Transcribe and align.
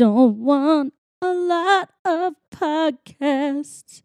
don't 0.00 0.38
want 0.38 0.94
a 1.20 1.30
lot 1.30 1.90
of 2.06 2.32
podcasts. 2.50 4.00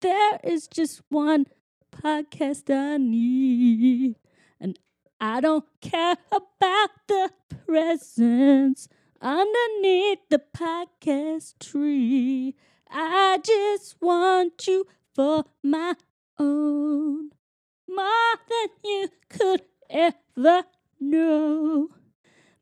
There 0.00 0.38
is 0.44 0.68
just 0.68 1.02
one 1.08 1.46
podcast 1.90 2.72
I 2.72 2.96
need. 2.98 4.14
And 4.60 4.78
I 5.20 5.40
don't 5.40 5.64
care 5.80 6.14
about 6.30 6.90
the 7.08 7.30
presents 7.66 8.86
underneath 9.20 10.20
the 10.30 10.40
podcast 10.56 11.58
tree. 11.58 12.54
I 12.88 13.40
just 13.44 13.96
want 14.00 14.64
you 14.68 14.86
for 15.12 15.46
my 15.60 15.94
own. 16.38 17.30
More 17.88 18.34
than 18.48 18.68
you 18.84 19.08
could 19.28 19.62
ever 19.90 20.66
know. 21.00 21.88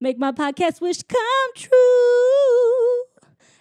Make 0.02 0.18
my 0.18 0.32
podcast 0.32 0.80
wish 0.80 1.02
come 1.02 1.50
true. 1.54 1.70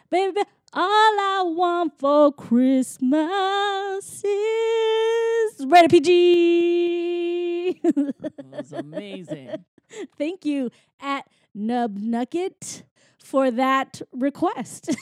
Baby, 0.09 0.41
all 0.71 0.81
I 0.81 1.43
want 1.45 1.99
for 1.99 2.31
Christmas 2.31 4.23
is 4.23 5.65
Rated 5.65 5.91
PG. 5.91 7.81
That 7.83 8.45
was 8.51 8.71
amazing. 8.71 9.65
Thank 10.17 10.45
you 10.45 10.71
at 11.01 11.27
Nub 11.53 11.97
Nugget 11.97 12.83
for 13.21 13.51
that 13.51 14.01
request 14.13 14.95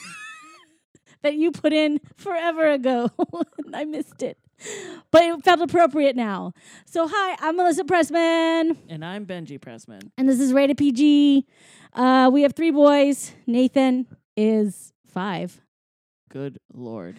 that 1.22 1.34
you 1.34 1.52
put 1.52 1.72
in 1.72 2.00
forever 2.16 2.68
ago. 2.68 3.10
I 3.72 3.84
missed 3.84 4.24
it. 4.24 4.38
But 5.10 5.22
it 5.22 5.44
felt 5.44 5.60
appropriate 5.60 6.16
now. 6.16 6.52
So, 6.84 7.08
hi, 7.10 7.36
I'm 7.40 7.56
Melissa 7.56 7.84
Pressman, 7.84 8.76
and 8.88 9.04
I'm 9.04 9.24
Benji 9.24 9.58
Pressman. 9.58 10.10
and 10.18 10.28
this 10.28 10.40
is 10.40 10.52
Rated 10.52 10.76
PG. 10.76 11.46
Uh, 11.94 12.28
we 12.32 12.42
have 12.42 12.54
three 12.54 12.70
boys. 12.70 13.32
Nathan 13.46 14.06
is 14.36 14.92
five. 15.06 15.60
Good 16.28 16.58
lord. 16.74 17.16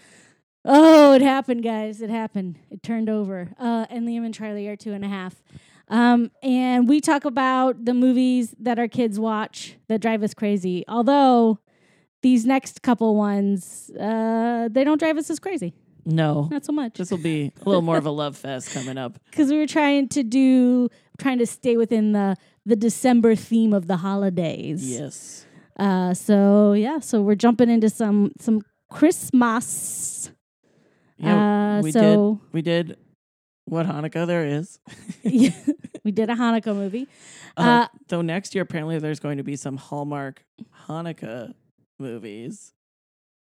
Oh, 0.65 1.13
it 1.13 1.21
happened, 1.21 1.63
guys. 1.63 2.01
It 2.01 2.09
happened. 2.09 2.59
It 2.69 2.83
turned 2.83 3.09
over. 3.09 3.49
Uh, 3.57 3.85
and 3.89 4.07
Liam 4.07 4.25
and 4.25 4.33
Charlie 4.33 4.67
are 4.67 4.75
two 4.75 4.93
and 4.93 5.03
a 5.03 5.07
half. 5.07 5.41
Um, 5.87 6.29
and 6.43 6.87
we 6.87 7.01
talk 7.01 7.25
about 7.25 7.85
the 7.85 7.93
movies 7.95 8.53
that 8.59 8.77
our 8.77 8.87
kids 8.87 9.19
watch 9.19 9.77
that 9.87 10.01
drive 10.01 10.21
us 10.21 10.33
crazy. 10.35 10.83
Although 10.87 11.59
these 12.21 12.45
next 12.45 12.81
couple 12.83 13.15
ones, 13.15 13.89
uh, 13.99 14.67
they 14.69 14.83
don't 14.83 14.99
drive 14.99 15.17
us 15.17 15.29
as 15.31 15.39
crazy. 15.39 15.73
No. 16.09 16.47
Not 16.51 16.65
so 16.65 16.71
much. 16.73 16.95
This 16.97 17.11
will 17.11 17.17
be 17.19 17.51
a 17.61 17.69
little 17.69 17.81
more 17.81 17.97
of 17.97 18.05
a 18.05 18.11
love 18.11 18.35
fest 18.37 18.73
coming 18.73 18.97
up. 18.97 19.19
Because 19.29 19.51
we 19.51 19.57
were 19.57 19.67
trying 19.67 20.07
to 20.09 20.23
do, 20.23 20.89
trying 21.19 21.37
to 21.39 21.45
stay 21.45 21.77
within 21.77 22.11
the 22.13 22.35
the 22.65 22.75
December 22.75 23.35
theme 23.35 23.73
of 23.73 23.87
the 23.87 23.97
holidays. 23.97 24.89
Yes. 24.89 25.45
Uh, 25.77 26.13
so 26.13 26.73
yeah, 26.73 26.99
so 26.99 27.21
we're 27.21 27.35
jumping 27.35 27.69
into 27.69 27.89
some 27.89 28.31
some 28.39 28.61
Christmas. 28.89 30.31
Yeah, 31.17 31.77
uh, 31.77 31.81
we 31.81 31.91
so 31.91 31.99
did 32.01 32.53
we 32.53 32.61
did 32.61 32.97
what 33.65 33.85
Hanukkah 33.85 34.25
there 34.27 34.45
is. 34.45 34.79
Yeah, 35.23 35.51
we 36.03 36.11
did 36.11 36.29
a 36.29 36.35
Hanukkah 36.35 36.75
movie. 36.75 37.07
Uh, 37.57 37.61
Uh, 37.61 37.87
though 38.07 38.21
next 38.21 38.55
year 38.55 38.63
apparently 38.63 38.97
there's 38.99 39.19
going 39.19 39.37
to 39.37 39.43
be 39.43 39.55
some 39.55 39.77
Hallmark 39.77 40.43
Hanukkah 40.87 41.53
movies. 41.99 42.73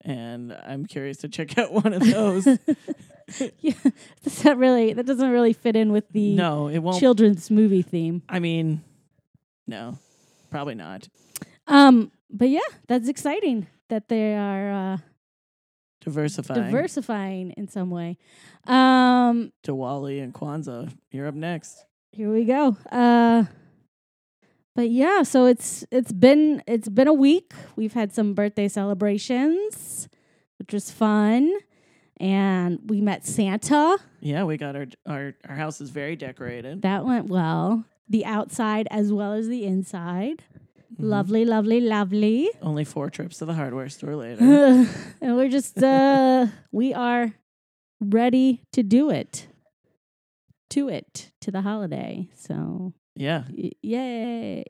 And 0.01 0.53
I'm 0.53 0.85
curious 0.85 1.17
to 1.17 1.29
check 1.29 1.57
out 1.57 1.71
one 1.71 1.93
of 1.93 2.03
those. 2.05 2.45
yeah, 3.59 3.73
does 4.23 4.41
that 4.43 4.57
really 4.57 4.93
that 4.93 5.05
doesn't 5.05 5.29
really 5.31 5.53
fit 5.53 5.75
in 5.75 5.91
with 5.91 6.07
the 6.09 6.35
no, 6.35 6.67
it 6.67 6.79
won't 6.79 6.99
children's 6.99 7.49
movie 7.49 7.81
theme. 7.81 8.21
I 8.29 8.39
mean 8.39 8.83
no. 9.67 9.97
Probably 10.51 10.75
not. 10.75 11.07
Um, 11.67 12.11
but 12.29 12.49
yeah, 12.49 12.59
that's 12.87 13.09
exciting 13.09 13.65
that 13.89 14.07
they 14.09 14.35
are 14.35 14.71
uh, 14.93 14.97
Diversifying. 16.01 16.61
diversifying 16.65 17.51
in 17.57 17.67
some 17.67 17.89
way. 17.89 18.17
Um, 18.67 19.51
Diwali 19.65 20.21
and 20.23 20.33
Kwanzaa. 20.33 20.91
You're 21.11 21.27
up 21.27 21.33
next. 21.33 21.83
here 22.11 22.31
we 22.31 22.45
go. 22.45 22.77
Uh, 22.91 23.45
but 24.75 24.89
yeah, 24.89 25.23
so 25.23 25.45
it's 25.45 25.85
it's 25.91 26.11
been 26.11 26.61
it's 26.67 26.89
been 26.89 27.07
a 27.07 27.13
week. 27.13 27.53
We've 27.75 27.93
had 27.93 28.13
some 28.13 28.33
birthday 28.33 28.67
celebrations, 28.67 30.09
which 30.59 30.73
was 30.73 30.91
fun, 30.91 31.51
and 32.17 32.79
we 32.87 33.01
met 33.01 33.25
Santa. 33.25 33.97
Yeah, 34.19 34.43
we 34.43 34.57
got 34.57 34.75
our 34.75 34.87
our 35.07 35.33
our 35.47 35.55
house 35.55 35.81
is 35.81 35.89
very 35.89 36.15
decorated. 36.15 36.81
That 36.81 37.05
went 37.05 37.27
well. 37.27 37.85
The 38.09 38.25
outside 38.25 38.87
as 38.91 39.11
well 39.11 39.33
as 39.33 39.47
the 39.47 39.65
inside. 39.65 40.43
Mhm. 40.93 41.09
Lovely, 41.09 41.45
lovely, 41.45 41.81
lovely. 41.81 42.49
Only 42.61 42.83
four 42.85 43.09
trips 43.09 43.39
to 43.39 43.45
the 43.45 43.53
hardware 43.53 43.89
store 43.89 44.15
later. 44.15 44.43
and 45.21 45.35
we're 45.35 45.49
just 45.49 45.81
uh 45.81 46.47
we 46.71 46.93
are 46.93 47.33
ready 47.99 48.61
to 48.73 48.83
do 48.83 49.09
it. 49.09 49.47
To 50.71 50.89
it 50.89 51.31
to 51.41 51.51
the 51.51 51.61
holiday. 51.61 52.27
So 52.35 52.93
yeah, 53.15 53.43
y- 53.51 53.71
yay. 53.81 54.65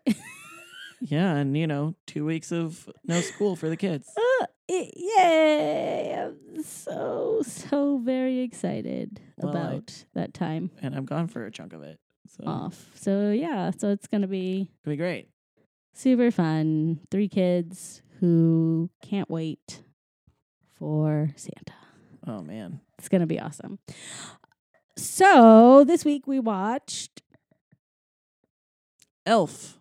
yeah, 1.01 1.35
and 1.35 1.57
you 1.57 1.67
know, 1.67 1.95
two 2.07 2.25
weeks 2.25 2.51
of 2.51 2.89
no 3.05 3.21
school 3.21 3.55
for 3.55 3.69
the 3.69 3.77
kids. 3.77 4.07
Uh, 4.17 4.45
yay. 4.69 6.15
I'm 6.25 6.63
so 6.63 7.41
so 7.45 7.97
very 7.97 8.39
excited 8.41 9.19
Well, 9.37 9.55
I- 9.55 9.59
about 9.59 10.05
that 10.13 10.33
time 10.33 10.71
And 10.81 10.95
I'm 10.95 11.05
gone 11.05 11.27
for 11.27 11.45
a 11.45 11.51
chunk 11.51 11.73
of 11.73 11.83
it. 11.83 11.99
So 12.27 12.43
off. 12.47 12.91
So 12.95 13.31
yeah, 13.31 13.71
so 13.77 13.89
it's 13.89 14.07
going 14.07 14.21
to 14.21 14.27
be 14.27 14.69
it'll 14.83 14.91
be 14.93 14.97
great. 14.97 15.29
super 15.93 16.31
fun. 16.31 16.99
Three 17.11 17.27
kids 17.29 18.01
who 18.19 18.89
can't 19.03 19.29
wait 19.29 19.83
for 20.73 21.29
Santa. 21.35 21.73
Oh 22.25 22.41
man. 22.41 22.81
It's 22.97 23.09
going 23.09 23.21
to 23.21 23.27
be 23.27 23.39
awesome. 23.39 23.77
So, 24.97 25.83
this 25.85 26.05
week 26.05 26.25
we 26.25 26.39
watched 26.39 27.21
Elf. 29.25 29.77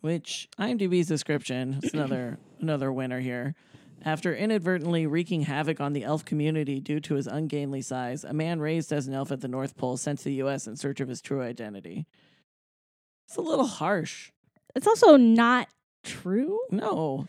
Which 0.00 0.48
IMDb's 0.58 1.08
description 1.08 1.80
is 1.82 1.92
another 1.92 2.38
another 2.60 2.92
winner 2.92 3.20
here. 3.20 3.54
After 4.02 4.34
inadvertently 4.34 5.06
wreaking 5.06 5.42
havoc 5.42 5.78
on 5.78 5.92
the 5.92 6.04
elf 6.04 6.24
community 6.24 6.80
due 6.80 7.00
to 7.00 7.14
his 7.16 7.26
ungainly 7.26 7.82
size, 7.82 8.24
a 8.24 8.32
man 8.32 8.58
raised 8.60 8.92
as 8.94 9.06
an 9.06 9.12
elf 9.14 9.30
at 9.30 9.42
the 9.42 9.48
North 9.48 9.76
Pole 9.76 9.98
sent 9.98 10.20
to 10.20 10.24
the 10.24 10.34
US 10.42 10.66
in 10.66 10.76
search 10.76 11.00
of 11.00 11.08
his 11.08 11.20
true 11.20 11.42
identity. 11.42 12.06
It's 13.28 13.36
a 13.36 13.42
little 13.42 13.66
harsh. 13.66 14.32
It's 14.74 14.86
also 14.86 15.16
not 15.16 15.68
true. 16.02 16.58
No. 16.70 17.28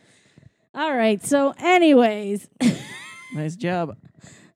All 0.73 0.95
right. 0.95 1.21
So, 1.21 1.53
anyways, 1.59 2.47
Nice 3.33 3.55
job, 3.57 3.97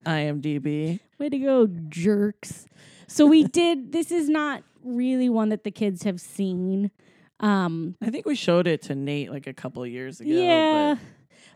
IMDb. 0.06 1.00
way 1.19 1.29
to 1.29 1.38
go, 1.38 1.67
jerks. 1.90 2.66
So, 3.07 3.25
we 3.25 3.44
did, 3.44 3.91
this 3.91 4.12
is 4.12 4.29
not 4.29 4.63
really 4.85 5.29
one 5.29 5.50
that 5.50 5.63
the 5.63 5.72
kids 5.72 6.03
have 6.03 6.22
seen. 6.22 6.91
Um, 7.40 7.96
I 8.01 8.09
think 8.09 8.25
we 8.25 8.35
showed 8.35 8.68
it 8.68 8.84
to 8.84 8.96
Nate 8.96 9.31
like 9.31 9.47
a 9.47 9.53
couple 9.53 9.85
years 9.85 10.19
ago. 10.22 10.29
yeah. 10.29 10.96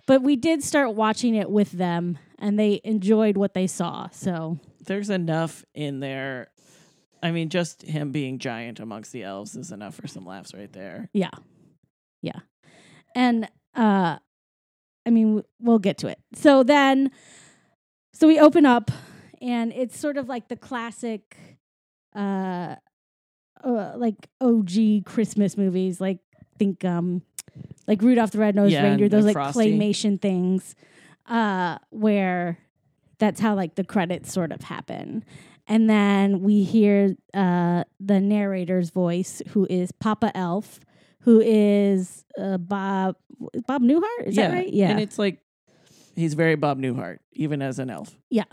But 0.07 0.23
we 0.23 0.35
did 0.35 0.63
start 0.63 0.95
watching 0.95 1.35
it 1.35 1.49
with 1.49 1.71
them 1.71 2.17
and 2.39 2.59
they 2.59 2.81
enjoyed 2.83 3.37
what 3.37 3.53
they 3.53 3.67
saw. 3.67 4.09
So, 4.11 4.57
there's 4.85 5.09
enough 5.09 5.63
in 5.75 5.99
there. 5.99 6.47
I 7.21 7.31
mean, 7.31 7.49
just 7.49 7.83
him 7.83 8.11
being 8.11 8.39
giant 8.39 8.79
amongst 8.79 9.11
the 9.11 9.23
elves 9.23 9.55
is 9.55 9.71
enough 9.71 9.95
for 9.95 10.07
some 10.07 10.25
laughs 10.25 10.53
right 10.53 10.71
there. 10.73 11.09
yeah. 11.13 11.29
Yeah. 12.21 12.39
And, 13.15 13.47
uh, 13.75 14.17
I 15.05 15.09
mean, 15.09 15.43
we'll 15.59 15.79
get 15.79 15.97
to 15.99 16.07
it. 16.07 16.19
So 16.33 16.63
then, 16.63 17.11
so 18.13 18.27
we 18.27 18.39
open 18.39 18.65
up 18.65 18.91
and 19.41 19.71
it's 19.73 19.97
sort 19.97 20.17
of 20.17 20.27
like 20.27 20.47
the 20.49 20.55
classic, 20.55 21.37
uh, 22.15 22.75
uh 23.63 23.93
like 23.95 24.15
OG 24.41 25.05
Christmas 25.05 25.57
movies. 25.57 25.99
Like, 25.99 26.19
think, 26.57 26.83
um, 26.85 27.21
like 27.87 28.01
Rudolph 28.01 28.31
the 28.31 28.39
Red-Nosed 28.39 28.73
Yeah, 28.73 28.83
Reindeer, 28.83 29.09
those 29.09 29.25
like 29.25 29.33
Frosty. 29.33 29.59
claymation 29.59 30.21
things, 30.21 30.75
uh, 31.27 31.77
where 31.89 32.57
that's 33.17 33.39
how 33.39 33.55
like 33.55 33.75
the 33.75 33.83
credits 33.83 34.31
sort 34.31 34.51
of 34.51 34.61
happen. 34.61 35.23
And 35.67 35.87
then 35.89 36.41
we 36.41 36.63
hear 36.63 37.15
uh, 37.33 37.83
the 37.99 38.19
narrator's 38.19 38.89
voice, 38.89 39.41
who 39.49 39.67
is 39.69 39.91
Papa 39.91 40.35
Elf, 40.35 40.79
who 41.21 41.41
is 41.41 42.25
uh, 42.39 42.57
Bob 42.57 43.17
Bob 43.67 43.83
Newhart. 43.83 44.25
Is 44.25 44.35
yeah. 44.35 44.47
that 44.47 44.53
right? 44.55 44.73
Yeah. 44.73 44.89
And 44.89 44.99
it's 44.99 45.19
like 45.19 45.41
he's 46.15 46.33
very 46.33 46.55
Bob 46.55 46.79
Newhart, 46.79 47.19
even 47.33 47.61
as 47.61 47.77
an 47.77 47.89
elf. 47.89 48.17
Yeah. 48.29 48.45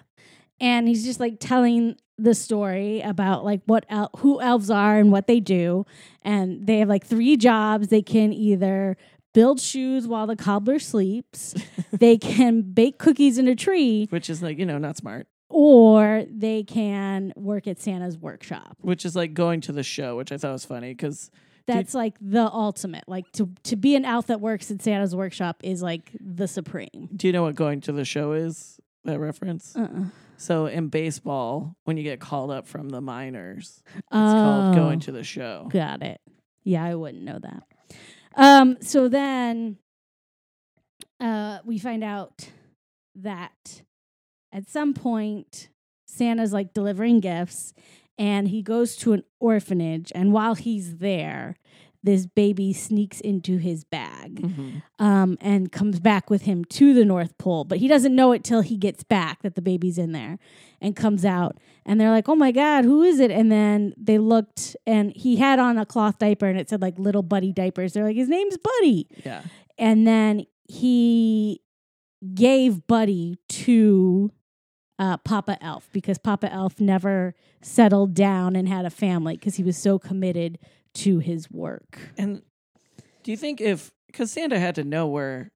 And 0.60 0.88
he's 0.88 1.04
just 1.04 1.20
like 1.20 1.38
telling 1.40 1.96
the 2.18 2.34
story 2.34 3.00
about 3.02 3.44
like 3.44 3.60
what 3.66 3.84
el- 3.88 4.10
who 4.18 4.40
elves 4.40 4.70
are 4.70 4.98
and 4.98 5.12
what 5.12 5.26
they 5.26 5.38
do 5.40 5.84
and 6.22 6.66
they 6.66 6.78
have 6.78 6.88
like 6.88 7.04
three 7.06 7.36
jobs 7.36 7.88
they 7.88 8.02
can 8.02 8.32
either 8.32 8.96
build 9.34 9.60
shoes 9.60 10.06
while 10.08 10.26
the 10.26 10.36
cobbler 10.36 10.78
sleeps 10.78 11.54
they 11.92 12.16
can 12.16 12.62
bake 12.62 12.98
cookies 12.98 13.36
in 13.38 13.46
a 13.48 13.54
tree 13.54 14.06
Which 14.10 14.30
is 14.30 14.42
like, 14.42 14.58
you 14.58 14.64
know, 14.64 14.78
not 14.78 14.96
smart. 14.96 15.26
or 15.50 16.24
they 16.30 16.62
can 16.64 17.34
work 17.36 17.66
at 17.66 17.78
santa's 17.78 18.16
workshop 18.16 18.76
Which 18.80 19.04
is 19.04 19.14
like 19.14 19.34
going 19.34 19.60
to 19.62 19.72
the 19.72 19.82
show, 19.82 20.16
which 20.16 20.32
I 20.32 20.38
thought 20.38 20.52
was 20.52 20.64
funny 20.64 20.94
because 20.94 21.30
That's 21.66 21.92
like 21.94 22.16
the 22.20 22.50
ultimate. 22.50 23.04
Like 23.08 23.30
to 23.32 23.50
to 23.64 23.76
be 23.76 23.94
an 23.96 24.04
elf 24.06 24.28
that 24.28 24.40
works 24.40 24.70
in 24.70 24.78
Santa's 24.80 25.14
workshop 25.16 25.56
is 25.64 25.82
like 25.82 26.12
the 26.20 26.46
supreme. 26.46 27.08
Do 27.14 27.26
you 27.26 27.32
know 27.32 27.42
what 27.42 27.56
going 27.56 27.80
to 27.82 27.92
the 27.92 28.04
show 28.04 28.32
is? 28.32 28.78
That 29.04 29.19
reference. 29.19 29.74
Uh-uh. 29.76 30.04
So 30.38 30.66
in 30.66 30.88
baseball, 30.88 31.76
when 31.84 31.96
you 31.96 32.02
get 32.02 32.20
called 32.20 32.50
up 32.50 32.66
from 32.66 32.88
the 32.90 33.00
minors, 33.00 33.82
it's 33.96 34.04
called 34.10 34.74
going 34.74 34.98
Oh. 34.98 35.00
to 35.00 35.12
the 35.12 35.24
show. 35.24 35.68
Got 35.70 36.02
it. 36.02 36.20
Yeah, 36.64 36.84
I 36.84 36.94
wouldn't 36.94 37.22
know 37.22 37.38
that. 37.38 37.62
Um, 38.36 38.76
so 38.80 39.08
then 39.08 39.78
uh, 41.20 41.58
we 41.64 41.78
find 41.78 42.04
out 42.04 42.50
that 43.14 43.82
at 44.52 44.68
some 44.68 44.92
point 44.94 45.68
Santa's 46.06 46.52
like 46.52 46.74
delivering 46.74 47.20
gifts 47.20 47.72
and 48.18 48.48
he 48.48 48.62
goes 48.62 48.96
to 48.96 49.12
an 49.14 49.22
orphanage 49.40 50.12
and 50.14 50.32
while 50.32 50.54
he's 50.54 50.96
there 50.98 51.56
this 52.06 52.25
baby 52.26 52.73
sneaks 52.73 53.20
into 53.20 53.58
his 53.58 53.85
bag 53.85 54.41
Mhm. 54.41 54.82
um, 54.99 55.37
and 55.43 55.70
comes 55.70 56.00
back 56.00 56.31
with 56.31 56.43
him 56.43 56.64
to 56.67 56.94
the 56.94 57.05
North 57.05 57.37
Pole. 57.37 57.64
But 57.64 57.79
he 57.79 57.88
doesn't 57.88 58.14
know 58.14 58.32
it 58.32 58.43
till 58.43 58.62
he 58.62 58.76
gets 58.76 59.03
back 59.05 59.43
that 59.43 59.55
the 59.55 59.61
baby's 59.62 59.99
in 59.99 60.12
there 60.12 60.38
and 60.81 60.97
comes 60.97 61.25
out. 61.25 61.58
And 61.85 62.00
they're 62.00 62.11
like, 62.11 62.29
oh 62.29 62.35
my 62.37 62.50
God, 62.53 62.85
who 62.85 63.03
is 63.03 63.20
it? 63.20 63.31
And 63.31 63.53
then 63.53 63.93
they 63.99 64.19
looked 64.19 64.76
and 64.87 65.12
he 65.14 65.37
had 65.37 65.58
on 65.58 65.76
a 65.79 65.85
cloth 65.87 66.19
diaper 66.19 66.47
and 66.47 66.58
it 66.58 66.70
said 66.70 66.81
like 66.81 66.99
little 66.99 67.23
Buddy 67.23 67.53
diapers. 67.53 67.93
They're 67.93 68.05
like, 68.05 68.17
his 68.17 68.29
name's 68.29 68.56
Buddy. 68.56 69.06
Yeah. 69.25 69.43
And 69.79 70.06
then 70.06 70.47
he 70.69 71.61
gave 72.35 72.87
Buddy 72.87 73.37
to 73.49 74.32
uh, 74.99 75.19
Papa 75.19 75.58
Elf 75.61 75.88
because 75.93 76.17
Papa 76.19 76.50
Elf 76.50 76.81
never 76.81 77.35
settled 77.62 78.14
down 78.14 78.56
and 78.56 78.67
had 78.69 78.85
a 78.87 78.91
family 78.91 79.37
because 79.37 79.56
he 79.56 79.62
was 79.62 79.76
so 79.76 79.99
committed 79.99 80.58
to 80.96 81.19
his 81.19 81.50
work. 81.50 81.98
And 82.19 82.43
do 83.22 83.31
you 83.31 83.37
think 83.37 83.60
if 83.60 83.90
because 84.06 84.31
Santa 84.32 84.58
had 84.58 84.75
to 84.76 84.84
know 84.84 85.06
where 85.08 85.50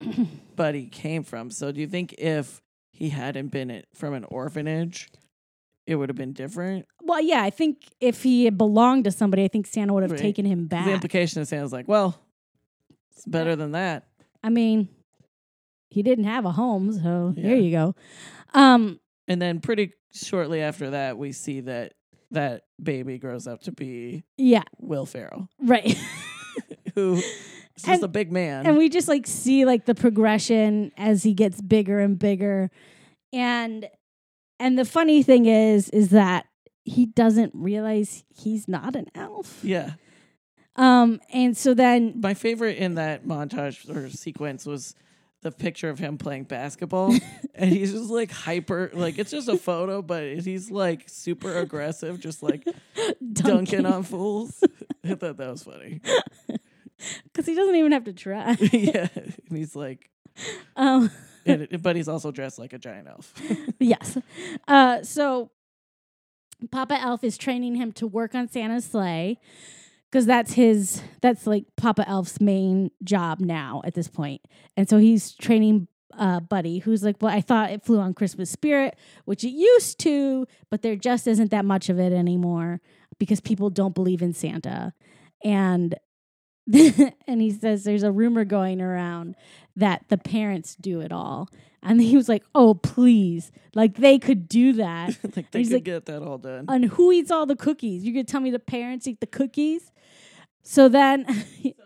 Buddy 0.56 0.86
came 0.86 1.22
from, 1.22 1.50
so 1.50 1.72
do 1.72 1.80
you 1.80 1.86
think 1.86 2.14
if 2.18 2.60
he 2.92 3.08
hadn't 3.10 3.48
been 3.48 3.82
from 3.94 4.14
an 4.14 4.24
orphanage, 4.24 5.08
it 5.86 5.96
would 5.96 6.08
have 6.08 6.16
been 6.16 6.32
different? 6.32 6.86
Well, 7.02 7.20
yeah, 7.20 7.42
I 7.42 7.50
think 7.50 7.78
if 8.00 8.22
he 8.22 8.44
had 8.46 8.56
belonged 8.58 9.04
to 9.04 9.10
somebody, 9.10 9.44
I 9.44 9.48
think 9.48 9.66
Santa 9.66 9.92
would 9.94 10.02
have 10.02 10.12
Right. 10.12 10.20
taken 10.20 10.44
him 10.44 10.66
back. 10.66 10.86
The 10.86 10.92
implication 10.92 11.42
is 11.42 11.48
Santa's 11.48 11.72
like, 11.72 11.88
well, 11.88 12.18
it's 13.12 13.24
better 13.26 13.54
than 13.56 13.72
that. 13.72 14.06
I 14.42 14.48
mean, 14.50 14.88
he 15.90 16.02
didn't 16.02 16.24
have 16.24 16.44
a 16.44 16.52
home, 16.52 16.92
so 16.92 17.34
Yeah. 17.36 17.42
there 17.42 17.56
you 17.56 17.70
go. 17.70 17.94
Um, 18.54 19.00
And 19.28 19.40
then 19.42 19.60
pretty 19.60 19.92
shortly 20.12 20.60
after 20.62 20.90
that, 20.90 21.18
we 21.18 21.32
see 21.32 21.60
that 21.60 21.92
that 22.30 22.62
baby 22.82 23.18
grows 23.18 23.46
up 23.46 23.62
to 23.62 23.72
be 23.72 24.24
yeah, 24.36 24.62
Will 24.78 25.06
Ferrell, 25.06 25.48
right. 25.60 25.96
who 26.94 27.14
is 27.14 27.24
just 27.76 27.88
And- 27.88 28.02
a 28.04 28.08
big 28.08 28.32
man. 28.32 28.66
and 28.66 28.76
we 28.76 28.88
just 28.88 29.08
like 29.08 29.26
see 29.26 29.64
like 29.64 29.84
the 29.86 29.94
progression 29.94 30.92
as 30.96 31.22
he 31.22 31.34
gets 31.34 31.60
bigger 31.60 32.00
and 32.00 32.18
bigger, 32.18 32.70
and 33.32 33.88
and 34.58 34.78
the 34.78 34.84
funny 34.84 35.22
thing 35.22 35.46
is, 35.46 35.88
is 35.90 36.10
that 36.10 36.46
he 36.84 37.04
doesn't 37.06 37.52
realize 37.54 38.24
he's 38.34 38.66
not 38.68 38.96
an 38.96 39.06
elf. 39.14 39.60
yeah. 39.62 39.92
Um, 40.76 41.20
and 41.32 41.56
so 41.56 41.72
then 41.74 42.20
My 42.20 42.34
favorite 42.34 42.76
in 42.76 42.96
that 42.96 43.26
montage 43.26 43.88
or 43.94 44.10
sequence 44.10 44.66
was 44.66 44.94
the 45.46 45.52
picture 45.52 45.88
of 45.88 45.98
him 45.98 46.18
playing 46.18 46.42
basketball. 46.42 47.14
and 47.54 47.70
he's 47.70 47.92
just 47.92 48.10
like 48.10 48.32
hyper, 48.32 48.90
like 48.92 49.16
it's 49.18 49.30
just 49.30 49.48
a 49.48 49.56
photo, 49.56 50.02
but 50.02 50.24
he's 50.40 50.72
like 50.72 51.04
super 51.06 51.56
aggressive, 51.58 52.18
just 52.18 52.42
like 52.42 52.66
dunking 53.32 53.86
on 53.86 54.02
fools. 54.02 54.62
I 55.04 55.14
thought 55.14 55.36
that 55.36 55.50
was 55.50 55.62
funny. 55.62 56.00
because 57.24 57.46
he 57.46 57.54
doesn't 57.54 57.76
even 57.76 57.92
have 57.92 58.04
to 58.04 58.12
try. 58.12 58.56
yeah. 58.72 59.06
And 59.14 59.56
he's 59.56 59.76
like, 59.76 60.10
um, 60.74 61.12
and, 61.46 61.80
but 61.80 61.94
he's 61.94 62.08
also 62.08 62.32
dressed 62.32 62.58
like 62.58 62.72
a 62.72 62.78
giant 62.78 63.06
elf. 63.06 63.32
yes. 63.78 64.18
Uh, 64.66 65.04
so 65.04 65.52
Papa 66.72 67.00
Elf 67.00 67.22
is 67.22 67.38
training 67.38 67.76
him 67.76 67.92
to 67.92 68.06
work 68.08 68.34
on 68.34 68.48
Santa's 68.48 68.86
sleigh 68.86 69.38
because 70.10 70.26
that's 70.26 70.52
his 70.52 71.02
that's 71.20 71.46
like 71.46 71.64
Papa 71.76 72.08
Elf's 72.08 72.40
main 72.40 72.90
job 73.04 73.40
now 73.40 73.82
at 73.84 73.94
this 73.94 74.08
point. 74.08 74.42
And 74.76 74.88
so 74.88 74.98
he's 74.98 75.32
training 75.32 75.88
uh, 76.18 76.40
Buddy, 76.40 76.78
who's 76.78 77.02
like, 77.02 77.16
Well, 77.20 77.34
I 77.34 77.40
thought 77.40 77.70
it 77.70 77.84
flew 77.84 78.00
on 78.00 78.14
Christmas 78.14 78.50
spirit, 78.50 78.96
which 79.24 79.44
it 79.44 79.50
used 79.50 79.98
to, 80.00 80.46
but 80.70 80.82
there 80.82 80.96
just 80.96 81.26
isn't 81.26 81.50
that 81.50 81.64
much 81.64 81.88
of 81.88 81.98
it 81.98 82.12
anymore 82.12 82.80
because 83.18 83.40
people 83.40 83.70
don't 83.70 83.94
believe 83.94 84.22
in 84.22 84.32
Santa. 84.32 84.92
And 85.44 85.96
and 86.72 87.40
he 87.40 87.50
says 87.52 87.84
there's 87.84 88.02
a 88.02 88.10
rumor 88.10 88.44
going 88.44 88.80
around 88.80 89.36
that 89.76 90.04
the 90.08 90.18
parents 90.18 90.74
do 90.74 91.00
it 91.00 91.12
all. 91.12 91.48
And 91.82 92.00
he 92.00 92.16
was 92.16 92.28
like, 92.28 92.42
"Oh, 92.52 92.74
please! 92.74 93.52
Like 93.72 93.96
they 93.98 94.18
could 94.18 94.48
do 94.48 94.72
that. 94.72 95.16
like 95.36 95.52
they 95.52 95.62
could 95.62 95.72
like- 95.74 95.84
get 95.84 96.06
that 96.06 96.22
all 96.22 96.38
done. 96.38 96.64
and 96.68 96.86
who 96.86 97.12
eats 97.12 97.30
all 97.30 97.46
the 97.46 97.54
cookies? 97.54 98.02
You 98.02 98.12
could 98.12 98.26
tell 98.26 98.40
me 98.40 98.50
the 98.50 98.58
parents 98.58 99.06
eat 99.06 99.20
the 99.20 99.26
cookies?" 99.26 99.92
So 100.68 100.88
then, 100.88 101.26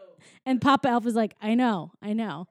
and 0.47 0.61
Papa 0.61 0.89
Elf 0.89 1.05
is 1.07 1.15
like, 1.15 1.35
"I 1.41 1.55
know, 1.55 1.93
I 2.01 2.15
know." 2.15 2.47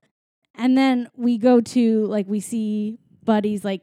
And 0.56 0.78
then 0.78 1.10
we 1.16 1.38
go 1.40 1.60
to 1.60 2.06
like 2.06 2.28
we 2.28 2.40
see 2.40 3.00
Buddy's 3.24 3.66
like 3.66 3.82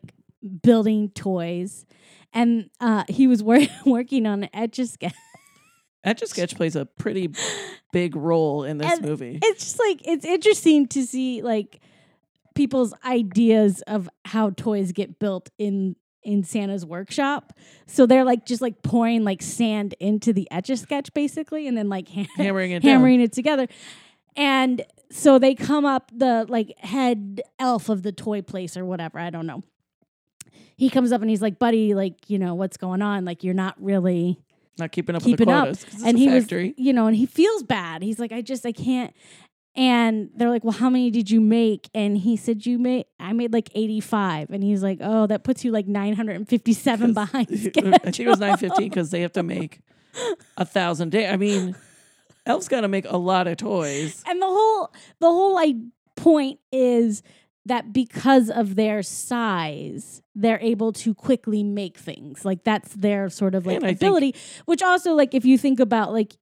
building 0.62 1.10
toys, 1.10 1.84
and 2.32 2.70
uh, 2.80 3.02
he 3.08 3.26
was 3.26 3.42
wor- 3.42 3.66
working 3.86 4.26
on 4.26 4.44
an 4.44 4.50
etch 4.54 4.78
a 4.78 4.86
sketch. 4.86 5.14
Etch 6.04 6.22
a 6.22 6.26
Sketch 6.28 6.54
plays 6.54 6.76
a 6.76 6.86
pretty 6.86 7.30
big 7.92 8.14
role 8.14 8.62
in 8.62 8.78
this 8.78 8.92
And 8.92 9.02
movie. 9.04 9.40
it's 9.42 9.64
just 9.64 9.78
like 9.80 10.06
it's 10.06 10.24
interesting 10.24 10.86
to 10.88 11.04
see 11.04 11.42
like 11.42 11.80
people's 12.54 12.94
ideas 13.04 13.82
of 13.88 14.08
how 14.24 14.50
toys 14.50 14.92
get 14.92 15.18
built 15.18 15.50
in 15.58 15.96
in 16.26 16.42
Santa's 16.44 16.84
workshop. 16.84 17.52
So 17.86 18.04
they're 18.04 18.24
like 18.24 18.44
just 18.44 18.60
like 18.60 18.82
pouring 18.82 19.24
like 19.24 19.40
sand 19.42 19.94
into 20.00 20.32
the 20.32 20.46
etch 20.50 20.68
a 20.70 20.76
sketch 20.76 21.14
basically 21.14 21.66
and 21.68 21.76
then 21.78 21.88
like 21.88 22.08
ham- 22.16 22.26
Hammering 22.36 22.72
it 22.72 22.82
hammering 22.82 23.20
it 23.20 23.32
together. 23.32 23.68
And 24.36 24.84
so 25.10 25.38
they 25.38 25.54
come 25.54 25.86
up 25.86 26.10
the 26.14 26.44
like 26.48 26.76
head 26.78 27.40
elf 27.58 27.88
of 27.88 28.02
the 28.02 28.12
toy 28.12 28.42
place 28.42 28.76
or 28.76 28.84
whatever, 28.84 29.18
I 29.18 29.30
don't 29.30 29.46
know. 29.46 29.62
He 30.76 30.90
comes 30.90 31.10
up 31.10 31.22
and 31.22 31.30
he's 31.30 31.40
like, 31.40 31.58
"Buddy, 31.58 31.94
like, 31.94 32.28
you 32.28 32.38
know, 32.38 32.54
what's 32.54 32.76
going 32.76 33.00
on? 33.00 33.24
Like 33.24 33.42
you're 33.42 33.54
not 33.54 33.76
really. 33.80 34.38
Not 34.78 34.92
keeping 34.92 35.16
up 35.16 35.22
keeping 35.22 35.46
with 35.46 35.54
the 35.54 35.58
up. 35.58 35.64
quotas. 35.68 35.84
it's 35.84 36.02
and 36.04 36.16
a 36.16 36.20
he 36.20 36.28
factory. 36.28 36.74
was, 36.76 36.86
you 36.86 36.92
know, 36.92 37.06
and 37.06 37.16
he 37.16 37.24
feels 37.24 37.62
bad. 37.62 38.02
He's 38.02 38.18
like, 38.18 38.30
I 38.30 38.42
just, 38.42 38.66
I 38.66 38.72
can't. 38.72 39.14
And 39.76 40.30
they're 40.34 40.48
like, 40.48 40.64
well, 40.64 40.72
how 40.72 40.88
many 40.88 41.10
did 41.10 41.30
you 41.30 41.40
make? 41.40 41.88
And 41.94 42.16
he 42.16 42.36
said, 42.36 42.64
you 42.64 42.78
made, 42.78 43.04
I 43.20 43.32
made 43.34 43.52
like 43.52 43.68
85. 43.74 44.50
And 44.50 44.62
he's 44.64 44.82
like, 44.82 44.98
oh, 45.02 45.26
that 45.26 45.44
puts 45.44 45.64
you 45.64 45.70
like 45.70 45.86
957 45.86 47.12
behind 47.14 47.48
I 47.52 47.56
think 47.56 47.76
it 47.76 47.84
was 47.84 48.14
schedule. 48.14 48.36
nine 48.36 48.56
fifteen 48.56 48.88
because 48.88 49.10
they 49.10 49.20
have 49.20 49.32
to 49.32 49.42
make 49.42 49.80
a 50.56 50.64
thousand 50.64 51.10
day. 51.12 51.28
I 51.28 51.36
mean, 51.36 51.76
Elf's 52.46 52.68
got 52.68 52.80
to 52.82 52.88
make 52.88 53.04
a 53.06 53.18
lot 53.18 53.46
of 53.46 53.58
toys. 53.58 54.24
And 54.26 54.40
the 54.40 54.46
whole, 54.46 54.92
the 55.20 55.26
whole 55.28 55.54
like 55.54 55.76
point 56.16 56.58
is 56.72 57.22
that 57.66 57.92
because 57.92 58.48
of 58.48 58.76
their 58.76 59.02
size, 59.02 60.22
they're 60.34 60.60
able 60.60 60.92
to 60.92 61.12
quickly 61.14 61.62
make 61.64 61.98
things. 61.98 62.44
Like 62.44 62.64
that's 62.64 62.94
their 62.94 63.28
sort 63.28 63.54
of 63.54 63.66
like 63.66 63.78
I 63.82 63.88
think- 63.88 64.00
ability. 64.00 64.34
which 64.64 64.82
also 64.82 65.12
like 65.14 65.34
if 65.34 65.44
you 65.44 65.58
think 65.58 65.80
about 65.80 66.12
like 66.12 66.36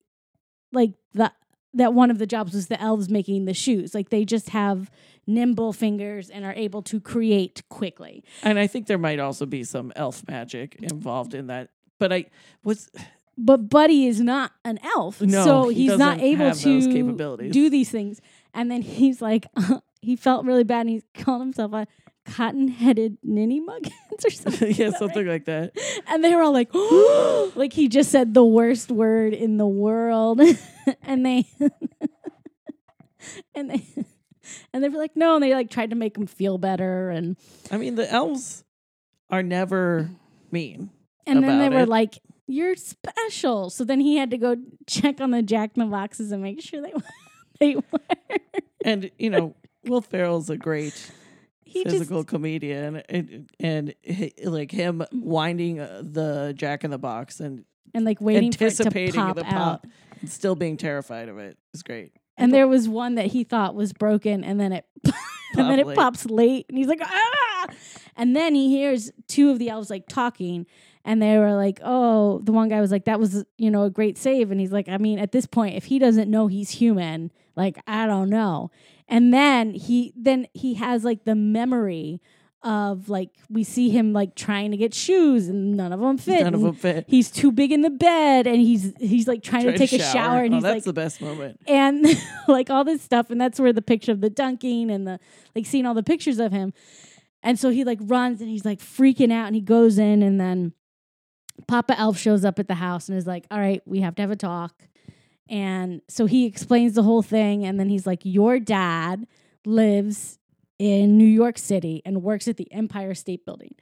like 0.73 0.93
the 1.14 1.33
that 1.75 1.93
one 1.93 2.11
of 2.11 2.19
the 2.19 2.26
jobs 2.26 2.54
was 2.54 2.69
the 2.69 2.81
elves 2.81 3.09
making 3.09 3.45
the 3.45 3.54
shoes. 3.54 3.95
Like 3.95 4.11
they 4.11 4.25
just 4.25 4.50
have 4.50 4.90
nimble 5.26 5.73
fingers 5.73 6.31
and 6.31 6.45
are 6.45 6.54
able 6.54 6.83
to 6.83 7.00
create 7.00 7.62
quickly. 7.69 8.25
And 8.43 8.59
I 8.59 8.66
think 8.66 8.87
there 8.87 8.99
might 8.99 9.19
also 9.21 9.47
be 9.47 9.64
some 9.64 9.93
elf 9.97 10.23
magic 10.28 10.76
involved 10.81 11.35
in 11.35 11.49
that. 11.49 11.71
But 11.99 12.12
I 12.12 12.26
was 12.62 12.90
But 13.37 13.69
Buddy 13.69 14.07
is 14.07 14.21
not 14.21 14.52
an 14.64 14.78
elf, 14.97 15.21
No, 15.21 15.45
so 15.45 15.69
he 15.69 15.88
he's 15.88 15.99
not 15.99 16.21
able 16.21 16.52
to 16.52 17.50
do 17.50 17.71
these 17.71 17.90
things. 17.90 18.21
And 18.52 18.71
then 18.71 18.83
he's 18.83 19.21
like, 19.21 19.47
he 20.00 20.16
felt 20.16 20.45
really 20.45 20.64
bad, 20.64 20.87
and 20.87 20.90
he 20.90 21.02
called 21.23 21.40
himself 21.40 21.73
a 21.73 21.87
cotton-headed 22.25 23.19
ninny 23.23 23.61
muggins 23.61 24.25
or 24.25 24.31
something. 24.31 24.73
yeah, 24.75 24.90
something 24.90 25.26
right? 25.26 25.33
like 25.33 25.45
that. 25.47 25.73
And 26.09 26.23
they 26.25 26.35
were 26.35 26.43
all 26.43 26.52
like, 26.52 26.71
like 27.57 27.73
he 27.73 27.88
just 27.88 28.11
said 28.11 28.35
the 28.35 28.45
worst 28.45 28.90
word 28.90 29.33
in 29.35 29.57
the 29.57 29.66
world, 29.66 30.40
and 31.02 31.25
they, 31.25 31.47
and 33.54 33.71
they, 33.71 33.85
and 34.73 34.83
they 34.83 34.88
were 34.88 34.99
like, 34.99 35.16
no, 35.16 35.35
and 35.35 35.43
they 35.43 35.54
like 35.54 35.71
tried 35.71 35.90
to 35.90 35.97
make 35.97 36.16
him 36.16 36.26
feel 36.26 36.59
better, 36.59 37.11
and 37.11 37.37
I 37.71 37.76
mean, 37.76 37.95
the 37.95 38.11
elves 38.11 38.64
are 39.31 39.43
never 39.43 40.11
mean. 40.50 40.90
and 41.26 41.43
then 41.43 41.59
they 41.59 41.66
About 41.66 41.81
were 41.81 41.87
like, 41.87 42.19
you're 42.47 42.76
special. 42.76 43.71
So 43.71 43.85
then 43.85 44.00
he 44.00 44.16
had 44.16 44.31
to 44.31 44.38
go 44.38 44.57
check 44.87 45.21
on 45.21 45.31
the 45.31 45.43
Jack 45.43 45.73
in 45.76 45.81
the 45.81 45.87
boxes 45.90 46.31
and 46.31 46.43
make 46.43 46.61
sure 46.61 46.83
they 46.83 46.93
they 47.61 47.76
were. 47.76 48.00
And, 48.85 49.11
you 49.19 49.31
know, 49.31 49.54
Will 49.87 50.02
Ferrell's 50.02 50.50
a 50.50 50.57
great 50.59 51.11
He 51.75 51.85
physical 51.85 52.21
just 52.21 52.28
comedian. 52.28 53.02
And, 53.09 53.50
and 53.61 53.95
hi- 54.09 54.33
like 54.45 54.71
him 54.71 55.04
winding 55.12 55.81
uh, 55.81 56.02
the 56.02 56.54
Jack 56.57 56.85
in 56.85 56.90
the 56.90 56.99
Box 56.99 57.40
and 57.40 57.64
and 57.93 58.04
like 58.04 58.21
waiting 58.21 58.50
for 58.52 58.64
it 58.64 58.71
to 58.76 58.85
anticipating 58.85 59.14
pop 59.21 59.37
the 59.37 59.45
out. 59.45 59.83
pop. 59.83 59.87
Still 60.26 60.54
being 60.54 60.76
terrified 60.78 61.28
of 61.28 61.38
it 61.38 61.59
is 61.75 61.83
great. 61.83 62.12
and 62.38 62.52
there 62.54 62.66
was 62.66 62.88
one 62.88 63.16
that 63.16 63.26
he 63.26 63.45
thought 63.45 63.75
was 63.75 63.93
broken 63.93 64.43
and 64.43 64.59
then 64.59 64.73
it 64.73 64.87
and 65.04 65.69
then 65.71 65.78
it 65.78 65.87
late. 65.87 65.97
pops 65.97 66.25
late 66.26 66.64
and 66.69 66.78
he's 66.78 66.87
like 66.88 67.00
ah 67.02 67.66
and 68.16 68.35
then 68.35 68.54
he 68.54 68.69
hears 68.71 69.11
two 69.28 69.50
of 69.50 69.59
the 69.59 69.69
elves 69.69 69.90
like 69.90 70.09
talking 70.09 70.66
and 71.04 71.21
they 71.23 71.37
were 71.38 71.54
like 71.54 71.78
oh 71.85 72.40
the 72.45 72.52
one 72.52 72.69
guy 72.69 72.81
was 72.81 72.90
like 72.90 73.04
that 73.04 73.21
was 73.21 73.45
you 73.59 73.71
know 73.71 73.85
a 73.85 73.90
great 73.90 74.16
save 74.19 74.50
and 74.50 74.59
he's 74.61 74.73
like 74.73 74.88
i 74.88 74.97
mean 74.99 75.19
at 75.19 75.31
this 75.33 75.47
point 75.47 75.76
if 75.76 75.85
he 75.85 75.99
doesn't 75.99 76.28
know 76.31 76.47
he's 76.49 76.71
human 76.71 77.31
like 77.54 77.78
i 77.87 78.07
don't 78.07 78.31
know 78.31 78.71
and 79.14 79.33
then 79.33 79.75
he 79.75 80.12
then 80.16 80.49
he 80.54 80.75
has 80.75 81.04
like 81.04 81.25
the 81.25 81.35
memory 81.35 82.21
of 82.64 83.11
like 83.11 83.30
we 83.50 83.62
see 83.62 83.90
him 83.90 84.12
like 84.14 84.35
trying 84.35 84.71
to 84.71 84.76
get 84.76 84.94
shoes 84.94 85.49
and 85.49 85.76
none 85.76 85.92
of 85.92 86.00
them 86.00 86.16
fit. 86.16 86.42
None 86.42 86.54
of 86.54 86.62
them 86.62 86.75
fit. 86.75 87.04
he's 87.06 87.30
too 87.30 87.52
big 87.52 87.71
in 87.71 87.83
the 87.83 87.90
bed 87.90 88.47
and 88.47 88.56
he's 88.56 88.92
he's 88.99 89.28
like 89.28 89.42
trying, 89.42 89.64
Trying 89.64 89.75
to 89.75 89.87
take 89.87 89.92
a 89.92 90.02
shower 90.02 90.42
and 90.42 90.54
oh, 90.54 90.56
he's 90.56 90.62
that's 90.62 90.75
like 90.75 90.85
the 90.85 90.92
best 90.94 91.21
moment. 91.21 91.61
and 91.68 92.06
like 92.49 92.71
all 92.71 92.83
this 92.83 93.02
stuff. 93.02 93.30
And 93.30 93.40
that's 93.40 93.61
where 93.61 93.73
the 93.73 93.83
picture 93.83 94.12
of 94.12 94.21
the 94.21 94.30
dunking 94.30 94.90
and 94.90 95.06
the 95.06 95.21
like 95.54 95.66
seeing 95.66 95.87
all 95.87 95.94
the 95.94 96.02
pictures 96.02 96.38
of 96.38 96.52
him. 96.52 96.73
And 97.42 97.59
so 97.59 97.68
he 97.68 97.85
like 97.85 97.99
runs 98.00 98.40
and 98.40 98.49
he's 98.49 98.64
like 98.64 98.80
freaking 98.80 99.30
out 99.30 99.47
and 99.47 99.54
he 99.54 99.61
goes 99.61 99.99
in 99.99 100.23
and 100.23 100.40
then 100.40 100.73
papa 101.68 101.97
elf 102.00 102.18
shows 102.18 102.44
up 102.44 102.59
at 102.59 102.66
the 102.66 102.75
house 102.75 103.09
and 103.09 103.16
is 103.16 103.28
like 103.28 103.47
all 103.50 103.61
right 103.61 103.80
we 103.87 104.00
have 104.00 104.14
to 104.16 104.23
have 104.23 104.30
a 104.33 104.37
talk 104.37 104.88
and 105.49 106.01
so 106.09 106.27
he 106.27 106.47
explains 106.47 106.95
the 106.95 107.03
whole 107.03 107.23
thing 107.23 107.65
and 107.65 107.79
then 107.79 107.89
he's 107.89 108.07
like 108.07 108.21
your 108.25 108.59
dad 108.59 109.27
lives 109.67 110.39
in 110.79 111.17
new 111.19 111.25
york 111.27 111.59
city 111.59 112.03
and 112.05 112.23
works 112.23 112.49
at 112.49 112.57
the 112.57 112.71
empire 112.73 113.15
state 113.15 113.45
building 113.45 113.75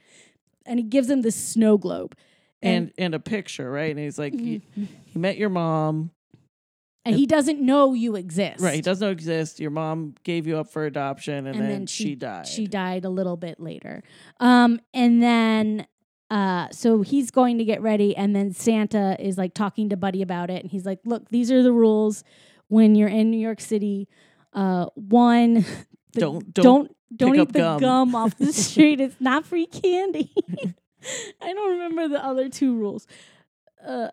and 0.65 0.79
he 0.79 0.83
gives 0.83 1.09
him 1.09 1.21
this 1.21 1.35
snow 1.35 1.77
globe 1.77 2.15
And 2.61 2.91
and 2.97 3.13
a 3.13 3.19
picture, 3.19 3.69
right? 3.69 3.91
And 3.91 3.99
he's 3.99 4.17
like, 4.17 4.33
he, 4.33 4.61
Mhm. 4.77 4.87
he 5.05 5.19
met 5.19 5.35
your 5.37 5.49
mom. 5.49 6.11
and 7.05 7.15
he 7.17 7.25
doesn't 7.25 7.59
know 7.59 7.93
you 7.93 8.15
exist 8.15 8.61
Right. 8.63 8.75
He 8.75 8.81
doesn't 8.81 9.09
exist. 9.09 9.59
Your 9.59 9.71
mom 9.71 10.15
gave 10.23 10.47
you 10.47 10.57
up 10.57 10.69
for 10.71 10.85
adoption 10.85 11.45
and, 11.47 11.47
And 11.47 11.59
then, 11.61 11.69
then 11.69 11.85
she, 11.87 12.03
she- 12.03 12.15
died. 12.15 12.47
She 12.47 12.65
died 12.67 13.03
a 13.03 13.09
little 13.09 13.35
bit 13.35 13.59
later. 13.59 14.03
Um, 14.39 14.79
and 14.93 15.21
then 15.21 15.85
uh, 16.33 16.67
so 16.71 17.03
he's 17.03 17.29
going 17.29 17.59
to 17.59 17.63
get 17.63 17.79
ready, 17.83 18.17
and 18.17 18.35
then 18.35 18.51
Santa 18.51 19.15
is 19.19 19.37
like 19.37 19.53
talking 19.53 19.89
to 19.89 19.95
Buddy 19.95 20.23
about 20.23 20.49
it, 20.49 20.63
and 20.63 20.71
he's 20.71 20.83
like, 20.83 20.97
"Look, 21.05 21.29
these 21.29 21.51
are 21.51 21.61
the 21.61 21.71
rules 21.71 22.23
when 22.69 22.95
you're 22.95 23.07
in 23.07 23.29
New 23.29 23.37
York 23.37 23.61
City. 23.61 24.07
Uh, 24.51 24.87
one, 24.95 25.63
Don't- 26.13 26.51
don't 26.51 26.63
don't 26.63 26.95
don't 27.15 27.35
eat 27.35 27.53
the 27.53 27.59
gum." 27.59 27.79
gum. 27.79 28.15
off 28.15 28.35
the 28.39 28.51
street. 28.65 28.99
It's 28.99 29.21
not 29.21 29.45
free 29.45 29.67
candy. 29.67 30.33
I 31.39 31.53
don't 31.53 31.69
remember 31.77 32.07
the 32.07 32.25
other 32.25 32.49
two 32.49 32.75
rules. 32.77 33.05
Uh, 33.85 34.07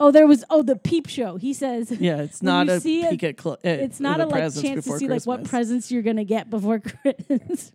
oh, 0.00 0.10
there 0.10 0.26
was 0.26 0.44
oh 0.50 0.62
the 0.62 0.74
peep 0.74 1.08
show. 1.08 1.36
He 1.36 1.52
says 1.54 1.92
yeah, 2.00 2.16
it's 2.18 2.42
not 2.42 2.68
a 2.68 2.80
see 2.80 3.06
peek 3.08 3.22
at 3.22 3.40
cl- 3.40 3.58
uh, 3.64 3.68
it's 3.68 4.00
not 4.00 4.20
a 4.20 4.26
like 4.26 4.52
chance 4.60 4.86
to 4.86 4.98
see 4.98 5.06
like 5.06 5.24
what 5.24 5.44
presents 5.44 5.92
you're 5.92 6.02
gonna 6.02 6.24
get 6.24 6.50
before 6.50 6.80
Christmas. 6.80 7.70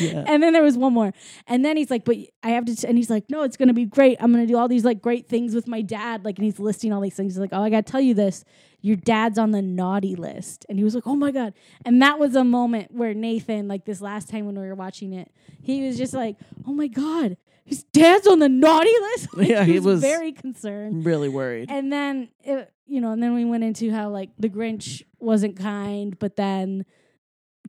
Yeah. 0.00 0.24
And 0.26 0.42
then 0.42 0.52
there 0.52 0.62
was 0.62 0.76
one 0.76 0.92
more. 0.92 1.12
And 1.46 1.64
then 1.64 1.76
he's 1.76 1.90
like, 1.90 2.04
but 2.04 2.16
I 2.42 2.50
have 2.50 2.64
to, 2.66 2.76
t-, 2.76 2.86
and 2.86 2.96
he's 2.96 3.10
like, 3.10 3.24
no, 3.30 3.42
it's 3.42 3.56
going 3.56 3.68
to 3.68 3.74
be 3.74 3.84
great. 3.84 4.18
I'm 4.20 4.32
going 4.32 4.46
to 4.46 4.52
do 4.52 4.58
all 4.58 4.68
these 4.68 4.84
like 4.84 5.00
great 5.00 5.28
things 5.28 5.54
with 5.54 5.66
my 5.66 5.80
dad. 5.82 6.24
Like, 6.24 6.36
and 6.38 6.44
he's 6.44 6.58
listing 6.58 6.92
all 6.92 7.00
these 7.00 7.14
things. 7.14 7.34
He's 7.34 7.40
like, 7.40 7.50
oh, 7.52 7.62
I 7.62 7.70
got 7.70 7.86
to 7.86 7.90
tell 7.92 8.00
you 8.00 8.14
this. 8.14 8.44
Your 8.80 8.96
dad's 8.96 9.38
on 9.38 9.50
the 9.50 9.62
naughty 9.62 10.14
list. 10.14 10.64
And 10.68 10.78
he 10.78 10.84
was 10.84 10.94
like, 10.94 11.06
oh 11.06 11.16
my 11.16 11.30
God. 11.30 11.54
And 11.84 12.00
that 12.02 12.18
was 12.18 12.36
a 12.36 12.44
moment 12.44 12.92
where 12.92 13.12
Nathan, 13.14 13.66
like 13.66 13.84
this 13.84 14.00
last 14.00 14.28
time 14.28 14.46
when 14.46 14.58
we 14.60 14.66
were 14.66 14.74
watching 14.74 15.12
it, 15.12 15.32
he 15.62 15.86
was 15.86 15.96
just 15.98 16.14
like, 16.14 16.36
oh 16.66 16.72
my 16.72 16.86
God, 16.86 17.36
his 17.64 17.82
dad's 17.84 18.26
on 18.26 18.38
the 18.38 18.48
naughty 18.48 18.92
list. 19.12 19.28
Like, 19.36 19.48
Yeah, 19.48 19.64
he, 19.64 19.72
he 19.72 19.78
was, 19.78 19.86
was- 19.94 20.00
very 20.00 20.32
concerned. 20.32 21.04
Really 21.04 21.28
worried. 21.28 21.70
And 21.70 21.92
then, 21.92 22.28
it, 22.44 22.72
you 22.86 23.00
know, 23.00 23.10
and 23.10 23.22
then 23.22 23.34
we 23.34 23.44
went 23.44 23.64
into 23.64 23.90
how 23.90 24.10
like 24.10 24.30
the 24.38 24.48
Grinch 24.48 25.02
wasn't 25.18 25.58
kind, 25.58 26.18
but 26.18 26.36
then 26.36 26.84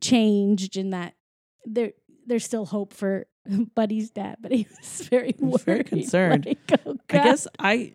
changed 0.01 0.77
and 0.77 0.93
that 0.93 1.13
there 1.65 1.91
there's 2.29 2.45
still 2.45 2.65
hope 2.65 2.93
for 2.93 3.27
Buddy's 3.75 4.11
dad, 4.11 4.37
but 4.39 4.51
he 4.51 4.67
was 4.79 5.07
very 5.09 5.35
worried. 5.39 5.61
very 5.61 5.83
concerned. 5.83 6.45
like, 6.45 6.81
oh, 6.85 6.95
I 7.09 7.13
guess 7.13 7.47
I 7.59 7.93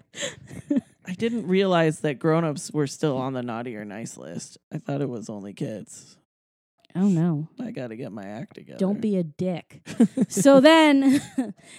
I 1.07 1.13
didn't 1.13 1.47
realize 1.47 2.01
that 2.01 2.19
grown-ups 2.19 2.71
were 2.73 2.87
still 2.87 3.17
on 3.17 3.33
the 3.33 3.43
naughty 3.43 3.77
or 3.77 3.85
nice 3.85 4.17
list. 4.17 4.59
I 4.73 4.79
thought 4.79 5.01
it 5.01 5.09
was 5.09 5.29
only 5.29 5.53
kids. 5.53 6.17
Oh 6.97 7.09
no. 7.09 7.49
I 7.61 7.73
got 7.73 7.89
to 7.89 7.97
get 7.97 8.13
my 8.13 8.25
act 8.25 8.55
together. 8.55 8.79
Don't 8.79 9.01
be 9.01 9.17
a 9.17 9.25
dick. 9.25 9.83
so 10.29 10.61
then 10.61 11.21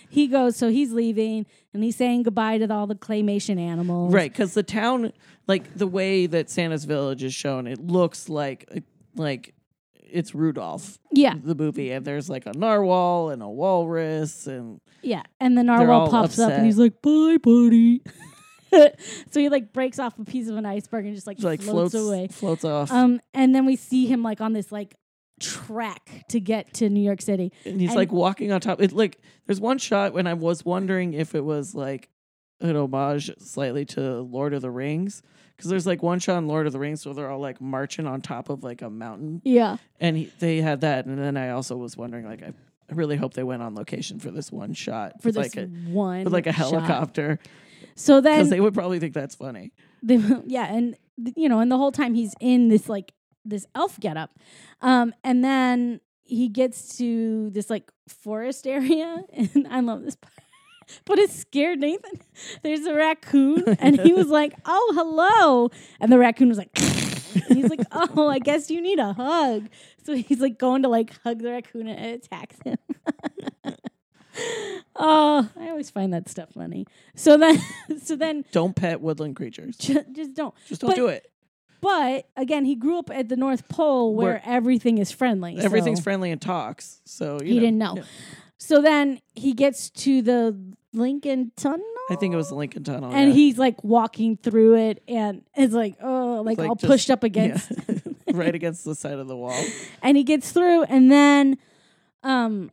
he 0.09 0.27
goes, 0.27 0.57
so 0.57 0.69
he's 0.69 0.91
leaving 0.91 1.45
and 1.73 1.81
he's 1.83 1.95
saying 1.95 2.23
goodbye 2.23 2.57
to 2.57 2.71
all 2.73 2.85
the 2.85 2.95
claymation 2.95 3.57
animals. 3.57 4.13
right 4.13 4.31
because 4.31 4.53
the 4.53 4.63
town, 4.63 5.13
like 5.47 5.73
the 5.73 5.87
way 5.87 6.25
that 6.25 6.49
Santa's 6.49 6.83
Village 6.83 7.23
is 7.23 7.33
shown, 7.33 7.65
it 7.65 7.79
looks 7.79 8.27
like 8.27 8.69
like 9.15 9.54
it's 10.15 10.33
Rudolph, 10.33 10.97
Yeah. 11.11 11.35
the 11.43 11.55
movie, 11.55 11.91
and 11.91 12.05
there's 12.05 12.29
like 12.29 12.45
a 12.45 12.53
narwhal 12.53 13.29
and 13.29 13.41
a 13.43 13.49
walrus, 13.49 14.47
and 14.47 14.79
Yeah. 15.03 15.23
And 15.39 15.57
the 15.57 15.63
narwhal 15.63 16.09
pops 16.09 16.39
up 16.39 16.51
and 16.51 16.65
he's 16.65 16.77
like, 16.77 17.01
bye, 17.01 17.37
buddy. 17.41 18.01
so 18.71 19.39
he 19.39 19.49
like 19.49 19.71
breaks 19.73 19.99
off 19.99 20.17
a 20.19 20.25
piece 20.25 20.47
of 20.49 20.57
an 20.57 20.65
iceberg 20.65 21.05
and 21.05 21.15
just 21.15 21.27
like, 21.27 21.41
like 21.41 21.61
floats, 21.61 21.91
floats 21.93 22.07
away. 22.07 22.27
floats 22.27 22.65
off, 22.65 22.91
Um, 22.91 23.19
and 23.33 23.53
then 23.55 23.65
we 23.65 23.75
see 23.75 24.05
him 24.05 24.23
like 24.23 24.41
on 24.41 24.53
this 24.53 24.71
like 24.71 24.95
track 25.39 26.23
to 26.29 26.39
get 26.39 26.73
to 26.75 26.89
New 26.89 27.01
York 27.01 27.21
City. 27.21 27.51
and 27.65 27.79
he's 27.79 27.89
and- 27.91 27.97
like 27.97 28.11
walking 28.11 28.51
on 28.51 28.61
top. 28.61 28.81
It 28.81 28.91
like 28.93 29.19
there's 29.45 29.59
one 29.61 29.77
shot 29.77 30.13
when 30.13 30.27
I 30.27 30.33
was 30.33 30.65
wondering 30.65 31.13
if 31.13 31.35
it 31.35 31.43
was 31.43 31.75
like 31.75 32.09
an 32.61 32.75
homage 32.75 33.29
slightly 33.39 33.85
to 33.85 34.21
Lord 34.21 34.53
of 34.53 34.61
the 34.61 34.71
Rings. 34.71 35.21
Because 35.55 35.69
there's 35.69 35.85
like 35.87 36.03
one 36.03 36.19
shot 36.19 36.37
in 36.37 36.47
Lord 36.47 36.67
of 36.67 36.73
the 36.73 36.79
Rings 36.79 37.05
where 37.05 37.15
they're 37.15 37.29
all 37.29 37.39
like 37.39 37.61
marching 37.61 38.05
on 38.07 38.21
top 38.21 38.49
of 38.49 38.63
like 38.63 38.81
a 38.81 38.89
mountain, 38.89 39.41
Yeah. 39.45 39.77
and 39.99 40.17
he, 40.17 40.31
they 40.39 40.57
had 40.61 40.81
that. 40.81 41.05
And 41.05 41.17
then 41.17 41.37
I 41.37 41.49
also 41.51 41.77
was 41.77 41.95
wondering, 41.95 42.25
like, 42.25 42.43
I, 42.43 42.47
I 42.89 42.93
really 42.93 43.15
hope 43.15 43.33
they 43.33 43.43
went 43.43 43.61
on 43.63 43.73
location 43.75 44.19
for 44.19 44.31
this 44.31 44.51
one 44.51 44.73
shot 44.73 45.21
For 45.21 45.31
this 45.31 45.55
like 45.55 45.55
a 45.57 45.67
one. 45.67 46.23
with 46.25 46.33
like 46.33 46.47
a 46.47 46.53
shot. 46.53 46.71
helicopter, 46.71 47.39
So 47.95 48.21
because 48.21 48.49
they 48.49 48.59
would 48.59 48.73
probably 48.73 48.99
think 48.99 49.13
that's 49.13 49.35
funny. 49.35 49.71
they, 50.03 50.17
yeah, 50.45 50.65
and 50.73 50.97
you 51.35 51.47
know, 51.49 51.59
and 51.59 51.71
the 51.71 51.77
whole 51.77 51.91
time 51.93 52.13
he's 52.13 52.35
in 52.41 52.67
this 52.67 52.89
like 52.89 53.13
this 53.45 53.65
elf 53.75 53.99
getup, 53.99 54.31
um, 54.81 55.13
and 55.23 55.43
then 55.43 56.01
he 56.23 56.49
gets 56.49 56.97
to 56.97 57.49
this 57.51 57.69
like 57.69 57.89
forest 58.07 58.67
area, 58.77 59.23
and 59.33 59.67
I 59.69 59.79
love 59.79 60.03
this 60.03 60.15
part. 60.15 60.33
But 61.05 61.19
it 61.19 61.29
scared 61.31 61.79
Nathan. 61.79 62.19
There's 62.63 62.85
a 62.85 62.93
raccoon, 62.93 63.63
and 63.79 63.99
he 63.99 64.13
was 64.13 64.27
like, 64.27 64.53
"Oh, 64.65 64.91
hello," 64.95 65.69
and 65.99 66.11
the 66.11 66.19
raccoon 66.19 66.49
was 66.49 66.57
like, 66.57 66.77
he's 66.77 67.69
like, 67.69 67.81
"Oh, 67.91 68.27
I 68.29 68.39
guess 68.39 68.69
you 68.69 68.81
need 68.81 68.99
a 68.99 69.13
hug." 69.13 69.67
So 70.03 70.15
he's 70.15 70.39
like 70.39 70.57
going 70.59 70.83
to 70.83 70.87
like 70.89 71.11
hug 71.23 71.39
the 71.41 71.51
raccoon, 71.51 71.87
and 71.87 71.99
it 71.99 72.25
attacks 72.25 72.57
him. 72.63 72.77
oh, 74.95 75.49
I 75.59 75.69
always 75.69 75.89
find 75.89 76.13
that 76.13 76.29
stuff 76.29 76.49
funny. 76.53 76.85
So 77.15 77.37
then, 77.37 77.59
so 78.03 78.15
then, 78.15 78.45
Don't 78.51 78.75
pet 78.75 79.01
woodland 79.01 79.35
creatures. 79.35 79.77
ju- 79.77 80.03
just 80.11 80.33
don't. 80.33 80.53
Just 80.67 80.81
don't 80.81 80.89
But- 80.91 80.95
do 80.95 81.07
it. 81.07 81.31
But 81.81 82.27
again, 82.35 82.65
he 82.65 82.73
grew 82.75 82.97
up 82.97 83.11
at 83.11 83.29
the 83.29 83.35
North 83.35 83.67
Pole 83.69 84.15
where, 84.15 84.25
Where 84.33 84.41
everything 84.43 84.97
is 84.97 85.11
friendly. 85.11 85.59
Everything's 85.59 85.99
so 85.99 86.03
friendly 86.03 86.31
and 86.31 86.41
talks. 86.41 86.99
So 87.05 87.37
you 87.41 87.47
He 87.47 87.53
know, 87.55 87.59
didn't 87.59 87.77
know. 87.77 87.93
yeah. 87.97 88.03
So 88.65 88.81
then 88.81 89.19
he 89.35 89.53
gets 89.53 89.89
to 89.91 90.21
the 90.21 90.57
Lincoln 90.93 91.51
Tunnel. 91.55 91.85
I 92.09 92.15
think 92.15 92.33
it 92.33 92.37
was 92.37 92.49
the 92.49 92.55
Lincoln 92.55 92.83
Tunnel. 92.83 93.11
And 93.13 93.29
yeah. 93.29 93.35
he's 93.35 93.57
like 93.57 93.83
walking 93.83 94.37
through 94.37 94.75
it 94.77 95.03
and 95.07 95.43
it's 95.55 95.73
like, 95.73 95.97
oh, 96.01 96.41
like, 96.45 96.57
like 96.57 96.69
all 96.69 96.75
just- 96.75 96.87
pushed 96.89 97.09
up 97.11 97.23
Yeah. 97.23 97.27
against. 97.27 97.71
right 98.33 98.53
against 98.55 98.83
the 98.83 98.95
side 98.95 99.19
of 99.19 99.27
the 99.27 99.35
wall. 99.37 99.55
and 100.01 100.17
he 100.17 100.23
gets 100.23 100.51
through 100.51 100.83
and 100.83 101.09
then 101.11 101.57
um 102.23 102.69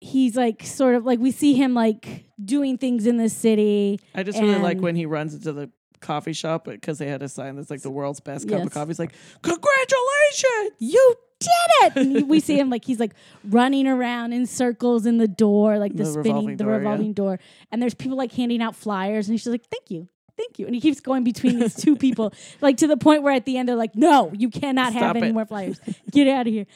he's 0.00 0.36
like 0.36 0.62
sort 0.64 0.94
of 0.94 1.04
like 1.04 1.18
we 1.18 1.30
see 1.30 1.54
him 1.54 1.74
like 1.74 2.26
doing 2.44 2.76
things 2.78 3.06
in 3.06 3.16
the 3.16 3.28
city. 3.28 3.98
I 4.14 4.22
just 4.22 4.38
really 4.38 4.56
like 4.58 4.78
when 4.78 4.94
he 4.94 5.06
runs 5.06 5.34
into 5.34 5.52
the 5.52 5.70
coffee 6.00 6.32
shop 6.34 6.64
because 6.64 6.98
they 6.98 7.06
had 7.08 7.22
a 7.22 7.28
sign 7.28 7.56
that's 7.56 7.70
like 7.70 7.82
the 7.82 7.90
world's 7.90 8.20
best 8.20 8.48
cup 8.48 8.58
Yes. 8.58 8.66
of 8.66 8.72
coffee. 8.72 8.88
He's 8.90 8.98
like, 8.98 9.14
"Congratulations!" 9.42 10.72
You 10.78 11.14
did 11.40 11.50
it! 11.82 11.96
And 11.96 12.28
we 12.28 12.38
see 12.40 12.58
him 12.58 12.70
like 12.70 12.84
he's 12.84 13.00
like 13.00 13.14
running 13.44 13.86
around 13.86 14.32
in 14.32 14.46
circles 14.46 15.06
in 15.06 15.18
the 15.18 15.28
door, 15.28 15.78
like 15.78 15.92
the, 15.96 16.04
The 16.04 16.12
spinning, 16.12 16.46
revolving 16.46 16.56
the 16.56 16.64
door, 16.64 16.72
yeah. 16.72 16.78
revolving 16.78 17.12
door. 17.14 17.40
And 17.72 17.82
there's 17.82 17.94
people 17.94 18.16
like 18.16 18.32
handing 18.32 18.62
out 18.62 18.76
flyers, 18.76 19.26
and 19.28 19.34
he's 19.34 19.42
just 19.44 19.50
like, 19.52 19.64
"Thank 19.70 19.90
you, 19.90 20.08
thank 20.36 20.58
you." 20.58 20.66
And 20.66 20.74
he 20.74 20.80
keeps 20.80 21.00
going 21.00 21.24
between 21.24 21.58
these 21.58 21.74
two 21.74 21.96
people, 22.06 22.32
like 22.60 22.76
to 22.78 22.86
the 22.86 22.96
point 22.96 23.22
where 23.22 23.32
at 23.32 23.44
the 23.46 23.56
end 23.56 23.68
they're 23.68 23.76
like, 23.76 23.96
"No, 23.96 24.30
you 24.36 24.50
cannot 24.50 24.92
have 24.92 25.00
Stop 25.02 25.16
any 25.16 25.28
it." 25.28 25.32
more 25.32 25.46
flyers. 25.46 25.80
Get 26.10 26.28
out 26.28 26.46
of 26.46 26.52
here." 26.52 26.66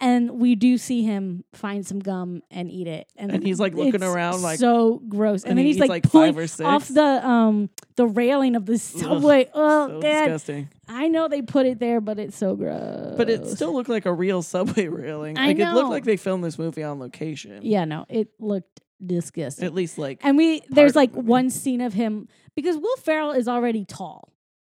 And 0.00 0.40
we 0.40 0.56
do 0.56 0.76
see 0.76 1.02
him 1.02 1.44
find 1.52 1.86
some 1.86 2.00
gum 2.00 2.42
and 2.50 2.68
eat 2.70 2.88
it, 2.88 3.06
and, 3.16 3.30
And 3.30 3.46
he's, 3.46 3.60
like, 3.60 3.74
looking 3.74 4.02
around, 4.02 4.42
like- 4.42 4.58
so 4.58 5.00
gross. 5.08 5.44
And, 5.44 5.50
and 5.50 5.58
then 5.58 5.66
he 5.66 5.72
he's 5.72 5.80
like, 5.80 5.88
like, 5.88 6.02
pulling 6.02 6.34
five 6.34 6.42
or 6.42 6.46
six. 6.48 6.66
off 6.66 6.88
the 6.88 7.26
um 7.26 7.70
the 7.96 8.06
railing 8.06 8.56
of 8.56 8.66
the 8.66 8.76
subway. 8.76 9.48
oh 9.54 9.88
so 9.88 10.00
god, 10.00 10.24
disgusting. 10.24 10.68
I 10.88 11.08
know 11.08 11.28
they 11.28 11.42
put 11.42 11.66
it 11.66 11.78
there, 11.78 12.00
but 12.00 12.18
it's 12.18 12.36
so 12.36 12.56
gross. 12.56 13.14
But 13.16 13.30
it 13.30 13.46
still 13.46 13.72
looked 13.72 13.88
like 13.88 14.04
a 14.04 14.12
real 14.12 14.42
subway 14.42 14.88
railing. 14.88 15.38
I 15.38 15.48
like 15.48 15.58
it 15.58 15.72
looked 15.72 15.90
like 15.90 16.04
they 16.04 16.16
filmed 16.16 16.42
this 16.42 16.58
movie 16.58 16.82
on 16.82 16.98
location. 16.98 17.60
Yeah, 17.62 17.84
no, 17.84 18.04
it 18.08 18.28
looked 18.40 18.80
disgusting. 19.04 19.64
At 19.64 19.74
least 19.74 19.96
like 19.96 20.20
and 20.22 20.36
we 20.36 20.62
there's 20.70 20.96
like 20.96 21.12
the 21.12 21.20
one 21.20 21.50
scene 21.50 21.80
of 21.80 21.92
him 21.94 22.28
because 22.56 22.76
Will 22.76 22.96
Ferrell 22.96 23.32
is 23.32 23.46
already 23.48 23.84
tall 23.84 24.32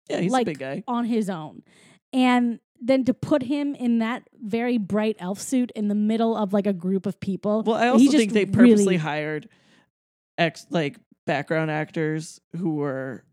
yeah, 0.10 0.20
he's 0.22 0.32
like, 0.32 0.44
a 0.44 0.52
big 0.52 0.60
guy. 0.60 0.84
on 0.88 1.06
his 1.06 1.30
own, 1.30 1.62
and 2.14 2.60
then 2.82 3.04
to 3.06 3.14
put 3.14 3.44
him 3.44 3.76
in 3.76 4.00
that 4.00 4.24
very 4.42 4.78
bright 4.78 5.16
elf 5.20 5.40
suit 5.40 5.72
in 5.76 5.88
the 5.90 5.96
middle 5.96 6.36
of 6.36 6.54
like 6.54 6.66
a 6.68 6.74
group 6.74 7.06
of 7.06 7.20
people. 7.20 7.64
Well, 7.64 7.76
I 7.76 7.86
he 7.86 7.90
also 7.92 8.06
just 8.06 8.18
think 8.18 8.34
they 8.34 8.46
purposely 8.46 8.86
really- 8.86 8.98
hired 8.98 9.50
ex 10.38 10.66
like 10.70 10.98
background 11.26 11.70
actors 11.72 12.40
who 12.58 12.76
were 12.76 13.24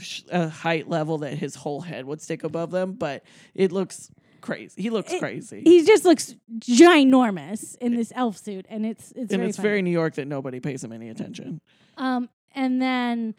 sh- 0.00 0.22
a 0.30 0.48
height 0.48 0.88
level 0.88 1.18
that 1.18 1.34
his 1.34 1.54
whole 1.54 1.80
head 1.80 2.04
would 2.04 2.20
stick 2.20 2.42
above 2.44 2.70
them, 2.70 2.92
but 2.94 3.22
it 3.54 3.70
looks 3.72 4.10
crazy. 4.40 4.82
He 4.82 4.90
looks 4.90 5.12
It- 5.12 5.20
crazy. 5.20 5.62
he 5.64 5.84
just 5.86 6.04
looks 6.04 6.34
ginormous 6.58 7.76
in 7.80 7.94
this 7.94 8.12
elf 8.14 8.36
suit, 8.36 8.66
and 8.68 8.84
it's 8.84 9.10
it's 9.12 9.18
and 9.18 9.28
very 9.30 9.48
it's 9.48 9.56
funny. 9.56 9.68
very 9.68 9.82
New 9.82 9.90
York 9.90 10.14
that 10.14 10.26
nobody 10.26 10.60
pays 10.60 10.82
him 10.84 10.92
any 10.92 11.08
attention. 11.08 11.60
Um, 11.96 12.28
and 12.54 12.80
then, 12.82 13.34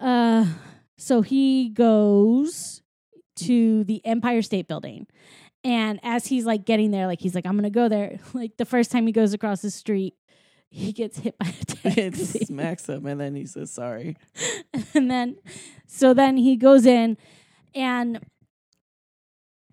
uh, 0.00 0.46
so 0.98 1.22
he 1.22 1.68
goes 1.70 2.81
to 3.36 3.84
the 3.84 4.04
Empire 4.04 4.42
State 4.42 4.68
Building, 4.68 5.06
and 5.64 6.00
as 6.02 6.26
he's 6.26 6.44
like 6.44 6.64
getting 6.64 6.90
there, 6.90 7.06
like 7.06 7.20
he's 7.20 7.34
like, 7.34 7.46
I'm 7.46 7.56
gonna 7.56 7.70
go 7.70 7.88
there. 7.88 8.18
Like 8.34 8.56
the 8.56 8.64
first 8.64 8.90
time 8.90 9.06
he 9.06 9.12
goes 9.12 9.32
across 9.32 9.62
the 9.62 9.70
street, 9.70 10.14
he 10.70 10.92
gets 10.92 11.18
hit 11.18 11.38
by 11.38 11.46
a 11.46 11.50
it 11.98 12.14
taxi, 12.14 12.38
smacks 12.44 12.88
him, 12.88 13.06
and 13.06 13.20
then 13.20 13.34
he 13.34 13.46
says 13.46 13.70
sorry. 13.70 14.16
and 14.94 15.10
then, 15.10 15.36
so 15.86 16.14
then 16.14 16.36
he 16.36 16.56
goes 16.56 16.86
in, 16.86 17.16
and. 17.74 18.20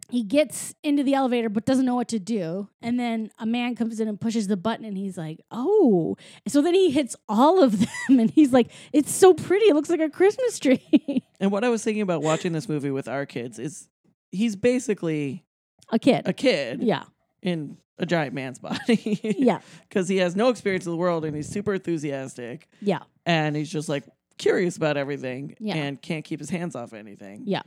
He 0.10 0.24
gets 0.24 0.74
into 0.84 1.04
the 1.04 1.14
elevator 1.14 1.50
but 1.50 1.66
doesn't 1.66 1.86
know 1.86 1.96
what 1.96 2.08
to 2.10 2.20
do. 2.20 2.68
And 2.82 3.00
then 3.00 3.30
a 3.38 3.46
man 3.46 3.76
comes 3.76 4.00
in 4.00 4.08
and 4.08 4.20
pushes 4.20 4.48
the 4.48 4.58
button 4.58 4.86
and 4.86 4.98
he's 4.98 5.18
like, 5.18 5.40
Oh. 5.52 6.18
So 6.48 6.62
then 6.62 6.74
he 6.74 6.90
hits 6.92 7.16
all 7.28 7.62
of 7.64 7.80
them 7.80 7.90
and 8.20 8.32
he's 8.32 8.52
like, 8.52 8.72
It's 8.92 9.12
so 9.12 9.34
pretty. 9.34 9.66
It 9.66 9.76
looks 9.76 9.90
like 9.90 10.00
a 10.02 10.10
Christmas 10.10 10.60
tree. 10.60 11.24
And 11.42 11.54
what 11.54 11.64
I 11.64 11.70
was 11.70 11.82
thinking 11.84 12.02
about 12.02 12.22
watching 12.22 12.52
this 12.52 12.68
movie 12.68 12.92
with 12.92 13.08
our 13.08 13.26
kids 13.26 13.60
is 13.60 13.88
he's 14.30 14.58
basically 14.58 15.46
a 15.90 15.98
kid. 15.98 16.24
a 16.28 16.34
kid 16.34 16.84
yeah. 16.84 17.04
in 17.42 17.78
a 17.98 18.06
giant 18.06 18.34
man's 18.34 18.60
body. 18.60 19.20
Yeah. 19.40 19.60
Because 19.88 20.10
he 20.10 20.18
has 20.18 20.36
no 20.36 20.50
experience 20.50 20.86
in 20.86 20.92
the 20.92 20.98
world 20.98 21.24
and 21.24 21.34
he's 21.34 21.48
super 21.48 21.74
enthusiastic 21.76 22.68
Yeah. 22.82 23.00
and 23.26 23.56
he's 23.56 23.70
just 23.72 23.88
like 23.88 24.04
curious 24.38 24.76
about 24.76 24.98
everything 24.98 25.56
Yeah. 25.60 25.76
and 25.76 26.02
can't 26.02 26.26
keep 26.26 26.40
his 26.42 26.50
hands 26.50 26.76
off 26.76 26.92
anything. 26.94 27.44
Yeah. 27.46 27.62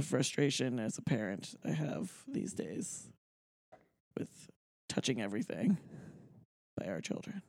A 0.00 0.02
frustration 0.02 0.80
as 0.80 0.96
a 0.96 1.02
parent 1.02 1.54
I 1.62 1.72
have 1.72 2.10
these 2.26 2.54
days 2.54 3.06
with 4.16 4.30
touching 4.88 5.20
everything 5.20 5.76
by 6.74 6.86
our 6.86 7.02
children. 7.02 7.42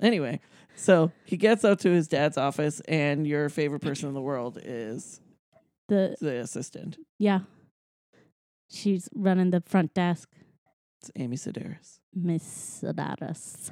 Anyway, 0.00 0.38
so 0.76 1.10
he 1.24 1.36
gets 1.36 1.64
up 1.64 1.80
to 1.80 1.90
his 1.90 2.06
dad's 2.06 2.38
office, 2.38 2.78
and 2.86 3.26
your 3.26 3.48
favorite 3.48 3.82
person 3.82 4.06
in 4.06 4.14
the 4.14 4.20
world 4.20 4.58
is 4.62 5.20
The 5.88 6.14
the 6.20 6.36
assistant. 6.38 6.96
yeah. 7.18 7.40
She's 8.70 9.08
running 9.12 9.50
the 9.50 9.60
front 9.66 9.92
desk. 9.92 10.28
It's 11.00 11.10
Amy 11.16 11.36
Sedaris. 11.36 11.98
Miss 12.14 12.44
Sedaris. 12.80 13.70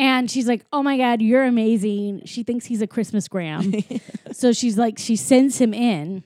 And 0.00 0.30
she's 0.30 0.48
like, 0.48 0.64
Oh 0.72 0.82
my 0.82 0.96
God, 0.96 1.20
you're 1.20 1.44
amazing. 1.44 2.22
She 2.24 2.42
thinks 2.42 2.64
he's 2.64 2.80
a 2.80 2.86
Christmas 2.86 3.28
gram. 3.28 3.74
so 4.32 4.54
she's 4.54 4.78
like, 4.78 4.98
she 4.98 5.14
sends 5.14 5.58
him 5.58 5.74
in. 5.74 6.24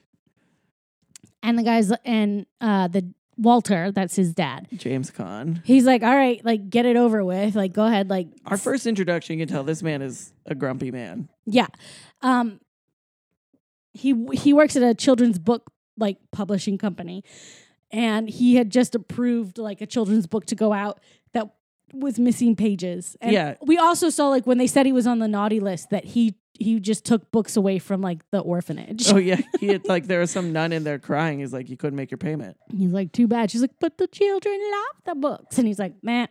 And 1.43 1.59
the 1.59 1.63
guy's 1.63 1.91
and 2.05 2.45
uh 2.61 2.87
the 2.87 3.13
Walter, 3.37 3.91
that's 3.91 4.15
his 4.15 4.33
dad. 4.33 4.69
James 4.73 5.11
Caan. 5.11 5.61
He's 5.65 5.83
like, 5.83 6.03
All 6.03 6.15
right, 6.15 6.43
like 6.45 6.69
get 6.69 6.85
it 6.85 6.95
over 6.95 7.25
with. 7.25 7.53
Like, 7.53 7.73
go 7.73 7.85
ahead, 7.85 8.09
like 8.09 8.29
Our 8.45 8.57
first 8.57 8.87
introduction, 8.87 9.37
you 9.37 9.45
can 9.45 9.53
tell 9.53 9.65
this 9.65 9.83
man 9.83 10.01
is 10.01 10.31
a 10.45 10.55
grumpy 10.55 10.89
man. 10.89 11.27
Yeah. 11.45 11.67
Um 12.21 12.61
he 13.91 14.15
he 14.33 14.53
works 14.53 14.77
at 14.77 14.83
a 14.83 14.95
children's 14.95 15.37
book 15.37 15.69
like 15.97 16.17
publishing 16.31 16.77
company 16.77 17.25
and 17.91 18.29
he 18.29 18.55
had 18.55 18.69
just 18.69 18.95
approved 18.95 19.57
like 19.57 19.81
a 19.81 19.85
children's 19.85 20.27
book 20.27 20.45
to 20.45 20.55
go 20.55 20.71
out 20.71 20.99
was 21.93 22.19
missing 22.19 22.55
pages. 22.55 23.15
And 23.21 23.31
Yeah. 23.31 23.55
we 23.61 23.77
also 23.77 24.09
saw 24.09 24.29
like 24.29 24.45
when 24.47 24.57
they 24.57 24.67
said 24.67 24.85
he 24.85 24.91
was 24.91 25.07
on 25.07 25.19
the 25.19 25.27
naughty 25.27 25.59
list 25.59 25.89
that 25.91 26.03
he 26.05 26.35
he 26.57 26.79
just 26.79 27.03
took 27.03 27.31
books 27.31 27.57
away 27.57 27.79
from 27.79 27.99
like 28.01 28.19
the 28.31 28.39
orphanage. 28.39 29.11
Oh 29.11 29.17
yeah, 29.31 29.41
he 29.59 29.67
had 29.67 29.85
like 29.87 30.07
there 30.07 30.19
was 30.21 30.31
some 30.31 30.53
nun 30.53 30.71
in 30.71 30.83
there 30.85 30.99
crying. 30.99 31.39
He's 31.39 31.51
like, 31.51 31.69
you 31.69 31.75
couldn't 31.75 31.97
make 31.97 32.11
your 32.11 32.17
payment. 32.17 32.55
He's 32.71 32.91
like, 32.91 33.11
too 33.11 33.27
bad. 33.27 33.51
She's 33.51 33.59
like, 33.61 33.73
but 33.81 33.97
the 33.97 34.07
children 34.07 34.57
love 34.71 35.03
the 35.05 35.15
books. 35.15 35.57
And 35.57 35.67
he's 35.67 35.79
like, 35.79 36.01
man. 36.01 36.29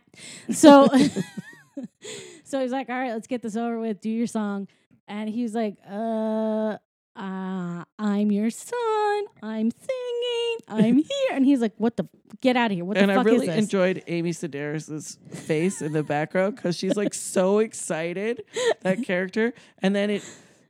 So 0.51 0.87
so 2.43 2.61
he's 2.61 2.71
like, 2.71 2.89
all 2.89 2.95
right, 2.97 3.11
let's 3.13 3.27
get 3.27 3.41
this 3.41 3.55
over 3.55 3.79
with. 3.79 4.01
Do 4.01 4.09
your 4.09 4.27
song. 4.27 4.67
And 5.07 5.29
he's 5.29 5.53
like, 5.53 5.77
uh, 5.87 6.77
uh, 7.15 7.83
I'm 7.97 8.31
your 8.31 8.49
son. 8.49 9.23
I'm 9.41 9.71
singing. 9.71 10.57
I'm 10.67 10.95
here. 10.97 11.29
And 11.31 11.45
he's 11.45 11.61
like, 11.61 11.73
what 11.77 11.97
the? 11.97 12.07
Get 12.41 12.57
out 12.57 12.71
of 12.71 12.75
here. 12.75 12.83
What 12.85 12.97
and 12.97 13.09
the 13.09 13.15
I 13.15 13.21
really 13.23 13.47
is 13.47 13.55
this? 13.55 13.63
enjoyed 13.63 14.03
Amy 14.07 14.31
Sedaris's 14.31 15.17
face 15.31 15.81
in 15.81 15.93
the 15.93 16.03
background 16.03 16.55
because 16.55 16.75
she's 16.75 16.97
like 16.97 17.13
so 17.13 17.59
excited 17.59 18.43
that 18.81 19.03
character, 19.03 19.53
and 19.81 19.95
then 19.95 20.09
it 20.09 20.23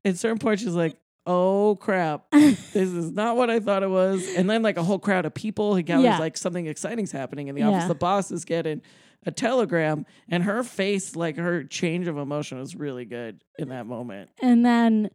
at 0.03 0.17
certain 0.17 0.39
point 0.39 0.59
she's 0.59 0.75
like. 0.75 0.97
Oh 1.27 1.75
crap! 1.81 2.29
This 2.29 2.75
is 2.75 3.09
not 3.11 3.35
what 3.35 3.49
I 3.49 3.59
thought 3.59 3.81
it 3.81 3.89
was. 3.89 4.35
And 4.35 4.47
then 4.47 4.61
like 4.61 4.77
a 4.77 4.83
whole 4.83 4.99
crowd 4.99 5.25
of 5.25 5.33
people. 5.33 5.73
He 5.73 5.81
gathers 5.81 6.03
Yeah. 6.03 6.19
like 6.19 6.37
something 6.37 6.67
exciting's 6.67 7.11
happening 7.11 7.47
in 7.47 7.55
the 7.55 7.63
office. 7.63 7.81
Yeah. 7.81 7.87
The 7.87 7.95
boss 7.95 8.29
is 8.29 8.45
getting 8.45 8.83
a 9.25 9.31
telegram, 9.31 10.05
and 10.29 10.43
her 10.43 10.61
face, 10.61 11.15
like 11.15 11.37
her 11.37 11.63
change 11.63 12.07
of 12.07 12.19
emotion, 12.19 12.59
was 12.59 12.75
really 12.75 13.05
good 13.05 13.43
in 13.57 13.69
that 13.69 13.87
moment. 13.87 14.29
and 14.39 14.63
then, 14.63 15.09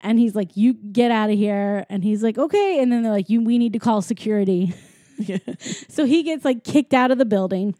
and 0.00 0.18
he's 0.18 0.34
like, 0.34 0.56
you 0.56 0.74
get 0.74 1.10
out 1.10 1.30
of 1.30 1.36
here. 1.36 1.84
And 1.90 2.02
he's 2.02 2.22
like, 2.22 2.38
okay. 2.38 2.80
And 2.82 2.90
then 2.90 3.02
they're 3.02 3.12
like, 3.12 3.28
you, 3.28 3.42
we 3.42 3.58
need 3.58 3.72
to 3.74 3.78
call 3.78 4.02
security. 4.02 4.74
Yeah. 5.22 5.36
So 5.90 6.06
he 6.06 6.22
gets 6.22 6.46
like 6.46 6.64
kicked 6.64 6.94
out 6.94 7.10
of 7.10 7.18
the 7.18 7.26
building. 7.26 7.74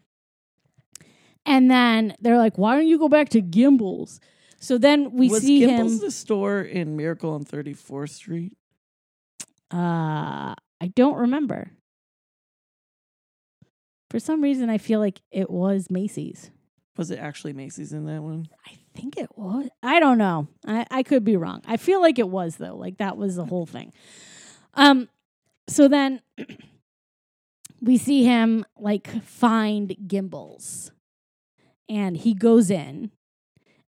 And 1.43 1.71
then 1.71 2.15
they're 2.21 2.37
like, 2.37 2.55
why 2.55 2.75
don't 2.75 2.85
you 2.85 2.99
go 2.99 3.09
back 3.09 3.29
to 3.29 3.41
Gimbels? 3.41 4.19
So 4.59 4.77
then 4.77 5.13
we 5.13 5.27
was 5.27 5.41
see 5.41 5.61
Gimbels 5.61 5.93
him. 5.93 5.97
the 6.01 6.11
store 6.11 6.61
in 6.61 6.95
Miracle 6.95 7.31
on 7.33 7.43
34th 7.43 8.09
Street? 8.11 8.53
Uh, 9.73 10.53
I 10.79 10.87
don't 10.95 11.17
remember. 11.17 11.71
For 14.11 14.19
some 14.19 14.41
reason, 14.41 14.69
I 14.69 14.77
feel 14.77 14.99
like 14.99 15.19
it 15.31 15.49
was 15.49 15.89
Macy's. 15.89 16.51
Was 16.95 17.09
it 17.09 17.17
actually 17.17 17.53
Macy's 17.53 17.91
in 17.91 18.05
that 18.05 18.21
one? 18.21 18.45
I 18.67 18.77
think 18.93 19.17
it 19.17 19.29
was. 19.37 19.69
I 19.81 19.99
don't 19.99 20.17
know. 20.17 20.47
I, 20.65 20.85
I 20.91 21.03
could 21.03 21.23
be 21.23 21.37
wrong. 21.37 21.61
I 21.65 21.77
feel 21.77 22.01
like 22.01 22.19
it 22.19 22.29
was 22.29 22.57
though. 22.57 22.75
Like 22.75 22.97
that 22.97 23.17
was 23.17 23.35
the 23.35 23.45
whole 23.45 23.65
thing. 23.65 23.93
Um, 24.73 25.09
so 25.67 25.87
then 25.87 26.21
we 27.81 27.97
see 27.97 28.23
him 28.23 28.65
like 28.77 29.23
find 29.23 29.95
Gimbels, 30.07 30.91
and 31.89 32.17
he 32.17 32.33
goes 32.33 32.69
in, 32.69 33.11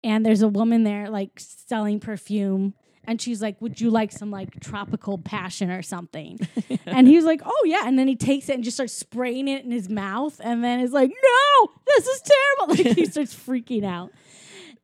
and 0.02 0.24
there's 0.24 0.42
a 0.42 0.48
woman 0.48 0.84
there 0.84 1.08
like 1.08 1.32
selling 1.38 2.00
perfume. 2.00 2.74
And 3.04 3.22
she's 3.22 3.40
like, 3.40 3.58
"Would 3.62 3.80
you 3.80 3.88
like 3.88 4.12
some 4.12 4.30
like 4.30 4.61
tropical 4.61 5.16
passion 5.16 5.70
or 5.70 5.80
something?" 5.80 6.38
and 6.87 7.08
he's 7.08 7.24
like, 7.24 7.40
"Oh 7.42 7.62
yeah." 7.64 7.84
And 7.87 7.98
then 7.98 8.06
he 8.06 8.16
takes 8.16 8.50
it 8.50 8.54
and 8.54 8.62
just 8.62 8.76
starts 8.76 8.92
spraying 8.92 9.48
it 9.48 9.64
in 9.64 9.70
his 9.70 9.88
mouth, 9.88 10.38
and 10.44 10.62
then 10.62 10.80
is 10.80 10.92
like, 10.92 11.08
"No, 11.08 11.72
this 11.87 12.06
is 12.06 12.22
terrible!" 12.22 12.74
Like 12.84 12.96
he 12.96 13.06
starts 13.06 13.34
freaking 13.34 13.84
out. 13.84 14.12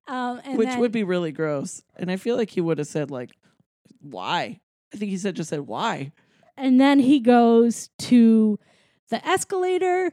Um, 0.07 0.41
and 0.45 0.59
Which 0.59 0.69
then, 0.69 0.81
would 0.81 0.93
be 0.93 1.03
really 1.05 1.33
gross. 1.33 1.83
And 1.97 2.11
I 2.11 2.17
feel 2.17 2.37
like 2.37 2.51
he 2.51 2.61
would 2.61 2.79
have 2.79 2.87
said 2.87 3.11
like, 3.11 3.31
"Why?" 4.01 4.61
I 4.93 4.97
think 4.97 5.11
he 5.11 5.17
said 5.19 5.37
just 5.37 5.51
said 5.51 5.61
why. 5.61 6.13
and 6.57 6.81
then 6.81 6.99
he 7.01 7.21
goes 7.21 7.89
to 8.01 8.59
the 9.11 9.27
escalator, 9.27 10.13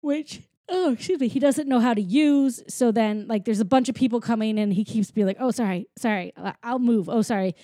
which 0.00 0.40
oh 0.68 0.92
excuse 0.92 1.20
me, 1.20 1.28
he 1.28 1.38
doesn't 1.38 1.68
know 1.68 1.80
how 1.80 1.94
to 1.94 2.00
use. 2.00 2.62
So 2.68 2.90
then 2.92 3.26
like 3.28 3.44
there's 3.44 3.60
a 3.60 3.64
bunch 3.64 3.88
of 3.88 3.94
people 3.94 4.20
coming, 4.20 4.58
and 4.58 4.72
he 4.72 4.84
keeps 4.84 5.10
being 5.10 5.26
like, 5.26 5.36
"Oh 5.38 5.50
sorry, 5.50 5.86
sorry, 5.98 6.32
I'll 6.62 6.78
move. 6.78 7.08
Oh 7.08 7.22
sorry." 7.22 7.54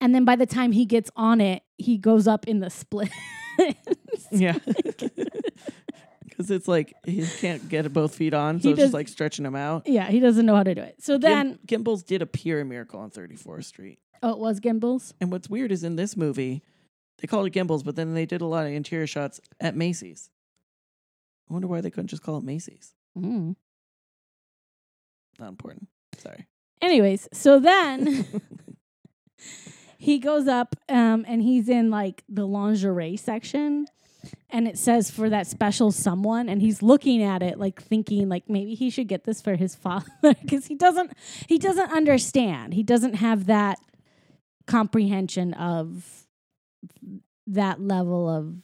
And 0.00 0.14
then 0.14 0.24
by 0.24 0.36
the 0.36 0.46
time 0.46 0.72
he 0.72 0.84
gets 0.84 1.10
on 1.16 1.40
it, 1.40 1.62
he 1.76 1.96
goes 1.98 2.28
up 2.28 2.46
in 2.46 2.58
the 2.60 2.70
split. 2.70 3.10
Yeah. 4.30 4.56
Because 6.38 6.52
it's 6.52 6.68
like 6.68 6.94
he 7.04 7.26
can't 7.40 7.68
get 7.68 7.92
both 7.92 8.14
feet 8.14 8.32
on, 8.32 8.60
so 8.60 8.68
He 8.68 8.72
it's 8.72 8.80
just 8.80 8.94
like 8.94 9.08
stretching 9.08 9.44
him 9.44 9.56
out. 9.56 9.88
yeah, 9.88 10.08
he 10.08 10.20
doesn't 10.20 10.46
know 10.46 10.54
how 10.54 10.62
to 10.62 10.72
do 10.72 10.80
it. 10.80 11.02
So 11.02 11.18
then, 11.18 11.58
Gim- 11.66 11.82
Gimbels 11.82 12.06
did 12.06 12.22
appear 12.22 12.60
in 12.60 12.68
Miracle 12.68 13.00
on 13.00 13.10
34th 13.10 13.64
Street. 13.64 13.98
oh, 14.22 14.30
it 14.30 14.38
was 14.38 14.60
Gimbels. 14.60 15.12
And 15.20 15.32
what's 15.32 15.50
weird 15.50 15.72
is 15.72 15.82
in 15.82 15.96
this 15.96 16.16
movie, 16.16 16.62
they 17.18 17.26
called 17.26 17.48
it 17.48 17.52
Gimbels, 17.52 17.84
but 17.84 17.96
then 17.96 18.14
they 18.14 18.24
did 18.24 18.40
a 18.40 18.46
lot 18.46 18.66
of 18.66 18.72
interior 18.72 19.08
shots 19.08 19.40
at 19.60 19.74
Macy's. 19.74 20.30
I 21.50 21.54
wonder 21.54 21.66
why 21.66 21.80
they 21.80 21.90
couldn't 21.90 22.06
just 22.08 22.22
call 22.22 22.36
it 22.38 22.44
Macy's. 22.44 22.94
Mm. 23.18 23.56
Not 25.40 25.48
important. 25.48 25.88
Sorry. 26.18 26.46
Anyways, 26.80 27.26
so 27.32 27.58
then 27.58 28.24
he 29.98 30.18
goes 30.18 30.46
up 30.46 30.76
um, 30.88 31.24
and 31.26 31.42
he's 31.42 31.68
in 31.68 31.90
like 31.90 32.22
the 32.28 32.46
lingerie 32.46 33.16
section 33.16 33.86
and 34.50 34.66
it 34.68 34.78
says 34.78 35.10
for 35.10 35.28
that 35.30 35.46
special 35.46 35.90
someone 35.92 36.48
and 36.48 36.60
he's 36.62 36.82
looking 36.82 37.22
at 37.22 37.42
it 37.42 37.58
like 37.58 37.80
thinking 37.82 38.28
like 38.28 38.48
maybe 38.48 38.74
he 38.74 38.90
should 38.90 39.08
get 39.08 39.24
this 39.24 39.40
for 39.40 39.56
his 39.56 39.74
father 39.86 40.06
because 40.42 40.66
he 40.66 40.74
doesn't 40.74 41.12
he 41.48 41.58
doesn't 41.58 41.90
understand 41.92 42.74
he 42.74 42.82
doesn't 42.82 43.14
have 43.14 43.46
that 43.46 43.78
comprehension 44.66 45.54
of 45.54 46.26
that 47.46 47.80
level 47.80 48.28
of 48.28 48.54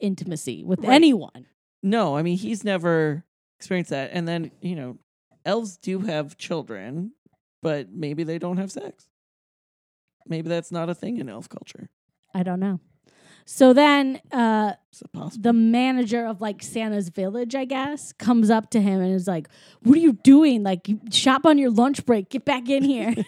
intimacy 0.00 0.62
with 0.64 0.80
Right. 0.80 0.92
anyone 0.94 1.46
No, 1.82 2.16
I 2.16 2.22
mean 2.22 2.36
he's 2.36 2.64
never 2.64 3.24
experienced 3.58 3.90
that. 3.90 4.10
And 4.12 4.26
then 4.28 4.50
you 4.60 4.74
know, 4.76 4.98
elves 5.44 5.76
do 5.76 6.00
have 6.00 6.36
children, 6.38 7.12
but 7.62 7.90
maybe 7.92 8.24
they 8.24 8.38
don't 8.38 8.56
have 8.58 8.70
sex. 8.72 9.08
Maybe 10.26 10.48
that's 10.48 10.72
not 10.72 10.88
a 10.88 10.94
thing 10.94 11.18
in 11.18 11.28
elf 11.28 11.48
culture. 11.48 11.88
i 12.34 12.42
don't 12.42 12.60
know 12.60 12.80
so 13.44 13.72
then 13.72 14.20
uh 14.32 14.72
Is 14.92 15.02
it 15.02 15.12
possible? 15.12 15.42
the 15.42 15.52
manager 15.52 16.26
of 16.26 16.40
like 16.40 16.62
Santa's 16.62 17.08
village, 17.08 17.54
I 17.54 17.64
guess, 17.64 18.12
comes 18.12 18.50
up 18.50 18.70
to 18.70 18.80
him 18.80 19.00
and 19.00 19.14
is 19.14 19.26
like, 19.26 19.48
"What 19.82 19.96
are 19.96 20.00
you 20.00 20.14
doing? 20.14 20.62
Like, 20.62 20.88
you 20.88 21.00
shop 21.10 21.44
on 21.46 21.58
your 21.58 21.70
lunch 21.70 22.04
break. 22.06 22.30
Get 22.30 22.44
back 22.44 22.68
in 22.68 22.82
here." 22.82 23.14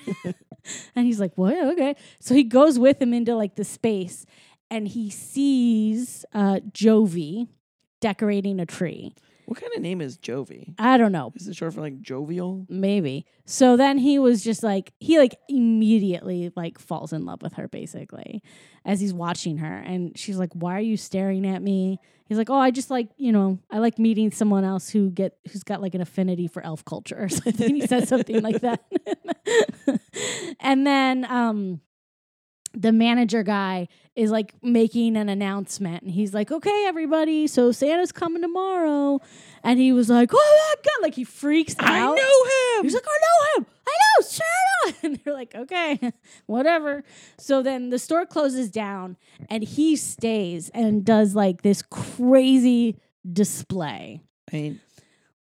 and 0.96 1.06
he's 1.06 1.20
like, 1.20 1.32
"What? 1.36 1.56
Okay." 1.72 1.96
So 2.20 2.34
he 2.34 2.44
goes 2.44 2.78
with 2.78 3.00
him 3.00 3.12
into 3.12 3.34
like 3.34 3.54
the 3.56 3.64
space, 3.64 4.26
and 4.70 4.88
he 4.88 5.10
sees 5.10 6.24
uh, 6.32 6.60
Jovie 6.72 7.48
decorating 8.00 8.60
a 8.60 8.66
tree. 8.66 9.14
What 9.46 9.60
kind 9.60 9.72
of 9.74 9.80
name 9.82 10.00
is 10.00 10.18
Jovie? 10.18 10.74
I 10.78 10.96
don't 10.98 11.12
know, 11.12 11.32
Is 11.36 11.46
it 11.48 11.56
short 11.56 11.74
for 11.74 11.80
like 11.80 12.00
jovial? 12.00 12.66
maybe. 12.68 13.24
So 13.44 13.76
then 13.76 13.96
he 13.98 14.18
was 14.18 14.42
just 14.44 14.62
like, 14.62 14.92
he 14.98 15.18
like 15.18 15.36
immediately 15.48 16.52
like 16.56 16.78
falls 16.78 17.12
in 17.12 17.24
love 17.24 17.42
with 17.42 17.54
her 17.54 17.68
basically 17.68 18.42
as 18.84 19.00
he's 19.00 19.14
watching 19.14 19.58
her. 19.58 19.78
And 19.78 20.18
she's 20.18 20.36
like, 20.38 20.50
Why 20.52 20.76
are 20.76 20.80
you 20.80 20.96
staring 20.96 21.46
at 21.46 21.62
me? 21.62 21.98
He's 22.28 22.38
like, 22.38 22.50
Oh, 22.50 22.58
I 22.58 22.72
just 22.72 22.90
like, 22.90 23.08
you 23.16 23.30
know, 23.30 23.60
I 23.70 23.78
like 23.78 23.98
meeting 24.00 24.32
someone 24.32 24.64
else 24.64 24.88
who 24.88 25.10
get 25.10 25.38
who's 25.52 25.62
got 25.62 25.80
like 25.80 25.94
an 25.94 26.00
affinity 26.00 26.48
for 26.48 26.64
elf 26.64 26.84
culture 26.84 27.16
or 27.16 27.28
something. 27.30 27.74
he 27.76 27.86
says 27.86 28.08
something 28.08 28.42
like 28.42 28.60
that. 28.62 28.82
and 30.60 30.86
then 30.86 31.24
um 31.30 31.80
the 32.74 32.92
manager 32.92 33.42
guy 33.42 33.88
is 34.16 34.30
like 34.30 34.54
making 34.62 35.14
an 35.16 35.28
announcement 35.28 36.02
and 36.02 36.10
he's 36.10 36.32
like, 36.32 36.50
okay, 36.50 36.84
everybody, 36.86 37.46
so 37.46 37.70
Santa's 37.70 38.12
coming 38.12 38.40
tomorrow. 38.40 39.20
And 39.62 39.78
he 39.78 39.92
was 39.92 40.08
like, 40.08 40.30
oh 40.32 40.74
my 40.76 40.82
God, 40.82 41.02
like 41.02 41.14
he 41.14 41.24
freaks 41.24 41.76
out 41.78 41.86
I 41.86 42.00
know 42.00 42.14
him. 42.78 42.84
He's 42.84 42.94
like, 42.94 43.04
I 43.06 43.18
know 43.18 43.60
him. 43.60 43.66
I 43.86 43.92
know 43.92 44.26
Santa. 44.26 44.52
And 45.02 45.20
they're 45.24 45.34
like, 45.34 45.54
okay, 45.54 46.12
whatever. 46.46 47.02
So 47.38 47.60
then 47.62 47.90
the 47.90 47.98
store 47.98 48.24
closes 48.24 48.70
down 48.70 49.16
and 49.50 49.62
he 49.64 49.96
stays 49.96 50.68
and 50.70 51.04
does 51.04 51.34
like 51.34 51.62
this 51.62 51.82
crazy 51.82 52.96
display. 53.30 54.22
I 54.52 54.56
mean, 54.56 54.80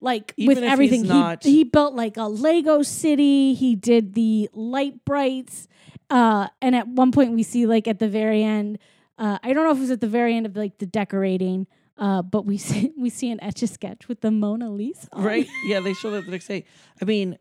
Like 0.00 0.34
Even 0.36 0.56
with 0.56 0.64
everything. 0.64 1.04
He, 1.04 1.36
he 1.42 1.64
built 1.64 1.94
like 1.94 2.16
a 2.16 2.24
Lego 2.24 2.82
city. 2.82 3.54
He 3.54 3.76
did 3.76 4.14
the 4.14 4.50
Lite-Brites. 4.52 5.68
Uh, 6.08 6.48
and 6.62 6.74
at 6.76 6.88
one 6.88 7.12
point 7.12 7.32
we 7.32 7.42
see 7.42 7.66
like 7.66 7.88
at 7.88 7.98
the 7.98 8.08
very 8.08 8.42
end, 8.42 8.78
uh, 9.18 9.38
I 9.42 9.52
don't 9.52 9.64
know 9.64 9.72
if 9.72 9.78
it 9.78 9.82
was 9.82 9.90
at 9.90 10.00
the 10.00 10.08
very 10.08 10.36
end 10.36 10.46
of 10.46 10.56
like 10.56 10.78
the 10.78 10.86
decorating, 10.86 11.66
uh, 11.98 12.22
but 12.22 12.44
we 12.44 12.56
see 12.58 12.92
we 12.96 13.10
see 13.10 13.30
an 13.30 13.42
etch 13.42 13.62
a 13.62 13.66
sketch 13.66 14.08
with 14.08 14.20
the 14.20 14.30
Mona 14.30 14.70
Lisa. 14.70 15.08
on 15.12 15.24
right? 15.24 15.48
Yeah, 15.64 15.80
they 15.80 15.94
showed 15.94 16.14
up 16.14 16.24
the 16.24 16.30
next 16.30 16.46
day. 16.46 16.64
I 17.00 17.04
mean, 17.04 17.38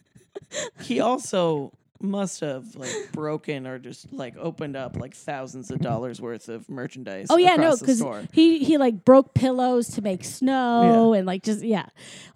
he 0.82 1.00
also 1.00 1.72
must 2.00 2.40
have 2.40 2.76
like 2.76 2.92
broken 3.12 3.66
or 3.66 3.78
just 3.78 4.12
like 4.12 4.36
opened 4.36 4.76
up 4.76 4.96
like 4.96 5.14
thousands 5.14 5.70
of 5.70 5.80
dollars 5.80 6.20
worth 6.20 6.48
of 6.48 6.68
merchandise. 6.68 7.28
Oh 7.30 7.36
yeah, 7.36 7.56
no, 7.56 7.76
because 7.76 8.04
he 8.32 8.58
he 8.62 8.78
like 8.78 9.04
broke 9.04 9.34
pillows 9.34 9.88
to 9.90 10.02
make 10.02 10.24
snow 10.24 11.12
and 11.14 11.26
like 11.26 11.42
just 11.42 11.62
yeah, 11.62 11.86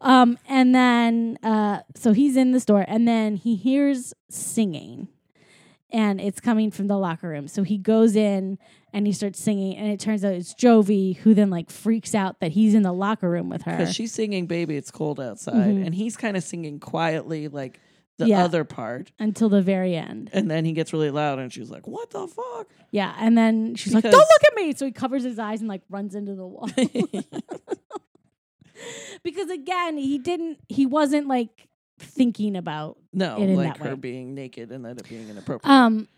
um, 0.00 0.38
and 0.48 0.74
then 0.74 1.38
uh, 1.42 1.80
so 1.94 2.12
he's 2.12 2.36
in 2.36 2.52
the 2.52 2.60
store 2.60 2.84
and 2.88 3.06
then 3.06 3.36
he 3.36 3.56
hears 3.56 4.14
singing, 4.30 5.08
and 5.90 6.20
it's 6.20 6.40
coming 6.40 6.70
from 6.70 6.86
the 6.86 6.98
locker 6.98 7.28
room. 7.28 7.48
So 7.48 7.62
he 7.62 7.78
goes 7.78 8.16
in 8.16 8.58
and 8.92 9.06
he 9.06 9.12
starts 9.12 9.40
singing, 9.40 9.76
and 9.76 9.88
it 9.90 10.00
turns 10.00 10.24
out 10.24 10.32
it's 10.34 10.54
Jovie 10.54 11.16
who 11.18 11.34
then 11.34 11.50
like 11.50 11.70
freaks 11.70 12.14
out 12.14 12.40
that 12.40 12.52
he's 12.52 12.74
in 12.74 12.82
the 12.82 12.92
locker 12.92 13.28
room 13.30 13.48
with 13.48 13.62
her. 13.62 13.76
because 13.76 13.94
she's 13.94 14.12
singing 14.12 14.46
"Baby, 14.46 14.76
It's 14.76 14.90
Cold 14.90 15.20
Outside," 15.20 15.54
Mhm. 15.74 15.86
and 15.86 15.94
he's 15.94 16.16
kind 16.16 16.36
of 16.36 16.42
singing 16.42 16.80
quietly, 16.80 17.48
like 17.48 17.80
the 18.18 18.26
Yeah. 18.28 18.44
other 18.44 18.64
part. 18.64 19.12
until 19.20 19.48
the 19.48 19.62
very 19.62 19.94
end. 19.94 20.30
And 20.32 20.50
then 20.50 20.64
he 20.64 20.72
gets 20.72 20.92
really 20.92 21.10
loud, 21.10 21.38
and 21.38 21.52
she's 21.52 21.70
like, 21.70 21.86
"What 21.86 22.10
the 22.10 22.26
fuck?" 22.26 22.68
Yeah, 22.90 23.14
and 23.20 23.38
then 23.38 23.76
she's 23.76 23.94
like, 23.94 24.02
"Don't 24.02 24.12
look 24.12 24.44
at 24.46 24.56
me!" 24.56 24.72
So 24.74 24.86
he 24.86 24.92
covers 24.92 25.22
his 25.22 25.38
eyes 25.38 25.60
and 25.60 25.68
like 25.68 25.82
runs 25.88 26.14
into 26.16 26.34
the 26.34 26.46
wall. 26.46 26.68
because 29.22 29.50
again, 29.50 29.96
he 29.96 30.18
didn't. 30.18 30.58
He 30.68 30.86
wasn't 30.86 31.26
like 31.26 31.67
thinking 31.98 32.56
about 32.56 32.96
no, 33.12 33.36
It 33.36 33.50
in 33.50 33.56
like 33.56 33.74
that 33.74 33.80
way. 33.84 33.90
her 33.90 33.96
being 33.96 34.34
naked 34.34 34.70
and 34.72 34.84
that 34.84 34.98
it 34.98 35.08
being 35.08 35.28
inappropriate. 35.28 35.70
Um. 35.70 36.08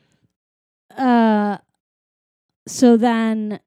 Uh. 0.97 1.59
So 2.67 2.97
then. 2.97 3.61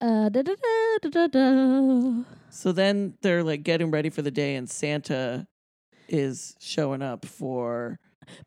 Uh. 0.00 0.28
Da, 0.28 0.42
da, 0.42 0.54
da, 1.02 1.08
da, 1.10 1.26
da, 1.28 2.22
so 2.50 2.72
then 2.72 3.14
they're 3.22 3.42
like 3.42 3.62
getting 3.62 3.90
ready 3.90 4.10
for 4.10 4.20
the 4.22 4.30
day, 4.30 4.56
and 4.56 4.68
Santa 4.68 5.46
is 6.08 6.54
showing 6.60 7.00
up 7.02 7.24
for. 7.24 7.98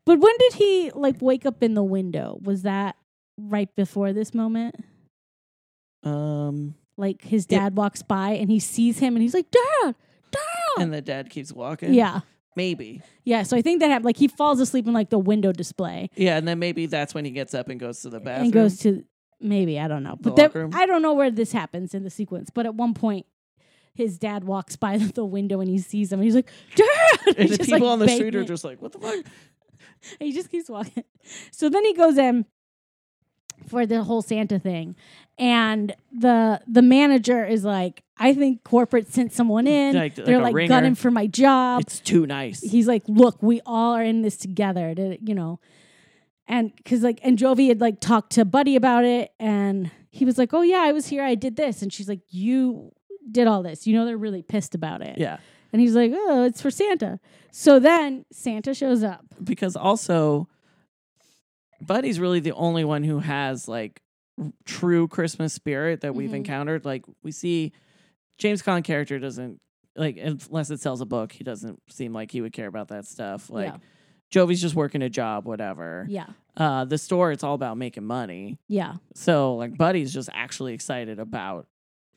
But 0.04 0.20
when 0.20 0.32
did 0.38 0.54
he 0.54 0.90
like 0.94 1.16
wake 1.20 1.44
up 1.46 1.62
in 1.62 1.74
the 1.74 1.82
window? 1.84 2.38
Was 2.42 2.62
that 2.62 2.96
right 3.38 3.74
before 3.74 4.12
this 4.12 4.32
moment? 4.34 4.76
Um, 6.02 6.74
Like 6.96 7.22
his 7.22 7.46
dad 7.46 7.76
walks 7.76 8.02
by 8.02 8.30
and 8.30 8.50
he 8.50 8.58
sees 8.60 8.98
him 8.98 9.16
and 9.16 9.22
he's 9.22 9.34
like, 9.34 9.50
"Dad, 9.50 9.94
Dad!" 10.30 10.40
and 10.82 10.94
the 10.94 11.02
dad 11.02 11.30
keeps 11.30 11.52
walking. 11.52 11.92
Yeah, 11.92 12.20
maybe. 12.56 13.02
yeah. 13.24 13.42
So 13.44 13.56
I 13.56 13.62
think 13.62 13.80
that 13.80 13.88
happened. 13.90 14.06
Like 14.06 14.16
he 14.16 14.28
falls 14.28 14.58
asleep 14.60 14.86
in 14.86 14.92
like 14.94 15.10
the 15.10 15.18
window 15.18 15.52
display 15.52 16.10
Yeah, 16.16 16.36
and 16.36 16.48
then 16.48 16.58
maybe 16.58 16.86
that's 16.86 17.14
when 17.14 17.24
he 17.24 17.30
gets 17.30 17.54
up 17.54 17.68
and 17.68 17.78
goes 17.78 18.00
to 18.02 18.10
the 18.10 18.18
bathroom. 18.20 18.44
and 18.44 18.52
goes 18.52 18.78
to 18.80 19.04
maybe 19.40 19.78
I 19.78 19.86
don't 19.88 20.02
know, 20.02 20.16
The 20.20 20.30
but 20.30 20.36
that, 20.36 20.42
locker 20.44 20.58
room? 20.60 20.70
I 20.74 20.86
don't 20.86 21.02
know 21.02 21.12
where 21.14 21.30
this 21.30 21.52
happens 21.52 21.94
in 21.94 22.02
the 22.02 22.10
sequence. 22.10 22.50
But 22.52 22.66
at 22.66 22.74
one 22.74 22.94
point. 22.94 23.26
His 23.94 24.18
dad 24.18 24.44
walks 24.44 24.76
by 24.76 24.98
the 25.14 25.24
window 25.24 25.58
and 25.62 25.70
he 25.70 25.78
sees 25.78 26.12
him 26.12 26.18
and 26.20 26.24
he's 26.24 26.34
like, 26.34 26.50
Dad! 26.74 26.86
and 27.28 27.36
He's 27.38 27.52
the 27.52 27.56
just, 27.56 27.70
people 27.70 27.86
like, 27.88 27.92
on 27.94 27.98
the 28.00 28.08
street 28.08 28.34
are 28.34 28.44
just 28.44 28.62
like, 28.62 28.82
"What 28.82 28.92
the 28.92 28.98
fuck?" 28.98 29.24
he 30.20 30.32
just 30.32 30.50
keeps 30.50 30.68
walking. 30.68 31.02
So 31.50 31.70
then 31.70 31.82
he 31.82 31.94
goes 31.94 32.18
in 32.18 32.44
for 33.66 33.86
the 33.86 34.04
whole 34.04 34.22
Santa 34.22 34.58
thing, 34.58 34.96
and 35.38 35.94
the 36.12 36.60
the 36.66 36.82
manager 36.82 37.44
is 37.44 37.64
like, 37.64 38.02
"I 38.18 38.32
think 38.34 38.64
corporate 38.64 39.12
sent 39.12 39.32
someone 39.32 39.66
in. 39.66 39.94
Like- 39.94 40.16
like 40.16 40.26
They're 40.26 40.40
a 40.40 40.42
like 40.50 40.68
gunning 40.68 40.94
for 40.94 41.10
my 41.10 41.26
job." 41.26 41.82
It's 41.82 42.00
too 42.00 42.26
nice. 42.26 42.60
He's 42.60 42.86
like, 42.88 43.02
"Look, 43.06 43.42
we 43.42 43.60
all 43.66 43.92
are 43.94 44.02
in 44.04 44.22
this 44.22 44.36
together." 44.36 44.94
To, 44.94 45.18
you 45.22 45.34
know, 45.34 45.60
and 46.48 46.74
because 46.76 47.02
like, 47.02 47.18
and 47.22 47.38
Jovie 47.38 47.68
had 47.68 47.80
like 47.80 48.00
talked 48.00 48.32
to 48.32 48.44
Buddy 48.44 48.76
about 48.76 49.04
it, 49.04 49.32
and 49.40 49.90
he 50.10 50.24
was 50.24 50.38
like, 50.38 50.54
"Oh 50.54 50.62
yeah, 50.62 50.78
I 50.84 50.92
was 50.92 51.08
here. 51.08 51.22
I 51.22 51.34
did 51.34 51.56
this," 51.56 51.82
and 51.82 51.92
she's 51.92 52.08
like, 52.08 52.20
"You." 52.30 52.92
Did 53.28 53.48
all 53.48 53.64
this, 53.64 53.88
you 53.88 53.96
know, 53.96 54.04
they're 54.04 54.16
really 54.16 54.42
pissed 54.42 54.72
about 54.76 55.02
it. 55.02 55.18
yeah, 55.18 55.38
And 55.72 55.82
he's 55.82 55.96
like, 55.96 56.12
Oh, 56.14 56.44
it's 56.44 56.62
for 56.62 56.70
Santa. 56.70 57.18
So 57.50 57.80
then 57.80 58.24
Santa 58.30 58.72
shows 58.72 59.02
up. 59.02 59.24
because 59.42 59.74
also, 59.74 60.46
Buddy's 61.86 62.18
really 62.20 62.40
the 62.40 62.52
only 62.52 62.84
one 62.84 63.04
who 63.04 63.18
has 63.20 63.68
like 63.68 64.00
r- 64.40 64.52
true 64.64 65.08
Christmas 65.08 65.52
spirit 65.52 66.00
that 66.02 66.14
we've 66.14 66.30
Mhm. 66.30 66.34
encountered. 66.36 66.84
Like 66.84 67.04
we 67.22 67.32
see, 67.32 67.72
James 68.38 68.62
Caan 68.62 68.82
character 68.84 69.18
doesn't 69.18 69.60
like 69.96 70.18
unless 70.18 70.70
it 70.70 70.80
sells 70.80 71.00
a 71.00 71.06
book, 71.06 71.32
he 71.32 71.42
doesn't 71.44 71.80
seem 71.88 72.12
like 72.12 72.30
he 72.30 72.40
would 72.40 72.52
care 72.52 72.66
about 72.68 72.88
that 72.88 73.06
stuff. 73.06 73.48
Like 73.48 73.68
Yeah. 73.68 73.76
Jovie's 74.30 74.60
just 74.60 74.74
working 74.74 75.02
a 75.02 75.08
job, 75.08 75.46
whatever. 75.46 76.04
Yeah. 76.08 76.26
Uh, 76.56 76.84
the 76.84 76.98
store, 76.98 77.32
it's 77.32 77.44
all 77.44 77.54
about 77.54 77.76
making 77.78 78.04
money. 78.04 78.58
Yeah. 78.68 78.96
So 79.14 79.54
like 79.56 79.76
Buddy's 79.78 80.12
just 80.12 80.28
actually 80.32 80.74
excited 80.74 81.18
about 81.18 81.66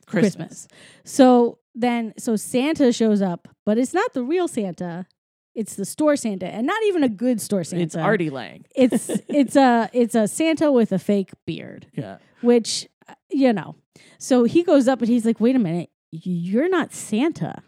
Christmas. 0.06 0.66
Christmas. 0.66 0.68
So 1.04 1.58
then, 1.74 2.12
so 2.18 2.34
Santa 2.36 2.92
shows 2.92 3.22
up, 3.22 3.46
but 3.64 3.78
it's 3.78 3.94
not 3.94 4.12
the 4.12 4.24
real 4.24 4.48
Santa. 4.48 5.06
It's 5.54 5.74
the 5.74 5.84
store 5.84 6.16
Santa, 6.16 6.46
and 6.46 6.66
not 6.66 6.80
even 6.86 7.02
a 7.02 7.08
good 7.08 7.40
store 7.40 7.64
Santa. 7.64 7.82
It's 7.82 7.96
Artie 7.96 8.30
Lange. 8.30 8.64
It's 8.74 9.08
it's 9.28 9.56
a 9.56 9.90
it's 9.92 10.14
a 10.14 10.28
Santa 10.28 10.70
with 10.70 10.92
a 10.92 10.98
fake 10.98 11.30
beard, 11.46 11.86
Yeah. 11.96 12.18
which 12.40 12.88
you 13.30 13.52
know. 13.52 13.74
So 14.18 14.44
he 14.44 14.62
goes 14.62 14.86
up 14.88 15.00
and 15.00 15.08
he's 15.08 15.24
like, 15.26 15.40
"Wait 15.40 15.56
a 15.56 15.58
minute, 15.58 15.90
you're 16.12 16.68
not 16.68 16.92
Santa." 16.92 17.62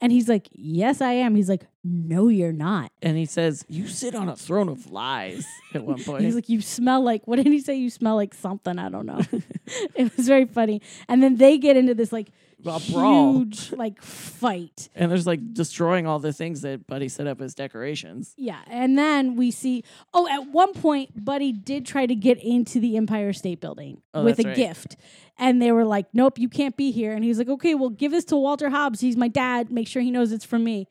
And 0.00 0.12
he's 0.12 0.28
like, 0.28 0.46
"Yes, 0.52 1.00
I 1.00 1.12
am." 1.14 1.34
He's 1.34 1.48
like, 1.48 1.66
"No, 1.82 2.28
you're 2.28 2.52
not." 2.52 2.92
And 3.02 3.16
he 3.16 3.26
says, 3.26 3.64
You 3.68 3.88
sit 3.88 4.14
on 4.14 4.28
a 4.28 4.36
throne 4.36 4.68
of 4.68 4.92
lies 4.92 5.44
at 5.74 5.82
one 5.84 6.00
point. 6.04 6.22
He's 6.22 6.36
like, 6.36 6.48
"You 6.48 6.60
smell 6.60 7.02
like 7.02 7.26
what 7.26 7.36
did 7.36 7.46
he 7.46 7.58
say? 7.58 7.74
You 7.74 7.90
smell 7.90 8.14
like 8.14 8.32
something. 8.32 8.78
I 8.78 8.90
don't 8.90 9.06
know." 9.06 9.20
it 9.96 10.16
was 10.16 10.28
very 10.28 10.44
funny. 10.44 10.82
And 11.08 11.20
then 11.20 11.36
they 11.36 11.58
get 11.58 11.76
into 11.76 11.94
this 11.94 12.12
like 12.12 12.30
a 12.66 12.80
brawl. 12.90 13.38
huge 13.38 13.72
like 13.72 14.02
fight. 14.02 14.88
And 14.94 15.10
there's 15.10 15.26
like 15.26 15.54
destroying 15.54 16.06
all 16.06 16.18
the 16.18 16.32
things 16.32 16.62
that 16.62 16.86
Buddy 16.86 17.08
set 17.08 17.26
up 17.26 17.40
as 17.40 17.54
decorations. 17.54 18.34
Yeah, 18.36 18.60
and 18.66 18.98
then 18.98 19.36
we 19.36 19.50
see. 19.50 19.84
Oh, 20.12 20.28
at 20.28 20.48
one 20.50 20.74
point, 20.74 21.24
Buddy 21.24 21.52
did 21.52 21.86
try 21.86 22.06
to 22.06 22.14
get 22.14 22.42
into 22.42 22.80
the 22.80 22.96
Empire 22.96 23.32
State 23.32 23.60
Building 23.60 24.02
Oh, 24.12 24.24
with 24.24 24.40
a 24.40 24.44
right. 24.44 24.56
gift, 24.56 24.96
and 25.38 25.62
they 25.62 25.72
were 25.72 25.84
like, 25.84 26.06
"Nope, 26.12 26.38
you 26.38 26.48
can't 26.48 26.76
be 26.76 26.90
here." 26.90 27.12
And 27.12 27.24
he's 27.24 27.38
like, 27.38 27.48
"Okay, 27.48 27.74
well, 27.74 27.90
give 27.90 28.12
this 28.12 28.24
to 28.26 28.36
Walter 28.36 28.70
Hobbs. 28.70 29.00
He's 29.00 29.16
my 29.16 29.28
dad. 29.28 29.70
Make 29.70 29.86
sure 29.86 30.02
he 30.02 30.10
knows 30.10 30.32
it's 30.32 30.44
from 30.44 30.64
me." 30.64 30.88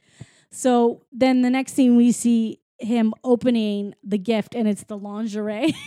So 0.49 1.03
then 1.11 1.41
the 1.41 1.49
next 1.49 1.73
scene, 1.73 1.97
we 1.97 2.13
see 2.13 2.61
him 2.79 3.13
opening 3.23 3.93
the 4.03 4.17
gift, 4.17 4.55
and 4.55 4.67
it's 4.67 4.83
the 4.83 4.97
lingerie. 4.97 5.75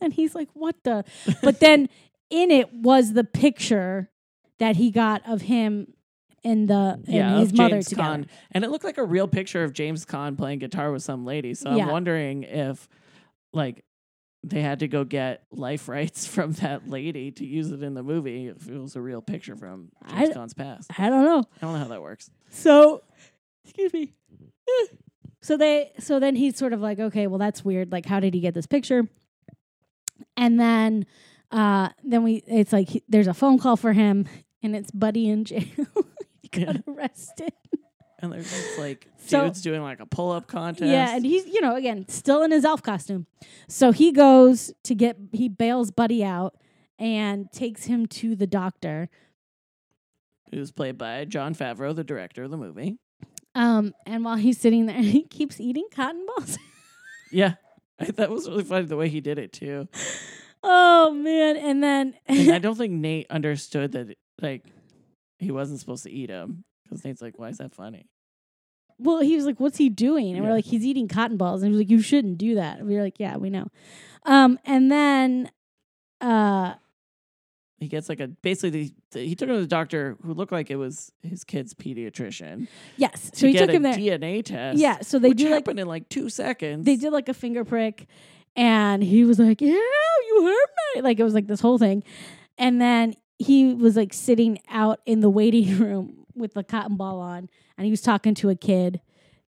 and 0.00 0.12
he's 0.12 0.34
like, 0.34 0.48
"What 0.54 0.76
the?" 0.84 1.04
But 1.42 1.60
then 1.60 1.88
in 2.30 2.50
it 2.50 2.72
was 2.72 3.12
the 3.12 3.24
picture 3.24 4.10
that 4.58 4.76
he 4.76 4.90
got 4.90 5.22
of 5.28 5.42
him 5.42 5.92
and 6.44 6.68
the 6.68 7.00
yeah, 7.06 7.38
his 7.38 7.52
mother 7.52 7.76
James 7.76 7.88
together. 7.88 8.08
Caan. 8.08 8.26
And 8.52 8.64
it 8.64 8.70
looked 8.70 8.84
like 8.84 8.98
a 8.98 9.04
real 9.04 9.28
picture 9.28 9.62
of 9.64 9.72
James 9.72 10.06
Caan 10.06 10.36
playing 10.38 10.60
guitar 10.60 10.90
with 10.92 11.02
some 11.02 11.24
lady. 11.26 11.54
So 11.54 11.74
Yeah. 11.74 11.84
I'm 11.84 11.90
wondering 11.90 12.44
if 12.44 12.88
like 13.52 13.84
they 14.42 14.62
had 14.62 14.78
to 14.80 14.88
go 14.88 15.04
get 15.04 15.42
life 15.50 15.86
rights 15.96 16.26
from 16.26 16.52
that 16.54 16.88
lady 16.88 17.30
to 17.32 17.44
use 17.44 17.70
it 17.72 17.82
in 17.82 17.92
the 17.94 18.02
movie 18.02 18.46
if 18.48 18.68
it 18.68 18.78
was 18.78 18.96
a 18.96 19.00
real 19.02 19.20
picture 19.20 19.54
from 19.56 19.90
I- 20.06 20.24
James 20.24 20.36
Caan's 20.36 20.54
past. 20.54 20.90
I 20.98 21.08
don't 21.10 21.24
know. 21.24 21.40
I 21.40 21.60
don't 21.60 21.72
know 21.74 21.78
how 21.80 21.88
that 21.88 22.00
works. 22.02 22.30
So, 22.50 23.02
excuse 23.64 23.92
me. 23.92 24.12
So 25.42 25.56
they, 25.56 25.92
so 25.98 26.20
then 26.20 26.36
he's 26.36 26.58
sort 26.58 26.74
of 26.74 26.82
like, 26.82 26.98
okay, 27.00 27.26
well, 27.26 27.38
that's 27.38 27.64
weird. 27.64 27.90
Like, 27.90 28.04
how 28.04 28.20
did 28.20 28.34
he 28.34 28.40
get 28.40 28.52
this 28.52 28.66
picture? 28.66 29.08
And 30.36 30.60
then, 30.60 31.06
uh, 31.50 31.88
then 32.04 32.22
we, 32.22 32.42
it's 32.46 32.72
like 32.72 32.88
he, 32.88 33.02
there's 33.08 33.26
a 33.26 33.34
phone 33.34 33.58
call 33.58 33.76
for 33.76 33.92
him, 33.92 34.26
and 34.62 34.74
it's 34.76 34.90
Buddy 34.90 35.28
in 35.28 35.44
jail. 35.44 35.64
he 36.42 36.48
got 36.48 36.76
Yeah. 36.76 36.80
arrested. 36.88 37.52
And 38.22 38.32
there's 38.32 38.50
just 38.50 38.78
like 38.78 39.06
So- 39.18 39.44
dudes 39.44 39.62
doing 39.62 39.82
like 39.82 40.00
a 40.00 40.06
pull 40.06 40.30
up 40.30 40.46
contest. 40.46 40.90
Yeah, 40.90 41.14
and 41.16 41.24
he's, 41.24 41.46
you 41.46 41.60
know, 41.62 41.74
again, 41.76 42.06
still 42.08 42.42
in 42.42 42.50
his 42.50 42.64
elf 42.64 42.82
costume. 42.82 43.26
So 43.68 43.92
he 43.92 44.12
goes 44.12 44.72
to 44.84 44.94
get, 44.94 45.16
he 45.32 45.48
bails 45.48 45.90
Buddy 45.90 46.22
out 46.22 46.54
and 46.98 47.50
takes 47.50 47.84
him 47.84 48.04
to 48.06 48.36
the 48.36 48.46
doctor. 48.46 49.08
who's 50.52 50.70
played 50.70 50.98
by 50.98 51.24
Jon 51.24 51.54
Favreau, 51.54 51.94
the 51.94 52.04
director 52.04 52.42
of 52.42 52.50
the 52.50 52.56
movie. 52.58 52.98
Um, 53.54 53.94
and 54.04 54.24
while 54.24 54.36
he's 54.36 54.58
sitting 54.60 54.84
there, 54.86 54.98
he 55.02 55.22
keeps 55.22 55.58
eating 55.60 55.86
cotton 55.90 56.26
balls. 56.26 56.58
Yeah. 57.32 57.54
I, 57.98 58.06
that 58.06 58.30
was 58.30 58.48
really 58.48 58.64
funny 58.64 58.84
the 58.86 58.96
way 58.96 59.08
he 59.08 59.20
did 59.20 59.38
it 59.38 59.52
too. 59.54 59.88
Oh 60.62 61.12
man! 61.12 61.56
And 61.56 61.82
then 61.82 62.14
And 62.26 62.50
I 62.52 62.58
don't 62.66 62.76
think 62.76 62.92
Nate 62.92 63.26
understood 63.30 63.92
that 63.92 64.16
like 64.40 64.64
he 65.38 65.50
wasn't 65.50 65.80
supposed 65.80 66.04
to 66.04 66.10
eat 66.10 66.26
them 66.26 66.64
because 66.84 67.04
Nate's 67.04 67.22
like, 67.22 67.38
"Why 67.38 67.48
is 67.48 67.58
that 67.58 67.74
funny?" 67.74 68.06
Well, 68.98 69.20
he 69.20 69.34
was 69.36 69.46
like, 69.46 69.58
"What's 69.60 69.78
he 69.78 69.88
doing?" 69.88 70.34
And 70.36 70.44
we're 70.44 70.52
like, 70.52 70.66
"He's 70.66 70.84
eating 70.84 71.08
cotton 71.08 71.36
balls." 71.38 71.62
And 71.62 71.70
he 71.72 71.76
was 71.76 71.80
like, 71.86 71.90
"You 71.90 72.02
shouldn't 72.02 72.36
do 72.38 72.54
that." 72.56 72.78
And 72.80 72.88
we 72.88 72.94
were 72.96 73.02
like, 73.02 73.18
"Yeah, 73.18 73.36
we 73.38 73.48
know." 73.48 73.68
Um, 74.26 74.58
and 74.66 74.92
then, 74.92 75.50
uh, 76.20 76.74
He 77.78 77.88
gets 77.88 78.10
like 78.10 78.20
a 78.20 78.28
basically 78.28 78.92
the, 79.12 79.20
he 79.26 79.34
took 79.34 79.48
him 79.48 79.54
to 79.54 79.60
the 79.62 79.66
doctor 79.66 80.18
who 80.22 80.34
looked 80.34 80.52
like 80.52 80.70
it 80.70 80.76
was 80.76 81.10
his 81.22 81.44
kid's 81.44 81.72
pediatrician. 81.72 82.68
yes, 82.98 83.30
so 83.32 83.46
he 83.46 83.54
took 83.54 83.70
him 83.70 83.82
there. 83.82 83.94
DNA 83.94 84.44
test. 84.44 84.78
yeah, 84.78 85.00
so 85.00 85.18
they 85.18 85.30
which 85.30 85.38
do 85.38 85.44
like 85.44 85.54
happened 85.54 85.80
in 85.80 85.88
like 85.88 86.10
two 86.10 86.28
seconds. 86.28 86.84
they 86.84 86.96
did 86.96 87.10
like 87.14 87.30
a 87.30 87.34
finger 87.34 87.64
prick, 87.64 88.06
and 88.60 89.02
he 89.02 89.24
was 89.24 89.38
like, 89.38 89.62
"Yeah, 89.62 89.68
you 89.70 90.44
heard 90.44 90.68
me." 90.94 91.00
Like 91.00 91.18
it 91.18 91.24
was 91.24 91.32
like 91.32 91.46
this 91.46 91.60
whole 91.60 91.78
thing, 91.78 92.04
and 92.58 92.80
then 92.80 93.14
he 93.38 93.72
was 93.72 93.96
like 93.96 94.12
sitting 94.12 94.58
out 94.68 95.00
in 95.06 95.20
the 95.20 95.30
waiting 95.30 95.78
room 95.80 96.26
with 96.34 96.52
the 96.52 96.62
cotton 96.62 96.96
ball 96.96 97.20
on, 97.20 97.48
and 97.78 97.86
he 97.86 97.90
was 97.90 98.02
talking 98.02 98.34
to 98.34 98.50
a 98.50 98.54
kid, 98.54 99.00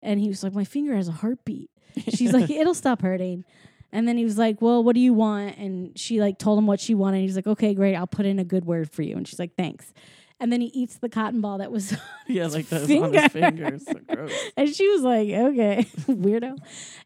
and 0.03 0.19
he 0.19 0.29
was 0.29 0.43
like, 0.43 0.55
"My 0.55 0.65
finger 0.65 0.97
has 0.97 1.09
a 1.09 1.13
heartbeat." 1.13 1.71
She's 2.09 2.33
like, 2.33 2.49
"It'll 2.51 2.75
stop 2.75 3.03
hurting." 3.03 3.45
And 3.95 4.09
then 4.09 4.17
he 4.17 4.25
was 4.25 4.39
like, 4.39 4.63
"Well, 4.63 4.83
what 4.83 4.95
do 4.95 5.01
you 5.01 5.13
want?" 5.13 5.59
And 5.59 5.99
she 5.99 6.19
like 6.19 6.39
told 6.39 6.59
him 6.59 6.67
what 6.67 6.81
she 6.81 6.95
wanted. 6.95 7.21
He's 7.21 7.37
like, 7.37 7.47
"Okay, 7.47 7.75
great. 7.75 7.95
I'll 7.95 8.07
put 8.07 8.25
in 8.25 8.39
a 8.39 8.45
good 8.45 8.65
word 8.65 8.91
for 8.91 9.03
you." 9.03 9.19
And 9.19 9.29
she's 9.29 9.39
like, 9.39 9.57
"Thanks." 9.57 9.93
And 10.43 10.53
then 10.53 10.61
he 10.61 10.67
eats 10.75 10.97
the 10.97 11.09
cotton 11.09 11.41
ball 11.41 11.59
that 11.59 11.71
was, 11.71 11.97
yeah, 12.27 12.49
like 12.49 12.69
those 12.69 12.91
on 12.91 13.13
his 13.13 13.27
fingers. 13.29 13.85
So 13.87 13.95
gross. 14.13 14.33
and 14.57 14.69
she 14.69 14.89
was 14.89 15.03
like, 15.03 15.29
"Okay, 15.29 15.87
weirdo." 16.09 16.59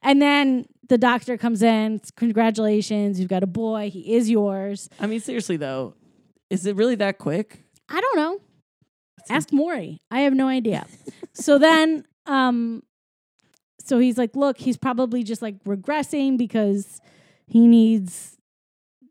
And 0.03 0.22
then 0.22 0.64
the 0.88 0.96
doctor 0.96 1.37
comes 1.37 1.62
in. 1.62 2.01
Congratulations, 2.16 3.20
you've 3.20 3.29
got 3.29 3.42
a 3.42 3.46
boy. 3.46 3.90
He 3.90 4.14
is 4.14 4.31
yours. 4.31 4.88
I 4.99 5.07
mean, 5.07 5.20
seriously 5.20 5.59
though, 5.59 5.96
is 6.49 6.64
it 6.64 6.77
really 6.77 6.94
that 6.94 7.18
quick? 7.18 7.62
I 7.90 8.01
don't 8.01 8.16
know. 8.16 8.40
Ask 9.29 9.53
Maury. 9.53 10.01
I 10.11 10.20
have 10.20 10.33
no 10.33 10.49
idea. 10.49 10.87
so 11.35 11.59
then, 11.59 12.07
um, 12.25 12.85
so 13.81 13.99
he's 13.99 14.16
like, 14.16 14.35
look, 14.35 14.57
he's 14.57 14.79
probably 14.79 15.22
just 15.22 15.42
like 15.42 15.62
regressing 15.64 16.38
because 16.38 17.03
he 17.46 17.66
needs 17.66 18.38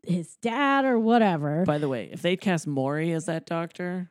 his 0.02 0.36
dad 0.36 0.84
or 0.84 0.98
whatever. 0.98 1.64
By 1.64 1.78
the 1.78 1.88
way, 1.88 2.08
if 2.12 2.22
they'd 2.22 2.40
cast 2.40 2.66
Maury 2.66 3.12
as 3.12 3.26
that 3.26 3.46
doctor, 3.46 4.10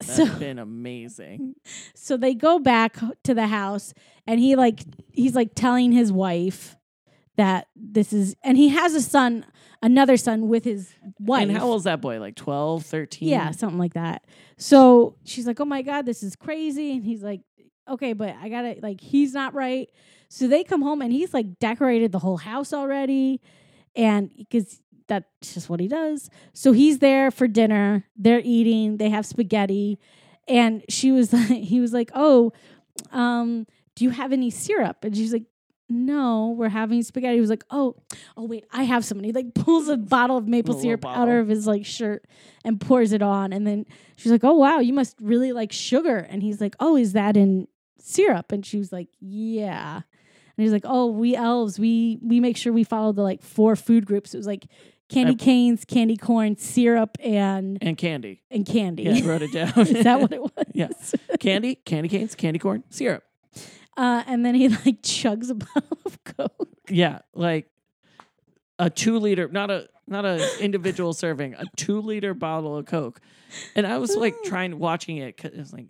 that'd 0.00 0.26
so, 0.32 0.38
been 0.38 0.58
amazing. 0.58 1.54
so 1.94 2.16
they 2.16 2.34
go 2.34 2.58
back 2.58 2.96
to 3.24 3.34
the 3.34 3.46
house 3.46 3.94
and 4.26 4.40
he 4.40 4.56
like 4.56 4.80
he's 5.12 5.34
like 5.34 5.50
telling 5.54 5.92
his 5.92 6.12
wife 6.12 6.76
that 7.36 7.68
this 7.76 8.12
is 8.12 8.34
and 8.42 8.56
he 8.56 8.68
has 8.70 8.94
a 8.94 9.00
son 9.02 9.44
another 9.82 10.16
son 10.16 10.48
with 10.48 10.64
his 10.64 10.94
wife 11.18 11.48
And 11.48 11.56
how 11.56 11.66
old's 11.66 11.84
that 11.84 12.00
boy? 12.00 12.18
Like 12.18 12.34
12, 12.34 12.84
13? 12.84 13.28
yeah 13.28 13.50
something 13.50 13.78
like 13.78 13.94
that 13.94 14.24
so 14.58 15.16
she's 15.24 15.46
like 15.46 15.60
oh 15.60 15.64
my 15.66 15.82
god 15.82 16.06
this 16.06 16.22
is 16.22 16.34
crazy 16.36 16.92
and 16.92 17.04
he's 17.04 17.22
like 17.22 17.40
okay 17.88 18.12
but 18.14 18.34
i 18.40 18.48
gotta 18.48 18.76
like 18.82 19.00
he's 19.00 19.32
not 19.32 19.54
right 19.54 19.88
so 20.28 20.48
they 20.48 20.64
come 20.64 20.82
home 20.82 21.02
and 21.02 21.12
he's 21.12 21.32
like 21.34 21.58
decorated 21.58 22.10
the 22.10 22.18
whole 22.18 22.38
house 22.38 22.72
already 22.72 23.40
and 23.94 24.30
because 24.36 24.80
that's 25.08 25.54
just 25.54 25.68
what 25.68 25.80
he 25.80 25.88
does. 25.88 26.30
So 26.52 26.72
he's 26.72 26.98
there 26.98 27.30
for 27.30 27.46
dinner. 27.46 28.04
They're 28.16 28.42
eating. 28.44 28.96
They 28.96 29.10
have 29.10 29.26
spaghetti. 29.26 29.98
And 30.48 30.84
she 30.88 31.12
was 31.12 31.32
like 31.32 31.48
he 31.48 31.80
was 31.80 31.92
like 31.92 32.10
oh 32.14 32.52
um 33.12 33.66
do 33.94 34.04
you 34.04 34.10
have 34.10 34.32
any 34.32 34.50
syrup? 34.50 35.04
And 35.04 35.16
she's 35.16 35.32
like 35.32 35.44
no 35.88 36.54
we're 36.56 36.68
having 36.68 37.02
spaghetti. 37.02 37.36
He 37.36 37.40
was 37.40 37.50
like 37.50 37.64
oh 37.70 37.96
oh 38.36 38.44
wait 38.44 38.64
i 38.72 38.82
have 38.82 39.04
some. 39.04 39.18
And 39.18 39.26
he 39.26 39.32
like 39.32 39.54
pulls 39.54 39.88
a 39.88 39.96
bottle 39.96 40.36
of 40.36 40.48
maple 40.48 40.78
syrup 40.78 41.04
out 41.06 41.28
of 41.28 41.48
his 41.48 41.66
like 41.66 41.86
shirt 41.86 42.26
and 42.64 42.80
pours 42.80 43.12
it 43.12 43.22
on. 43.22 43.52
And 43.52 43.66
then 43.66 43.86
she's 44.16 44.32
like 44.32 44.44
oh 44.44 44.54
wow 44.54 44.80
you 44.80 44.92
must 44.92 45.16
really 45.20 45.52
like 45.52 45.72
sugar. 45.72 46.18
And 46.18 46.42
he's 46.42 46.60
like 46.60 46.74
oh 46.80 46.96
is 46.96 47.12
that 47.12 47.36
in 47.36 47.68
syrup? 47.98 48.52
And 48.52 48.64
she 48.66 48.78
was 48.78 48.92
like 48.92 49.08
yeah. 49.20 49.96
And 49.96 50.64
he's 50.64 50.72
like 50.72 50.84
oh 50.84 51.06
we 51.06 51.36
elves 51.36 51.78
we 51.78 52.18
we 52.22 52.40
make 52.40 52.56
sure 52.56 52.72
we 52.72 52.84
follow 52.84 53.12
the 53.12 53.22
like 53.22 53.42
four 53.42 53.76
food 53.76 54.06
groups. 54.06 54.34
It 54.34 54.38
was 54.38 54.46
like 54.46 54.66
candy 55.08 55.34
canes 55.36 55.84
candy 55.84 56.16
corn 56.16 56.56
syrup 56.56 57.16
and 57.20 57.78
And 57.80 57.96
candy. 57.96 58.42
and 58.50 58.66
candy 58.66 59.04
Yeah, 59.04 59.16
I 59.16 59.26
wrote 59.26 59.42
it 59.42 59.52
down. 59.52 59.72
is 59.76 60.04
that 60.04 60.20
what 60.20 60.32
it 60.32 60.40
was 60.56 60.64
Yeah. 60.74 60.88
candy, 61.40 61.76
candy 61.76 62.08
canes, 62.08 62.34
candy 62.34 62.58
corn, 62.58 62.82
syrup. 62.90 63.22
uh, 63.96 64.22
and 64.26 64.44
then 64.44 64.54
he 64.54 64.68
like 64.68 65.02
chugs 65.02 65.50
a 65.50 65.54
bottle 65.54 65.98
of 66.04 66.22
coke 66.24 66.68
Yeah, 66.88 67.20
like 67.34 67.68
a 68.78 68.90
two 68.90 69.18
liter, 69.18 69.48
not 69.48 69.70
a 69.70 69.88
not 70.08 70.24
a 70.24 70.62
individual 70.62 71.12
serving, 71.12 71.54
a 71.54 71.64
two 71.76 72.00
liter 72.00 72.32
bottle 72.34 72.76
of 72.76 72.86
Coke. 72.86 73.20
And 73.74 73.84
I 73.86 73.98
was 73.98 74.14
like 74.14 74.34
trying 74.44 74.78
watching 74.78 75.16
it 75.16 75.34
because 75.36 75.58
it's 75.58 75.72
like, 75.72 75.86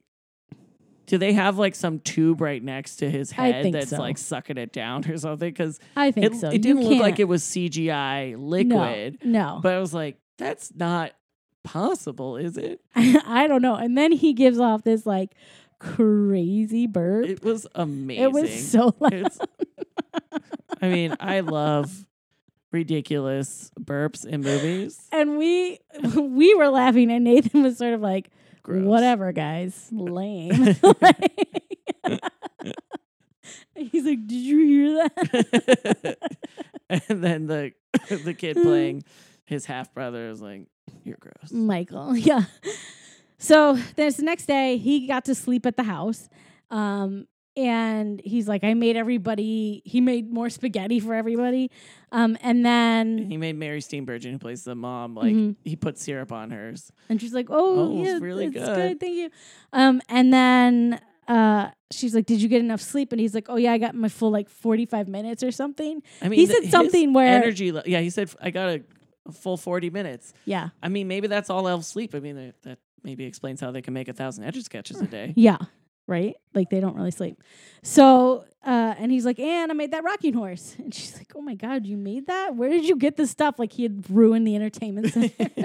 do 1.07 1.19
they 1.19 1.33
have 1.33 1.59
like 1.59 1.75
some 1.75 2.01
tube 2.01 2.41
right 2.41 2.63
next 2.63 2.97
to 2.97 3.11
his 3.11 3.33
I 3.33 3.35
head 3.53 3.63
think 3.63 3.73
that's 3.75 3.91
so. 3.91 3.99
like 3.99 4.19
sucking 4.19 4.59
it 4.59 4.73
down 4.73 5.09
or 5.11 5.17
something? 5.19 5.49
Because 5.49 5.79
i 5.97 6.11
think 6.11 6.27
it, 6.35 6.37
so 6.37 6.49
it 6.51 6.61
didn't 6.63 6.83
look 6.83 6.99
like 7.01 7.13
can't- 7.15 7.21
it 7.21 7.29
was 7.29 7.43
CGI 7.45 8.35
liquid, 8.39 9.19
no, 9.25 9.61
but 9.63 9.73
I 9.75 9.79
was 9.79 9.95
like, 9.95 10.19
that's 10.39 10.73
not 10.75 11.13
possible, 11.65 12.37
is 12.37 12.57
it? 12.57 12.81
I 12.95 13.47
don't 13.49 13.63
know 13.63 13.75
and 13.75 13.97
then 13.97 14.13
he 14.13 14.33
gives 14.33 14.59
off 14.59 14.83
this 14.85 15.05
like 15.07 15.35
crazy 15.79 16.87
burp 16.87 17.27
It 17.27 17.43
was 17.45 17.67
amazing. 17.75 18.25
it 18.25 18.33
was 18.33 18.69
so 18.71 18.95
loud 19.01 19.13
It's, 19.13 19.39
I 20.83 20.89
mean, 20.89 21.17
I 21.21 21.41
love 21.41 22.05
ridiculous 22.73 23.71
burps 23.81 24.27
in 24.27 24.43
movies. 24.43 25.01
and 25.13 25.39
we 25.39 25.79
we 26.17 26.55
were 26.55 26.69
laughing 26.69 27.11
and 27.11 27.25
nathan 27.25 27.63
was 27.63 27.79
sort 27.79 27.95
of 27.95 28.01
like 28.01 28.29
Gross. 28.67 28.83
whatever 28.83 29.31
guys. 29.31 29.89
Lame. 29.93 30.51
He's 33.77 34.05
like 34.05 34.27
did 34.27 34.33
you 34.33 34.59
hear 34.59 34.95
that? 34.95 36.19
And 36.89 37.23
then 37.23 37.47
the 37.47 37.73
the 38.25 38.35
kid 38.35 38.57
playing 38.57 39.05
his 39.45 39.67
half 39.67 39.95
brother 39.95 40.29
is 40.29 40.41
like, 40.41 40.67
"You're 41.05 41.19
gross." 41.21 41.53
michael 41.53 42.17
yeah. 42.17 42.47
So 43.39 43.79
this 43.95 44.19
next 44.19 44.47
day 44.47 44.79
he 44.79 45.07
got 45.07 45.27
to 45.27 45.37
sleep 45.37 45.65
at 45.65 45.77
the 45.77 45.85
house. 45.85 46.29
Um 46.69 47.29
and 47.57 48.21
he's 48.25 48.47
like, 48.49 48.63
I 48.65 48.75
made 48.75 48.97
everybody. 48.97 49.83
He 49.85 50.01
made 50.01 50.31
more 50.33 50.51
spaghetti 50.51 51.01
for 51.01 51.15
everybody, 51.15 51.71
um, 52.13 52.37
and 52.43 52.65
then 52.65 53.31
He 53.31 53.37
made 53.37 53.57
Mary 53.57 53.81
Steenburgen, 53.81 54.33
who 54.33 54.39
plays 54.39 54.65
the 54.65 54.75
mom, 54.75 55.15
like 55.15 55.35
Mhm. 55.35 55.57
he 55.65 55.77
put 55.77 55.99
syrup 55.99 56.33
on 56.33 56.51
hers. 56.51 56.93
and 57.09 57.21
she's 57.21 57.33
like, 57.35 57.47
Oh, 57.51 57.81
Oh, 57.97 58.01
it's 58.01 58.09
yeah, 58.09 58.19
really 58.21 58.47
it's 58.47 58.55
good." 58.55 59.01
Thank 59.01 59.15
you. 59.17 59.31
Um, 59.73 60.01
and 60.09 60.33
then 60.33 61.01
uh, 61.29 61.71
she's 61.91 62.15
like, 62.15 62.27
Did 62.27 62.41
you 62.43 62.49
get 62.49 62.61
enough 62.61 62.81
sleep? 62.81 63.11
And 63.13 63.21
he's 63.21 63.35
like, 63.35 63.47
Oh 63.49 63.57
yeah, 63.57 63.73
I 63.73 63.79
got 63.79 63.95
my 63.95 64.09
full 64.09 64.31
like 64.31 64.49
forty 64.49 64.87
five 64.87 65.09
minutes 65.09 65.43
or 65.43 65.51
something. 65.51 66.03
I 66.23 66.29
mean, 66.29 66.39
He 66.39 66.47
said 66.47 66.71
something 66.71 67.13
where- 67.13 67.43
energy. 67.43 67.73
le- 67.73 67.83
Yeah, 67.87 68.01
he 68.01 68.11
said 68.11 68.31
I 68.41 68.51
got 68.51 68.69
a, 68.69 68.83
a 69.27 69.33
full 69.33 69.57
forty 69.57 69.91
minutes. 69.91 70.33
Yeah, 70.45 70.69
I 70.83 70.89
mean, 70.89 71.09
maybe 71.09 71.27
that's 71.27 71.51
all 71.51 71.67
elves 71.67 71.87
sleep. 71.89 72.15
I 72.15 72.21
mean, 72.21 72.37
that, 72.37 72.63
that 72.63 72.79
maybe 73.03 73.25
explains 73.25 73.61
how 73.61 73.71
they 73.73 73.83
can 73.83 73.93
make 73.95 74.09
a 74.09 74.13
thousand 74.13 74.45
a 74.45 74.63
sketches 74.63 75.01
a 75.01 75.07
day. 75.07 75.33
yeah, 75.37 75.59
right. 76.07 76.37
Like 76.55 76.71
they 76.71 76.81
don't 76.81 76.97
really 76.97 77.11
sleep. 77.11 77.43
So, 77.83 78.45
uh, 78.65 78.95
and 78.99 79.13
he's 79.13 79.25
like, 79.25 79.39
And 79.39 79.71
I 79.71 79.75
made 79.75 79.93
that 79.93 80.05
rocking 80.05 80.35
horse. 80.35 80.75
And 80.79 80.93
she's 80.95 81.17
like, 81.17 81.33
Oh 81.35 81.41
my 81.41 81.55
god, 81.55 81.87
you 81.87 81.97
made 81.97 82.27
that? 82.27 82.57
Where 82.57 82.69
did 82.71 82.85
you 82.87 82.97
get 82.97 83.17
this 83.17 83.31
stuff? 83.31 83.59
Like 83.59 83.73
he 83.73 83.83
had 83.85 84.09
ruined 84.11 84.47
the 84.47 84.57
entertainment 84.57 85.13
center. 85.13 85.51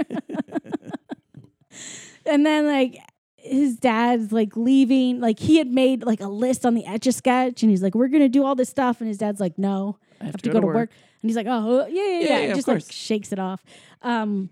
and 2.26 2.46
then 2.46 2.68
like 2.68 2.98
his 3.36 3.78
dad's 3.78 4.32
like 4.32 4.56
leaving 4.56 5.20
like 5.20 5.40
he 5.40 5.58
had 5.58 5.68
made 5.68 6.04
like 6.04 6.22
a 6.22 6.28
list 6.28 6.66
on 6.66 6.76
the 6.76 6.86
etch 6.86 7.08
a 7.08 7.12
sketch 7.12 7.64
and 7.64 7.72
he's 7.72 7.82
like 7.82 7.96
we're 7.96 8.08
gonna 8.08 8.30
do 8.30 8.46
all 8.46 8.54
this 8.54 8.70
stuff 8.70 9.02
and 9.02 9.08
his 9.08 9.18
dad's 9.18 9.40
like 9.40 9.58
no 9.58 9.98
I 10.20 10.26
I 10.26 10.28
have 10.28 10.38
to 10.38 10.50
go, 10.52 10.60
to 10.60 10.68
work. 10.68 10.92
and 11.22 11.30
he's 11.30 11.36
like 11.36 11.48
oh 11.50 11.88
yeah 11.88 12.04
yeah 12.04 12.04
yeah, 12.04 12.20
Yeah, 12.20 12.40
yeah, 12.48 12.54
just 12.54 12.68
like 12.68 12.84
shakes 12.92 13.32
it 13.32 13.40
off 13.40 13.64
um 14.04 14.52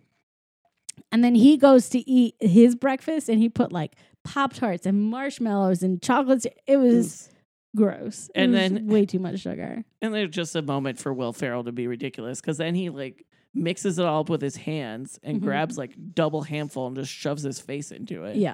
and 1.12 1.24
then 1.24 1.36
he 1.36 1.56
goes 1.56 1.90
to 1.90 2.00
eat 2.10 2.36
his 2.40 2.74
breakfast 2.76 3.30
and 3.30 3.40
he 3.40 3.48
put 3.48 3.72
like 3.72 3.96
pop 4.24 4.54
tarts 4.54 4.86
and 4.86 5.02
marshmallows 5.02 5.82
and 5.84 6.02
chocolates 6.02 6.46
it 6.68 6.78
was 6.78 7.30
gross 7.76 8.30
It 8.36 8.42
And 8.42 8.52
was 8.52 8.60
then- 8.62 8.88
way 8.88 9.06
too 9.06 9.20
much 9.20 9.40
sugar 9.40 9.84
And 10.02 10.14
there's 10.14 10.30
just 10.32 10.56
a 10.56 10.62
moment 10.62 11.00
for 11.00 11.14
Will 11.14 11.34
Ferrell 11.34 11.64
to 11.64 11.72
be 11.72 11.88
ridiculous 11.88 12.42
because 12.42 12.58
then 12.58 12.76
he 12.76 12.90
like 12.90 13.26
mixes 13.54 13.98
it 14.00 14.06
all 14.06 14.22
up 14.22 14.30
with 14.30 14.42
his 14.42 14.56
hands 14.56 15.20
and 15.24 15.40
Mhm. 15.40 15.44
grabs 15.44 15.78
like 15.78 15.96
double 16.14 16.42
handful 16.44 16.88
and 16.88 16.96
just 16.96 17.12
shoves 17.12 17.44
his 17.44 17.60
face 17.60 17.92
into 17.92 18.24
it. 18.26 18.36
Yeah. 18.38 18.54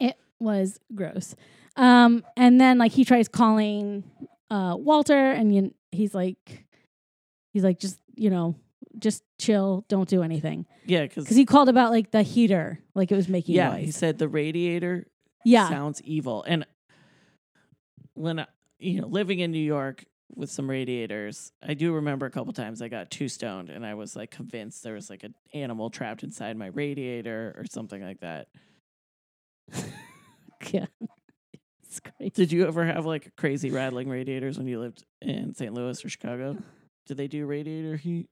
It 0.00 0.16
was 0.40 0.78
gross. 0.94 1.34
Um, 1.76 2.24
and 2.36 2.60
then 2.60 2.78
like 2.78 2.92
he 2.92 3.04
tries 3.04 3.28
calling 3.28 4.04
uh 4.50 4.76
Walter 4.78 5.16
and 5.32 5.54
you, 5.54 5.74
he's 5.92 6.14
like 6.14 6.66
he's 7.52 7.64
like 7.64 7.78
just, 7.78 7.98
you 8.16 8.30
know, 8.30 8.54
just 9.04 9.22
chill, 9.38 9.84
don't 9.88 10.08
do 10.08 10.22
anything. 10.24 10.66
yeah, 10.86 11.02
because 11.02 11.28
he 11.28 11.44
called 11.44 11.68
about 11.68 11.92
like 11.92 12.10
the 12.10 12.22
heater, 12.22 12.80
like 12.94 13.12
it 13.12 13.14
was 13.14 13.28
making 13.28 13.54
yeah, 13.54 13.76
he 13.76 13.92
said 13.92 14.18
the 14.18 14.26
radiator 14.28 15.06
Yeah. 15.44 15.68
sounds 15.68 16.02
evil. 16.02 16.42
And 16.42 16.66
when 18.14 18.40
I, 18.40 18.46
you 18.78 19.00
know, 19.00 19.06
living 19.06 19.38
in 19.38 19.52
New 19.52 19.58
York 19.58 20.04
with 20.34 20.50
some 20.50 20.68
radiators, 20.68 21.52
I 21.62 21.74
do 21.74 21.92
remember 21.92 22.26
a 22.26 22.30
couple 22.30 22.52
times 22.52 22.82
I 22.82 22.88
got 22.88 23.10
too 23.10 23.28
stoned 23.28 23.70
and 23.70 23.84
I 23.86 23.94
was 23.94 24.16
like 24.16 24.30
convinced 24.30 24.82
there 24.82 24.94
was 24.94 25.10
like 25.10 25.22
an 25.22 25.34
animal 25.52 25.90
trapped 25.90 26.22
inside 26.24 26.56
my 26.56 26.66
radiator 26.66 27.54
or 27.56 27.64
something 27.70 28.02
like 28.02 28.20
that. 28.20 28.48
yeah. 30.72 30.86
It's 31.84 32.00
crazy. 32.00 32.30
Did 32.30 32.52
you 32.52 32.66
ever 32.66 32.84
have 32.84 33.06
like 33.06 33.36
crazy 33.36 33.70
rattling 33.70 34.08
radiators 34.08 34.58
when 34.58 34.66
you 34.66 34.80
lived 34.80 35.04
in 35.20 35.54
St. 35.54 35.72
Louis 35.72 36.04
or 36.04 36.08
Chicago? 36.08 36.56
Did 37.06 37.16
they 37.18 37.28
do 37.28 37.44
radiator 37.46 37.96
heat? 37.96 38.28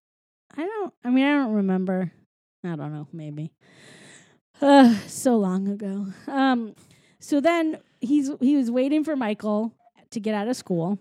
I 0.57 0.63
don't 0.67 0.95
I 1.05 1.11
mean 1.11 1.25
I 1.25 1.33
don't 1.43 1.53
remember. 1.55 2.13
I 2.65 2.77
don't 2.77 2.93
know, 2.93 3.09
maybe. 3.13 3.53
Uh, 4.61 4.95
so 5.07 5.37
long 5.37 5.69
ago. 5.69 6.07
Um 6.27 6.75
so 7.21 7.41
then 7.41 7.79
he's 8.01 8.31
he 8.41 8.57
was 8.57 8.71
waiting 8.71 9.05
for 9.05 9.17
Michael 9.17 9.75
to 10.11 10.21
get 10.21 10.35
out 10.35 10.49
of 10.49 10.57
school. 10.57 10.99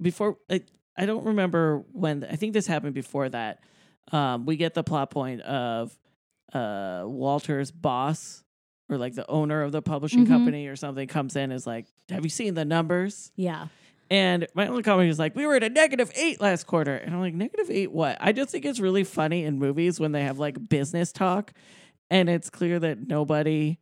Before 0.00 0.36
I, 0.50 0.62
I 0.96 1.06
don't 1.06 1.24
remember 1.24 1.84
when 1.92 2.24
I 2.24 2.36
think 2.36 2.52
this 2.54 2.66
happened 2.66 2.94
before 2.94 3.28
that. 3.28 3.60
Um, 4.10 4.46
we 4.46 4.56
get 4.56 4.74
the 4.74 4.82
plot 4.82 5.10
point 5.10 5.40
of 5.42 5.96
uh 6.52 7.04
Walter's 7.06 7.70
boss 7.70 8.42
or 8.90 8.98
like 8.98 9.14
the 9.14 9.28
owner 9.30 9.62
of 9.62 9.72
the 9.72 9.80
publishing 9.80 10.24
Mhm. 10.26 10.28
company 10.28 10.66
or 10.66 10.76
something 10.76 11.06
comes 11.08 11.34
in 11.36 11.50
is 11.52 11.66
like, 11.66 11.86
Have 12.10 12.24
you 12.24 12.30
seen 12.30 12.54
the 12.54 12.64
numbers? 12.64 13.32
Yeah. 13.36 13.68
And 14.12 14.46
my 14.52 14.66
only 14.66 14.82
comment 14.82 15.08
is 15.08 15.18
like, 15.18 15.34
we 15.34 15.46
were 15.46 15.54
at 15.54 15.62
a 15.62 15.70
negative 15.70 16.12
eight 16.14 16.38
last 16.38 16.66
quarter. 16.66 16.94
And 16.94 17.14
I'm 17.14 17.20
like, 17.20 17.32
negative 17.32 17.70
eight 17.70 17.90
what? 17.90 18.18
I 18.20 18.32
just 18.32 18.50
think 18.50 18.66
it's 18.66 18.78
really 18.78 19.04
funny 19.04 19.44
in 19.44 19.58
movies 19.58 19.98
when 19.98 20.12
they 20.12 20.24
have 20.24 20.38
like 20.38 20.68
business 20.68 21.12
talk 21.12 21.50
and 22.10 22.28
it's 22.28 22.50
clear 22.50 22.78
that 22.78 23.08
nobody 23.08 23.78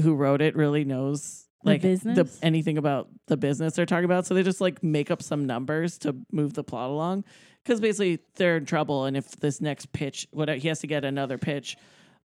who 0.00 0.16
wrote 0.16 0.42
it 0.42 0.56
really 0.56 0.84
knows 0.84 1.46
The 1.62 1.70
like 1.70 1.82
business? 1.82 2.40
anything 2.42 2.76
about 2.76 3.08
the 3.28 3.36
business 3.36 3.74
they're 3.74 3.86
talking 3.86 4.04
about. 4.04 4.26
So 4.26 4.34
they 4.34 4.42
just 4.42 4.60
like 4.60 4.82
make 4.82 5.12
up 5.12 5.22
some 5.22 5.46
numbers 5.46 5.96
to 5.98 6.16
move 6.32 6.54
the 6.54 6.64
plot 6.64 6.90
along. 6.90 7.22
Because 7.62 7.80
basically 7.80 8.18
they're 8.34 8.56
in 8.56 8.64
trouble. 8.64 9.04
And 9.04 9.16
if 9.16 9.30
this 9.36 9.60
next 9.60 9.92
pitch, 9.92 10.26
what 10.32 10.48
he 10.48 10.66
has 10.66 10.80
to 10.80 10.88
get 10.88 11.04
another 11.04 11.38
pitch 11.38 11.76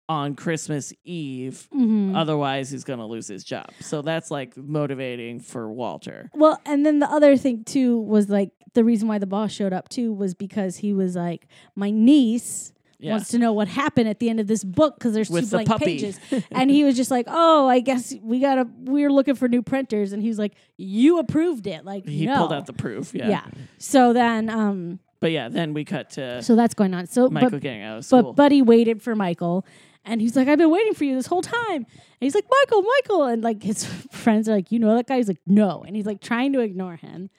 on 0.09 0.35
Christmas 0.35 0.93
Eve. 1.05 1.69
Mhm. 1.75 2.15
Otherwise, 2.17 2.71
he's 2.71 2.85
going 2.85 2.99
to 2.99 3.07
lose 3.07 3.27
his 3.29 3.43
job. 3.45 3.67
So 3.81 4.03
that's 4.03 4.31
like 4.31 4.57
motivating 4.57 5.41
for 5.41 5.71
Walter. 5.73 6.31
Well, 6.35 6.61
and 6.67 6.85
then 6.85 6.99
the 6.99 7.11
other 7.11 7.37
thing 7.37 7.65
too 7.65 7.99
was 8.01 8.29
like 8.29 8.51
the 8.75 8.85
reason 8.85 9.09
why 9.09 9.19
the 9.19 9.27
boss 9.27 9.53
showed 9.53 9.73
up 9.73 9.89
too 9.89 10.13
was 10.13 10.35
because 10.35 10.77
he 10.79 10.93
was 10.93 11.17
like, 11.17 11.47
my 11.77 11.91
niece 11.91 12.73
Yeah. 12.99 13.13
wants 13.13 13.29
to 13.31 13.39
know 13.39 13.53
what 13.53 13.69
happened 13.69 14.09
at 14.09 14.19
the 14.21 14.29
end 14.29 14.41
of 14.41 14.47
this 14.47 14.63
book 14.65 14.97
because 14.99 15.15
there's 15.15 15.31
With 15.31 15.45
two 15.45 15.51
blank 15.51 15.69
puppy. 15.69 15.85
pages, 15.87 16.19
and 16.51 16.71
he 16.71 16.85
was 16.85 16.97
just 16.97 17.11
like, 17.11 17.27
oh, 17.29 17.67
I 17.69 17.81
guess 17.81 18.15
we 18.23 18.41
gotta 18.41 18.67
we're 18.85 19.11
looking 19.13 19.35
for 19.37 19.49
new 19.49 19.63
printers, 19.63 20.13
and 20.13 20.23
he's 20.23 20.39
like, 20.39 20.55
you 20.77 21.19
approved 21.19 21.67
it, 21.67 21.85
like 21.85 22.07
he 22.07 22.27
no. 22.27 22.37
pulled 22.39 22.53
out 22.53 22.67
the 22.67 22.73
proof. 22.73 23.15
Yeah. 23.15 23.29
yeah. 23.29 23.45
So 23.79 24.13
then, 24.13 24.51
um, 24.51 24.99
But 25.21 25.31
yeah, 25.33 25.49
then 25.49 25.73
we 25.73 25.85
cut 25.85 26.11
to 26.11 26.43
so 26.43 26.57
that's 26.57 26.75
going 26.75 26.95
on. 26.95 27.07
So 27.07 27.29
Michael 27.31 27.51
but 27.51 27.61
getting 27.63 27.83
out 27.83 27.99
of 27.99 28.05
school. 28.05 28.23
but 28.23 28.37
Buddy 28.37 28.61
waited 28.63 29.01
for 29.03 29.15
Michael, 29.15 29.65
and 30.05 30.21
he's 30.21 30.37
like, 30.37 30.49
I've 30.49 30.59
been 30.59 30.71
waiting 30.71 30.95
for 30.95 31.05
you 31.05 31.15
this 31.15 31.27
whole 31.27 31.43
time. 31.43 31.77
And 31.77 31.87
he's 32.21 32.35
like, 32.35 32.47
Michael, 32.51 32.83
Michael, 32.83 33.25
and 33.25 33.43
like 33.43 33.63
his 33.63 33.85
friends 34.11 34.49
are 34.49 34.55
like, 34.55 34.71
you 34.71 34.79
know 34.79 34.95
that 34.97 35.07
guy? 35.07 35.17
He's 35.17 35.29
like, 35.29 35.41
no, 35.47 35.83
and 35.87 35.97
he's 35.97 36.07
like 36.07 36.21
trying 36.21 36.53
to 36.53 36.61
ignore 36.61 36.97
him. 36.97 37.31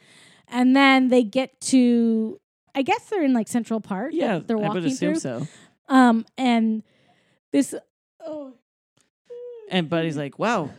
And 0.48 0.76
then 0.76 1.10
they 1.10 1.24
get 1.24 1.60
to, 1.62 2.40
I 2.76 2.82
guess 2.82 3.06
they're 3.10 3.24
in 3.24 3.34
like 3.34 3.48
Central 3.48 3.82
Park. 3.82 4.12
yeah, 4.14 4.40
they're 4.40 4.58
walking 4.58 4.72
I 4.72 4.74
would 4.84 4.86
assume 4.86 5.16
through. 5.16 5.20
so. 5.20 5.48
Um, 5.88 6.26
and 6.38 6.84
this, 7.52 7.74
oh, 8.26 8.54
And 9.70 9.90
Buddy's 9.90 10.18
like, 10.18 10.38
"Wow, 10.40 10.72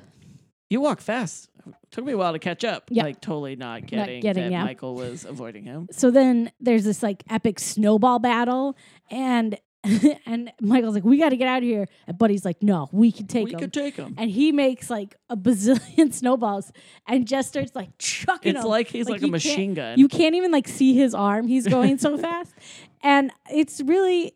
you 0.69 0.81
walk 0.81 1.01
fast. 1.01 1.49
Took 1.91 2.05
me 2.05 2.13
a 2.13 2.17
while 2.19 2.33
to 2.33 2.39
catch 2.39 2.65
up." 2.65 2.85
Yeah. 2.91 3.05
Like 3.05 3.21
totally 3.21 3.57
not 3.57 3.87
getting, 3.87 4.21
getting, 4.21 4.45
that 4.45 4.53
yeah. 4.53 4.65
Michael 4.65 4.95
was 4.95 5.25
avoiding 5.25 5.65
him. 5.65 5.89
so 5.91 6.11
then 6.11 6.51
there's 6.61 6.85
this 6.85 7.03
like 7.03 7.23
epic 7.31 7.59
snowball 7.59 8.19
battle, 8.19 8.77
and 9.11 9.59
and 10.27 10.53
Michael's 10.61 10.95
like, 10.95 11.05
we 11.05 11.19
got 11.19 11.29
to 11.29 11.37
get 11.37 11.49
out 11.49 11.59
of 11.59 11.65
here. 11.65 11.87
And 12.07 12.19
Buddy's 12.19 12.45
like, 12.45 12.63
no, 12.63 12.89
we 12.93 13.13
can 13.13 13.27
take 13.27 13.45
we 13.47 13.53
him. 13.53 13.59
could 13.61 13.73
take 13.73 13.97
him. 13.97 14.15
and 14.19 14.31
he 14.31 14.51
makes 14.53 14.91
like 14.91 15.17
a 15.31 15.37
bazillion 15.37 16.13
snowballs 16.15 16.73
and 17.07 17.27
just 17.27 17.49
starts 17.49 17.75
like 17.75 17.91
chucking 17.99 18.55
them. 18.55 18.57
It's 18.57 18.65
them. 18.65 18.71
like 18.71 18.89
he's 18.89 19.09
like, 19.09 19.21
you 19.21 19.29
a 19.29 19.31
machine 19.31 19.75
gun. 19.75 19.99
You 19.99 20.09
can't 20.09 20.35
even 20.35 20.51
like 20.51 20.67
see 20.69 20.95
his 20.95 21.15
arm. 21.15 21.47
He's 21.47 21.67
going 21.69 21.99
so 21.99 22.17
fast. 22.27 22.55
And 23.03 23.31
it's 23.51 23.81
really 23.81 24.35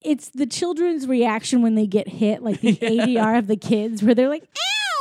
it's 0.00 0.28
the 0.30 0.46
children's 0.46 1.06
reaction 1.06 1.62
when 1.62 1.74
they 1.74 1.86
get 1.86 2.08
hit, 2.08 2.42
like 2.42 2.60
the 2.60 2.72
Yeah. 2.80 3.06
ADR 3.06 3.38
of 3.38 3.46
the 3.46 3.56
kids 3.56 4.02
where 4.02 4.14
they're 4.14 4.28
like, 4.28 4.44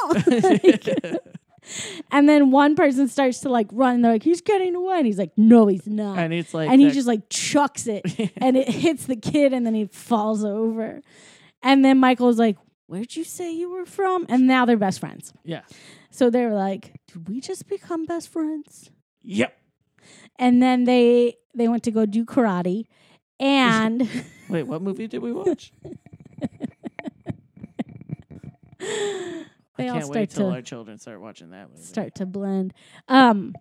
ow. 0.04 0.14
Like, 0.28 1.20
and 2.12 2.28
then 2.28 2.52
one 2.52 2.76
person 2.76 3.08
starts 3.08 3.40
to 3.42 3.50
like 3.50 3.68
run 3.72 3.96
and 3.96 4.06
they're 4.06 4.14
like, 4.14 4.24
he's 4.24 4.42
getting 4.42 4.76
away. 4.76 4.98
And 4.98 5.06
he's 5.06 5.18
like, 5.18 5.32
no, 5.38 5.68
he's 5.68 5.88
not. 5.88 6.18
and 6.20 6.34
it's 6.34 6.54
like 6.54 6.70
and 6.70 6.82
he 6.82 6.92
just 6.92 7.08
like 7.08 7.30
chucks 7.30 7.88
it 7.88 8.04
and 8.38 8.58
it 8.58 8.68
hits 8.70 9.06
the 9.06 9.16
kid 9.16 9.54
and 9.54 9.66
then 9.66 9.74
he 9.76 9.86
falls 9.86 10.44
over. 10.44 11.02
And 11.62 11.84
then 11.84 11.98
Michael's 12.00 12.38
like, 12.40 12.58
Where'd 12.88 13.16
you 13.16 13.24
say 13.24 13.52
you 13.52 13.72
were 13.72 13.86
from? 13.86 14.26
And 14.30 14.46
now 14.46 14.66
they're 14.66 14.78
best 14.78 15.00
friends. 15.00 15.34
yeah. 15.44 15.62
So 16.12 16.30
they 16.30 16.46
were 16.46 16.54
like, 16.54 16.94
Did 17.08 17.28
we 17.30 17.40
just 17.40 17.68
become 17.68 18.06
best 18.06 18.30
friends? 18.30 18.92
Yep. 19.24 19.58
And 20.38 20.62
then 20.62 20.84
they 20.84 21.38
they 21.56 21.68
went 21.68 21.84
to 21.84 21.92
go 21.92 22.06
do 22.06 22.26
karate. 22.26 22.86
And 23.40 24.08
Wait, 24.50 24.64
what 24.64 24.82
movie 24.82 25.08
did 25.08 25.22
we 25.22 25.32
watch? 25.32 25.72
they 29.84 29.90
I 29.90 29.92
all 29.92 29.96
can't 29.96 30.06
start 30.06 30.18
wait 30.18 30.30
till 30.32 30.50
to 30.50 30.56
our 30.56 30.62
children 30.62 30.98
start 30.98 31.22
watching 31.22 31.52
that 31.52 31.70
movie. 31.70 31.82
start 31.84 32.16
to 32.16 32.26
blend. 32.26 32.74
Um 33.08 33.54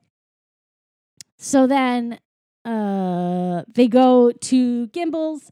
so 1.38 1.66
then 1.66 2.18
uh 2.64 3.62
they 3.74 3.88
go 3.88 4.30
to 4.32 4.87
Gimbels 4.88 5.48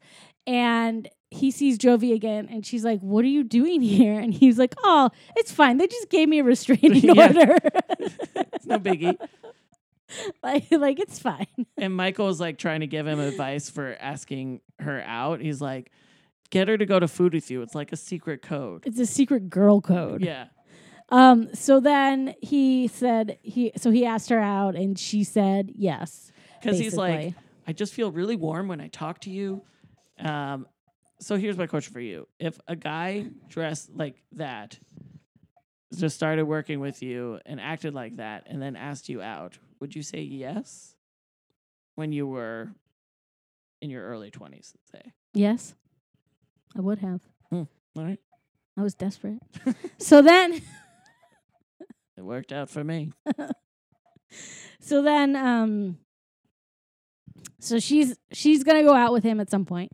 and 0.47 1.09
he 1.33 1.51
sees 1.51 1.79
Jovie 1.79 2.13
again 2.13 2.49
and 2.51 2.65
she's 2.67 2.85
like, 2.85 3.01
What 3.01 3.25
are 3.25 3.29
you 3.29 3.45
doing 3.45 3.83
here? 3.83 4.19
And 4.19 4.33
he's 4.35 4.59
like, 4.59 4.75
Oh, 4.83 5.11
it's 5.37 5.53
fine. 5.53 5.77
They 5.79 5.87
just 5.87 6.09
gave 6.11 6.29
me 6.29 6.41
a 6.41 6.45
restraining 6.45 7.03
Yeah. 7.15 7.27
order. 7.29 7.57
it's 7.99 8.67
no 8.67 8.79
biggie. 8.79 9.17
like 10.43 10.67
like 10.73 10.99
it's 10.99 11.19
fine. 11.19 11.47
And 11.77 11.95
Michael's 11.97 12.41
like 12.41 12.59
trying 12.59 12.81
to 12.81 12.87
give 12.87 13.07
him 13.07 13.21
advice 13.21 13.71
for 13.71 13.97
asking 14.01 14.61
her 14.81 15.01
out. 15.03 15.41
He's 15.41 15.61
like, 15.61 15.93
"Get 16.51 16.67
her 16.67 16.77
to 16.77 16.85
go 16.85 16.99
to 16.99 17.07
food 17.07 17.33
with 17.33 17.49
you. 17.49 17.63
It's 17.63 17.77
like 17.77 17.93
a 17.93 17.97
secret 17.97 18.43
code." 18.43 18.83
It's 18.87 18.99
a 18.99 19.07
secret 19.07 19.49
girl 19.49 19.81
code. 19.81 20.23
Yeah. 20.25 20.47
Um, 21.11 21.53
so 21.55 21.81
then 21.81 22.35
he 22.41 22.87
said 22.89 23.39
he 23.43 23.73
so 23.77 23.91
he 23.91 24.07
asked 24.07 24.31
her 24.31 24.39
out 24.39 24.77
and 24.77 24.99
she 24.99 25.25
said 25.25 25.73
yes. 25.75 26.33
Because 26.61 26.79
he's 26.79 26.97
like. 26.97 27.35
I 27.67 27.73
just 27.73 27.95
feel 27.95 28.11
really 28.11 28.37
warm 28.37 28.69
when 28.69 28.81
I 28.81 28.89
talk 28.89 29.21
to 29.21 29.31
you. 29.31 29.63
Um, 30.19 30.67
so 31.21 31.37
here's 31.37 31.57
my 31.57 31.67
question 31.67 31.93
for 31.93 32.01
you: 32.01 32.27
If 32.39 32.59
a 32.67 32.75
guy 32.75 33.27
dressed 33.49 33.91
like 33.95 34.23
that 34.33 34.79
just 35.95 36.17
started 36.17 36.45
working 36.45 36.81
with 36.81 37.03
you 37.03 37.41
and 37.47 37.61
acted 37.61 37.95
like 37.95 38.17
that, 38.17 38.45
and 38.47 38.61
then 38.63 38.77
asked 38.77 39.09
you 39.09 39.21
out, 39.23 39.59
would 39.81 39.95
you 39.95 40.03
say 40.03 40.21
yes? 40.21 40.95
When 41.97 42.13
you 42.13 42.27
were 42.27 42.71
in 43.83 43.91
your 43.91 44.05
early 44.05 44.31
twenties, 44.31 44.75
say. 44.91 45.13
Yes. 45.35 45.75
I 46.77 46.81
would 46.81 46.99
have. 47.01 47.21
All 47.97 48.05
right, 48.05 48.21
I 48.77 48.83
was 48.83 48.95
desperate. 48.95 49.41
so 49.99 50.23
then 50.23 50.63
it 52.21 52.25
worked 52.25 52.53
out 52.53 52.69
for 52.69 52.85
me. 52.85 53.13
so 54.81 55.01
then 55.03 55.35
um 55.35 55.97
so 57.59 57.79
she's 57.79 58.17
she's 58.31 58.63
gonna 58.63 58.83
go 58.83 58.95
out 58.95 59.13
with 59.13 59.25
him 59.25 59.41
at 59.41 59.49
some 59.51 59.65
point. 59.65 59.91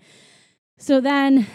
So 0.79 1.01
then 1.01 1.47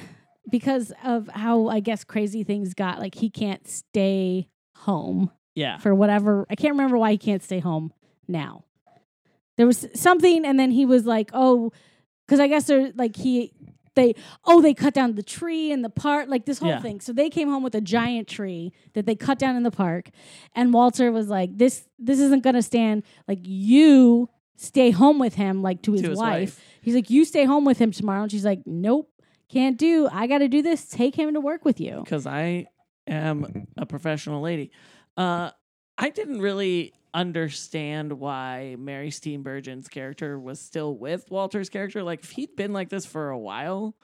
because 0.49 0.91
of 1.03 1.27
how 1.27 1.67
i 1.67 1.79
guess 1.79 2.03
crazy 2.03 2.43
things 2.43 2.73
got 2.73 2.99
like 2.99 3.13
he 3.13 3.29
can't 3.29 3.67
stay 3.67 4.47
home 4.75 5.29
Yeah, 5.53 5.77
for 5.77 5.93
whatever 5.93 6.47
i 6.49 6.55
can't 6.55 6.71
remember 6.73 6.97
why 6.97 7.11
he 7.11 7.17
can't 7.17 7.43
stay 7.43 7.59
home 7.59 7.93
now. 8.27 8.65
There 9.57 9.67
was 9.67 9.87
something 9.93 10.43
and 10.45 10.59
then 10.59 10.71
he 10.71 10.85
was 10.85 11.05
like 11.05 11.29
oh 11.33 11.71
because 12.25 12.39
i 12.39 12.47
guess 12.47 12.65
they're 12.65 12.91
like 12.95 13.15
he 13.15 13.53
they 13.95 14.15
oh 14.45 14.61
they 14.61 14.73
cut 14.73 14.93
down 14.93 15.15
the 15.15 15.23
tree 15.23 15.71
in 15.71 15.81
the 15.81 15.89
park 15.89 16.27
like 16.29 16.45
this 16.45 16.59
whole 16.59 16.69
Yeah. 16.69 16.81
thing 16.81 16.99
so 17.01 17.11
they 17.13 17.29
came 17.29 17.49
home 17.49 17.63
with 17.63 17.75
a 17.75 17.81
giant 17.81 18.27
tree 18.27 18.71
that 18.93 19.05
they 19.05 19.15
cut 19.15 19.37
down 19.39 19.55
in 19.55 19.63
the 19.63 19.71
park 19.71 20.09
and 20.55 20.73
walter 20.73 21.11
was 21.11 21.27
like 21.27 21.57
this 21.57 21.87
this 21.99 22.19
isn't 22.19 22.43
gonna 22.43 22.61
stand 22.61 23.03
like 23.27 23.39
you 23.41 24.29
stay 24.55 24.91
home 24.91 25.19
with 25.19 25.33
him 25.35 25.61
like 25.61 25.81
to 25.83 25.91
his, 25.93 26.01
To 26.03 26.09
his 26.11 26.19
wife. 26.19 26.29
wife. 26.57 26.65
he's 26.81 26.95
like 26.95 27.09
you 27.09 27.25
stay 27.25 27.45
home 27.45 27.65
with 27.65 27.79
him 27.79 27.91
tomorrow 27.91 28.23
and 28.23 28.31
she's 28.31 28.45
like 28.45 28.61
nope 28.65 29.09
can't 29.49 29.77
do 29.77 30.07
i 30.11 30.27
gotta 30.27 30.47
do 30.47 30.61
this 30.61 30.87
take 30.87 31.15
him 31.15 31.33
to 31.33 31.41
work 31.41 31.65
with 31.65 31.79
you 31.81 31.99
because 32.03 32.25
I 32.25 32.67
am 33.07 33.67
a 33.77 33.85
professional 33.85 34.41
lady. 34.41 34.71
Uh, 35.17 35.49
I 35.97 36.09
didn't 36.11 36.39
really 36.39 36.93
understand 37.13 38.13
why 38.13 38.75
Mary 38.79 39.09
Steenburgen's 39.09 39.87
character 39.87 40.39
was 40.39 40.59
still 40.59 40.95
with 40.95 41.29
Walter's 41.29 41.69
character. 41.69 42.03
Like, 42.03 42.23
if 42.23 42.31
he'd 42.31 42.55
been 42.55 42.73
like 42.73 42.89
this 42.89 43.05
for 43.05 43.29
a 43.29 43.37
while, 43.37 43.95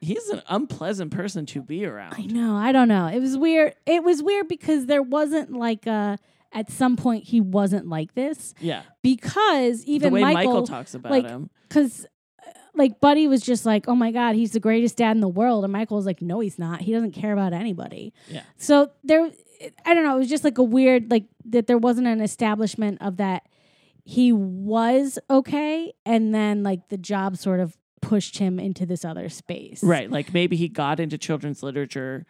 he's 0.00 0.28
an 0.28 0.42
unpleasant 0.48 1.10
person 1.10 1.46
to 1.46 1.62
be 1.62 1.84
around. 1.84 2.14
I 2.16 2.26
know. 2.26 2.56
I 2.56 2.72
don't 2.72 2.88
know. 2.88 3.06
It 3.06 3.20
was 3.20 3.36
weird. 3.36 3.74
It 3.86 4.02
was 4.02 4.22
weird 4.22 4.48
because 4.48 4.86
there 4.86 5.02
wasn't 5.02 5.52
like 5.52 5.86
a. 5.86 6.18
At 6.50 6.70
some 6.70 6.96
point, 6.96 7.24
he 7.24 7.42
wasn't 7.42 7.88
like 7.88 8.14
this 8.14 8.54
Yeah, 8.58 8.80
because 9.02 9.84
even 9.84 10.08
the 10.08 10.14
way 10.14 10.22
Michael, 10.22 10.52
Michael, 10.52 10.66
talks 10.66 10.94
about 10.94 11.12
like, 11.12 11.26
him. 11.28 11.50
because 11.68 12.06
like 12.74 13.00
Buddy 13.00 13.28
was 13.28 13.42
just 13.42 13.66
like, 13.66 13.86
"Oh 13.86 13.94
my 13.94 14.12
God, 14.12 14.34
he's 14.34 14.52
the 14.52 14.60
greatest 14.60 14.96
dad 14.96 15.10
in 15.10 15.20
the 15.20 15.28
world," 15.28 15.64
and 15.64 15.72
Michael 15.74 15.98
was 15.98 16.06
like, 16.06 16.22
"No, 16.22 16.40
he's 16.40 16.58
not. 16.58 16.80
He 16.80 16.92
doesn't 16.92 17.12
care 17.12 17.34
about 17.34 17.52
anybody." 17.52 18.14
Yeah. 18.28 18.44
So 18.56 18.90
there, 19.04 19.30
I 19.84 19.94
don't 19.94 20.04
know. 20.04 20.16
It 20.16 20.18
was 20.18 20.28
just 20.28 20.44
like 20.44 20.58
a 20.58 20.62
weird 20.62 21.10
like 21.10 21.24
that. 21.46 21.66
There 21.66 21.78
wasn't 21.78 22.06
an 22.06 22.20
establishment 22.20 22.98
of 23.00 23.16
that. 23.16 23.48
He 24.04 24.32
was 24.32 25.18
okay, 25.28 25.92
and 26.06 26.34
then 26.34 26.62
like 26.62 26.88
the 26.88 26.96
job 26.96 27.36
sort 27.36 27.60
of 27.60 27.76
pushed 28.00 28.38
him 28.38 28.58
into 28.58 28.86
this 28.86 29.04
other 29.04 29.28
space. 29.28 29.82
Right, 29.82 30.10
like 30.10 30.32
maybe 30.32 30.56
he 30.56 30.68
got 30.68 31.00
into 31.00 31.18
children's 31.18 31.62
literature 31.62 32.24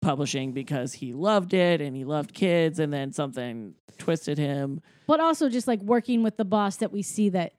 publishing 0.00 0.52
because 0.52 0.94
he 0.94 1.12
loved 1.12 1.54
it 1.54 1.80
and 1.80 1.94
he 1.94 2.04
loved 2.04 2.34
kids, 2.34 2.78
and 2.78 2.92
then 2.92 3.12
something 3.12 3.74
twisted 3.98 4.38
him. 4.38 4.80
but 5.06 5.20
also 5.20 5.48
just 5.48 5.68
like 5.68 5.80
working 5.82 6.22
with 6.22 6.36
the 6.36 6.44
boss 6.44 6.76
that 6.76 6.92
we 6.92 7.02
see 7.02 7.28
that 7.28 7.52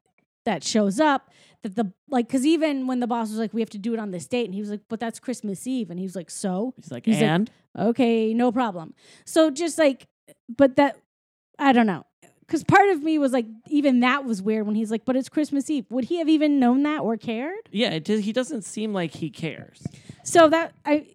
that 0.46 0.64
shows 0.64 1.00
up 1.00 1.30
that 1.64 1.76
the 1.76 1.92
like 2.10 2.28
because 2.28 2.46
even 2.46 2.88
when 2.88 3.00
the 3.00 3.08
boss 3.08 3.30
was 3.30 3.40
like 3.40 3.54
we 3.54 3.62
have 3.62 3.70
to 3.72 3.78
do 3.78 3.94
it 3.94 4.00
on 4.00 4.12
this 4.12 4.28
date 4.28 4.46
and 4.46 4.54
he 4.54 4.62
was 4.62 4.70
like 4.70 4.82
but 4.90 5.00
that's 5.00 5.20
christmas 5.20 5.66
eve 5.66 5.90
and 5.90 6.00
he 6.00 6.04
was 6.06 6.16
like 6.16 6.30
so? 6.30 6.74
He's 6.78 6.92
like, 6.92 7.06
He's 7.06 7.16
like, 7.16 7.24
and? 7.24 7.52
Okay 7.78 8.34
no 8.34 8.52
problem. 8.52 8.94
So 9.26 9.50
just 9.50 9.78
like 9.80 10.08
but 10.56 10.76
that 10.76 10.98
i 11.58 11.72
don't 11.74 11.88
know. 11.88 12.06
Because 12.42 12.64
part 12.64 12.90
of 12.90 13.02
me 13.02 13.18
was 13.18 13.32
like 13.32 13.46
even 13.70 14.02
that 14.02 14.26
was 14.26 14.42
weird 14.42 14.68
when 14.68 14.76
he's 14.76 14.92
like 14.92 15.06
but 15.06 15.16
it's 15.16 15.30
christmas 15.30 15.70
eve. 15.70 15.86
Would 15.90 16.06
he 16.06 16.18
have 16.20 16.30
even 16.30 16.60
known 16.60 16.84
that 16.84 17.02
or 17.02 17.18
cared? 17.18 17.70
Yeah, 17.72 17.92
it, 17.92 18.04
does- 18.04 18.24
he 18.26 18.34
doesn't 18.34 18.64
seem 18.64 18.94
like 18.94 19.12
he 19.12 19.30
cares. 19.30 19.82
so 20.24 20.50
that 20.50 20.74
i 20.86 21.08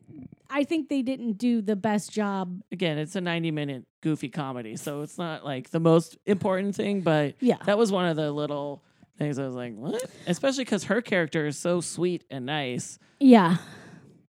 i 0.51 0.65
think 0.65 0.89
they 0.89 1.03
didn't 1.03 1.33
do 1.35 1.61
the 1.61 1.77
best 1.77 2.11
job. 2.11 2.63
Again, 2.73 2.97
it's 2.99 3.15
a 3.17 3.21
90 3.21 3.51
minute 3.51 3.85
goofy 4.01 4.29
comedy, 4.31 4.77
so 4.77 5.03
it's 5.03 5.19
not 5.19 5.45
like 5.45 5.71
the 5.71 5.81
most 5.81 6.17
important 6.25 6.75
thing, 6.75 7.03
but 7.03 7.35
yeah. 7.41 7.57
that 7.67 7.77
was 7.77 7.93
one 7.93 8.07
of 8.07 8.17
the 8.17 8.33
little 8.33 8.83
things 9.19 9.39
I 9.39 9.45
was 9.47 9.55
like, 9.55 9.75
what? 9.75 10.03
Especially 10.27 10.65
because 10.65 10.85
her 10.85 11.01
character 11.01 11.47
is 11.47 11.59
so 11.59 11.81
sweet 11.81 12.25
and 12.31 12.47
nice. 12.47 12.99
Yeah. 13.21 13.57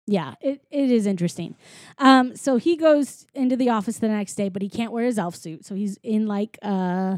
Yeah, 0.09 0.35
it, 0.39 0.61
it 0.71 0.89
is 0.89 1.05
interesting. 1.05 1.55
Um, 1.97 2.33
so 2.37 2.55
he 2.55 2.77
goes 2.77 3.27
into 3.33 3.57
the 3.57 3.69
office 3.69 3.99
the 3.99 4.07
next 4.07 4.35
day, 4.35 4.47
but 4.47 4.61
he 4.61 4.69
can't 4.69 4.93
wear 4.93 5.03
his 5.03 5.19
elf 5.19 5.35
suit. 5.35 5.65
So 5.65 5.75
he's 5.75 5.97
in 6.01 6.27
like 6.27 6.57
uh, 6.61 7.17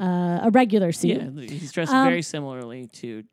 uh, 0.00 0.38
a 0.42 0.50
regular 0.52 0.92
suit. 0.92 1.20
Yeah, 1.20 1.42
he's 1.48 1.72
dressed 1.72 1.92
Um, 1.92 2.06
very 2.06 2.22
similarly 2.22 2.86
to. 2.86 3.24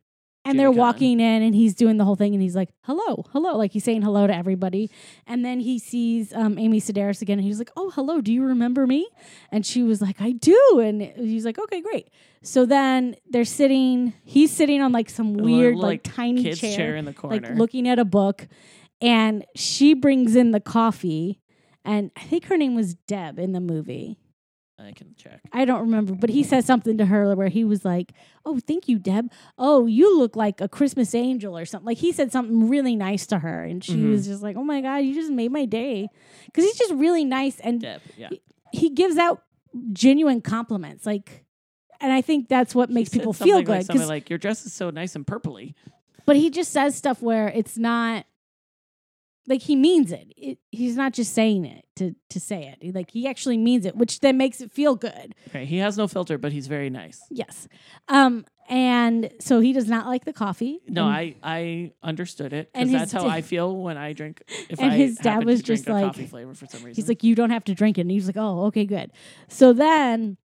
And 0.47 0.59
they're 0.59 0.69
Jimmy 0.69 0.79
walking 0.79 1.19
in 1.19 1.41
and 1.43 1.53
he's 1.53 1.75
doing 1.75 1.97
the 1.97 2.05
whole 2.05 2.15
thing 2.15 2.33
and 2.33 2.41
he's 2.41 2.55
like, 2.55 2.69
hello, 2.81 3.25
hello. 3.31 3.57
Like 3.57 3.71
he's 3.71 3.83
saying 3.83 4.01
hello 4.01 4.27
to 4.27 4.35
everybody. 4.35 4.89
And 5.25 5.43
then 5.43 5.59
he 5.59 5.79
sees 5.79 6.33
um, 6.33 6.57
Amy 6.57 6.79
Sedaris 6.81 7.21
again 7.21 7.37
and 7.39 7.45
he's 7.47 7.59
like, 7.59 7.71
oh, 7.75 7.89
hello, 7.91 8.21
do 8.21 8.33
you 8.33 8.43
remember 8.43 8.87
me? 8.87 9.07
And 9.51 9.65
she 9.65 9.83
was 9.83 10.01
like, 10.01 10.21
I 10.21 10.31
do. 10.31 10.79
And 10.79 11.01
he's 11.01 11.45
like, 11.45 11.59
okay, 11.59 11.81
great. 11.81 12.09
So 12.41 12.65
then 12.65 13.15
they're 13.29 13.45
sitting, 13.45 14.13
he's 14.23 14.51
sitting 14.51 14.81
on 14.81 14.91
like 14.91 15.09
some 15.09 15.33
weird, 15.33 15.75
little, 15.75 15.89
like, 15.89 16.03
tiny 16.03 16.43
Kid's 16.43 16.59
chair. 16.59 16.95
in 16.95 17.05
the 17.05 17.13
corner. 17.13 17.35
like 17.47 17.57
looking 17.57 17.87
at 17.87 17.99
a 17.99 18.05
book 18.05 18.47
and 19.01 19.45
she 19.55 19.93
brings 19.93 20.35
in 20.35 20.51
the 20.51 20.59
coffee 20.59 21.39
and 21.85 22.11
i 22.17 22.21
think 22.21 22.45
her 22.45 22.57
name 22.57 22.75
was 22.75 22.95
deb 22.95 23.39
in 23.39 23.51
the 23.51 23.59
movie 23.59 24.17
I 24.79 24.91
can 24.91 25.15
check. 25.17 25.41
i 25.51 25.65
don't 25.65 25.81
remember 25.81 26.13
but 26.13 26.29
he 26.29 26.43
says 26.43 26.65
something 26.65 26.97
to 26.99 27.05
her 27.07 27.35
where 27.35 27.47
he 27.47 27.63
was 27.63 27.83
like 27.83 28.13
oh 28.45 28.59
thank 28.59 28.87
you 28.87 28.99
deb 28.99 29.31
oh 29.57 29.87
you 29.87 30.17
look 30.19 30.35
like 30.35 30.61
a 30.61 30.67
christmas 30.69 31.15
angel 31.15 31.57
or 31.57 31.65
something 31.65 31.85
like 31.87 31.97
he 31.97 32.11
said 32.11 32.31
something 32.31 32.69
really 32.69 32.95
nice 32.95 33.25
to 33.27 33.39
her 33.39 33.63
and 33.63 33.83
she 33.83 33.95
Mhm. 33.95 34.11
was 34.11 34.27
just 34.27 34.43
like 34.43 34.55
oh 34.55 34.63
my 34.63 34.81
god 34.81 34.97
you 34.97 35.13
just 35.15 35.31
made 35.31 35.51
my 35.51 35.65
day 35.65 36.07
because 36.45 36.63
he's 36.63 36.77
just 36.77 36.93
really 36.93 37.25
nice 37.25 37.59
and 37.61 37.81
Deb, 37.81 38.01
yeah. 38.17 38.29
he 38.71 38.89
gives 38.91 39.17
out 39.17 39.41
genuine 39.93 40.41
compliments 40.41 41.05
like 41.05 41.43
and 41.99 42.13
i 42.13 42.21
think 42.21 42.47
that's 42.47 42.75
what 42.75 42.89
makes 42.91 43.09
people 43.09 43.33
feel 43.33 43.47
something 43.47 43.55
Like, 43.55 43.65
good 43.65 43.85
something 43.87 44.01
'cause- 44.01 44.09
like, 44.09 44.29
your 44.29 44.39
dress 44.39 44.65
is 44.65 44.73
so 44.73 44.89
nice 44.91 45.15
and 45.15 45.25
purpley. 45.25 45.73
but 46.25 46.35
he 46.35 46.49
just 46.51 46.71
says 46.71 46.95
stuff 46.95 47.21
where 47.21 47.47
it's 47.49 47.77
not 47.77 48.25
like 49.47 49.61
he 49.61 49.75
means 49.75 50.11
it. 50.11 50.33
it 50.37 50.59
he's 50.71 50.95
not 50.95 51.13
just 51.13 51.33
saying 51.33 51.65
it 51.65 51.85
to 51.95 52.15
to 52.29 52.39
say 52.39 52.63
it 52.67 52.77
He- 52.81 52.91
like 52.91 53.11
he 53.11 53.27
actually 53.27 53.57
means 53.57 53.85
it 53.85 53.95
which 53.95 54.19
then 54.19 54.37
makes 54.37 54.61
it 54.61 54.71
feel 54.71 54.95
good 54.95 55.33
Okay, 55.49 55.65
he 55.65 55.77
has 55.77 55.97
no 55.97 56.07
filter, 56.07 56.37
but 56.37 56.51
he's 56.51 56.67
very 56.67 56.89
nice. 56.89 57.21
yes 57.31 57.67
um 58.09 58.45
and 58.69 59.29
so 59.39 59.61
he 59.61 59.71
does 59.71 59.87
not 59.87 60.07
like 60.07 60.25
the 60.25 60.33
coffee 60.33 60.79
No, 60.89 61.05
I 61.05 61.35
I 61.41 61.93
understood 62.03 62.51
it 62.51 62.69
and 62.73 62.89
because 62.89 63.11
that's 63.11 63.11
how 63.13 63.23
da- 63.29 63.33
I 63.35 63.41
feel 63.41 63.75
when 63.77 63.97
I 63.97 64.11
drink. 64.13 64.43
If 64.69 64.79
and 64.81 64.91
I 64.91 64.95
his 64.97 65.15
dad 65.17 65.45
was 65.45 65.61
just 65.61 65.87
like- 65.87 66.05
coffee 66.05 66.25
flavor 66.25 66.53
for 66.53 66.65
some 66.65 66.83
reason. 66.83 66.95
he's 67.01 67.07
like 67.07 67.23
you 67.23 67.33
don't 67.33 67.51
have 67.51 67.63
to 67.65 67.73
drink 67.73 67.97
it 67.97 68.01
and 68.01 68.11
he's 68.11 68.27
like 68.27 68.37
oh 68.37 68.65
okay 68.65 68.85
good 68.85 69.11
so 69.47 69.71
then 69.73 70.37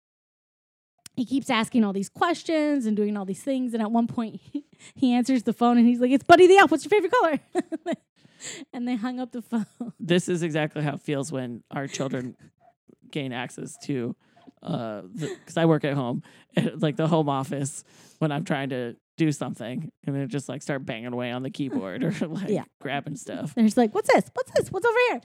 he 1.17 1.27
keeps 1.27 1.51
asking 1.51 1.85
all 1.85 1.93
these 1.93 2.09
questions 2.09 2.87
and 2.87 2.97
doing 2.97 3.17
all 3.19 3.25
these 3.27 3.43
things 3.43 3.75
and 3.75 3.83
at 3.83 3.91
one 3.91 4.07
point 4.07 4.41
he, 4.41 4.65
he 4.95 5.13
answers 5.13 5.43
the 5.43 5.53
phone 5.53 5.77
and 5.77 5.87
he's 5.87 5.99
like 6.01 6.11
it's 6.13 6.25
buddy 6.25 6.47
the 6.47 6.57
elf 6.57 6.71
what's 6.71 6.85
your 6.85 6.91
favorite 6.91 7.13
color 7.13 7.41
and 8.73 8.87
they 8.89 8.97
hung 8.97 9.21
up 9.21 9.33
the 9.33 9.43
phone 9.43 9.67
this 10.01 10.29
is 10.29 10.43
exactly 10.43 10.83
how 10.83 10.95
it 10.95 11.01
feels 11.01 11.31
when 11.33 11.63
our 11.71 11.87
children 11.87 12.37
gain 13.11 13.33
access 13.33 13.77
to 13.85 14.15
uh 14.63 15.03
because 15.15 15.57
i 15.57 15.65
work 15.65 15.85
at 15.85 15.95
home 15.95 16.23
like 16.77 16.97
the 16.97 17.07
home 17.09 17.29
office 17.29 17.85
when 18.19 18.31
i'm 18.33 18.45
trying 18.45 18.69
to 18.71 18.97
do 19.19 19.31
something 19.31 19.91
and 20.07 20.17
they 20.17 20.25
just 20.27 20.49
like 20.49 20.63
start 20.63 20.87
banging 20.87 21.13
away 21.13 21.31
on 21.31 21.43
the 21.43 21.51
keyboard 21.51 22.03
or 22.03 22.13
like 22.29 22.49
Yeah. 22.49 22.65
grabbing 22.81 23.17
stuff 23.17 23.55
There's 23.55 23.77
like, 23.77 23.95
what's 23.95 24.11
this? 24.13 24.25
What's 24.33 24.51
this? 24.53 24.73
What's 24.73 24.87
over 24.87 24.99
here? 25.11 25.21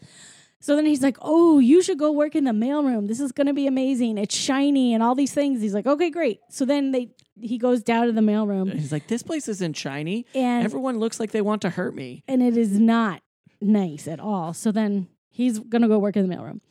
So 0.60 0.76
then 0.76 0.86
he's 0.86 1.04
like, 1.04 1.18
oh, 1.22 1.60
you 1.60 1.82
should 1.82 2.00
go 2.00 2.12
work 2.12 2.36
in 2.36 2.44
the 2.44 2.52
mailroom. 2.52 3.08
This 3.08 3.20
is 3.20 3.32
gonna 3.32 3.54
be 3.54 3.68
amazing. 3.68 4.18
It's 4.18 4.36
shiny 4.36 4.94
and 4.94 5.04
all 5.04 5.16
these 5.16 5.34
things. 5.34 5.62
He's 5.62 5.74
like, 5.74 5.86
okay, 5.88 6.10
great. 6.10 6.40
So 6.50 6.66
then 6.66 6.92
they 6.92 7.10
he 7.40 7.58
goes 7.58 7.84
down 7.84 8.08
to 8.08 8.12
the 8.12 8.22
mailroom 8.22 8.74
he's 8.74 8.92
like 8.92 9.06
this 9.08 9.22
place 9.22 9.48
isn't 9.48 9.78
shiny 9.78 10.26
and 10.34 10.66
everyone 10.66 10.98
looks 10.98 11.20
like 11.20 11.30
they 11.30 11.42
want 11.42 11.62
to 11.62 11.70
hurt 11.70 11.94
me 11.94 12.24
and 12.28 12.42
it 12.42 12.58
is 12.58 12.80
not 12.80 13.22
nice 13.62 14.08
at 14.08 14.20
all. 14.20 14.54
So 14.54 14.72
then 14.72 15.08
he's 15.30 15.60
gonna 15.60 15.88
go 15.88 16.00
work 16.00 16.16
in 16.16 16.28
the 16.28 16.36
mailroom. 16.36 16.62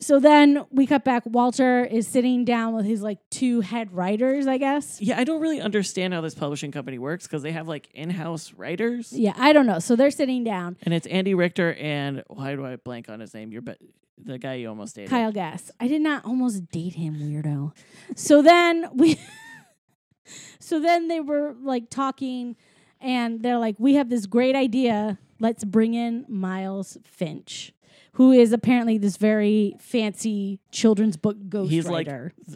So 0.00 0.20
then 0.20 0.64
we 0.70 0.86
cut 0.86 1.04
back. 1.04 1.24
Walter 1.26 1.84
is 1.84 2.06
sitting 2.06 2.44
down 2.44 2.72
with 2.74 2.84
his 2.86 3.02
like 3.02 3.18
two 3.30 3.60
head 3.62 3.92
writers, 3.92 4.46
I 4.46 4.56
guess. 4.58 5.00
yeah 5.00 5.18
i 5.18 5.24
don't 5.24 5.40
really 5.40 5.60
understand 5.60 6.14
how 6.14 6.20
this 6.20 6.34
publishing 6.34 6.70
company 6.72 6.98
works 6.98 7.26
because 7.26 7.42
they 7.42 7.52
have 7.52 7.66
like 7.66 7.88
in-house 7.94 8.52
writers 8.56 9.12
Yeah, 9.12 9.34
I 9.36 9.52
don't 9.52 9.66
know. 9.66 9.78
So 9.80 9.96
they're 9.96 10.10
sitting 10.12 10.44
down. 10.44 10.76
and 10.82 10.94
it's 10.94 11.06
andy 11.08 11.34
richter 11.34 11.74
and 11.74 12.22
why 12.28 12.54
do 12.54 12.64
i 12.64 12.76
blank 12.76 13.08
on 13.08 13.20
his 13.20 13.34
name 13.34 13.50
you're 13.52 13.62
be- 13.62 13.74
the 14.20 14.36
guy 14.38 14.54
you 14.54 14.68
almost 14.68 14.96
dated. 14.96 15.10
Kyle 15.10 15.30
Gass. 15.32 15.70
I 15.78 15.86
did 15.86 16.00
not 16.00 16.24
almost 16.24 16.70
date 16.70 16.94
him, 16.94 17.14
weirdo. 17.16 17.72
so 18.16 18.42
then 18.42 18.86
we 18.94 19.18
So 20.60 20.80
then 20.80 21.08
they 21.08 21.20
were 21.20 21.54
like 21.62 21.88
talking 21.90 22.56
and 23.00 23.42
they're 23.42 23.58
like, 23.58 23.76
We 23.78 23.94
have 23.94 24.10
this 24.10 24.26
great 24.26 24.54
idea. 24.54 25.18
Let's 25.40 25.64
bring 25.64 25.94
in 25.94 26.24
Miles 26.28 26.98
Finch, 27.04 27.72
who 28.12 28.32
is 28.32 28.52
apparently 28.52 28.98
this 28.98 29.16
very 29.16 29.76
fancy 29.80 30.60
children's 30.72 31.16
book 31.16 31.36
He's 31.68 31.88
like 31.88 32.08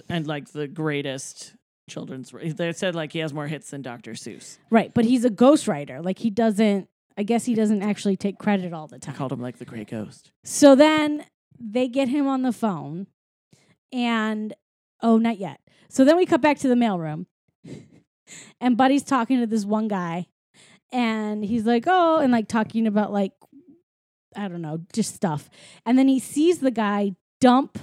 and 0.08 0.26
like 0.26 0.52
the 0.52 0.66
greatest 0.68 1.54
children's. 1.88 2.32
They 2.32 2.72
said 2.72 2.94
like 2.94 3.12
he 3.12 3.20
has 3.20 3.32
more 3.32 3.46
hits 3.46 3.70
than 3.70 3.82
Dr. 3.82 4.12
Seuss. 4.12 4.58
right, 4.70 4.92
but 4.92 5.04
he's 5.04 5.24
a 5.24 5.30
ghostwriter. 5.30 6.04
Like 6.04 6.18
he 6.18 6.30
doesn't 6.30 6.88
I 7.16 7.22
guess 7.22 7.44
he 7.44 7.54
doesn't 7.54 7.82
actually 7.82 8.16
take 8.16 8.38
credit 8.38 8.72
all 8.72 8.86
the 8.86 8.98
time. 8.98 9.14
I 9.14 9.18
called 9.18 9.32
him 9.32 9.40
like 9.40 9.58
the 9.58 9.64
Great 9.64 9.88
Ghost. 9.88 10.30
So 10.44 10.74
then 10.74 11.26
they 11.58 11.88
get 11.88 12.08
him 12.08 12.26
on 12.26 12.42
the 12.42 12.52
phone, 12.52 13.06
and 13.92 14.54
oh, 15.02 15.18
not 15.18 15.38
yet. 15.38 15.60
So 15.88 16.04
then 16.04 16.16
we 16.16 16.26
cut 16.26 16.40
back 16.40 16.58
to 16.58 16.68
the 16.68 16.74
mailroom, 16.74 17.26
and 18.60 18.76
Buddy's 18.76 19.02
talking 19.02 19.40
to 19.40 19.46
this 19.46 19.64
one 19.64 19.88
guy, 19.88 20.26
and 20.90 21.44
he's 21.44 21.64
like, 21.64 21.84
"Oh," 21.86 22.18
and 22.18 22.32
like 22.32 22.48
talking 22.48 22.86
about 22.86 23.12
like 23.12 23.32
I 24.36 24.48
don't 24.48 24.62
know, 24.62 24.80
just 24.92 25.14
stuff. 25.14 25.48
And 25.86 25.98
then 25.98 26.08
he 26.08 26.18
sees 26.18 26.58
the 26.58 26.70
guy 26.70 27.12
dump 27.40 27.78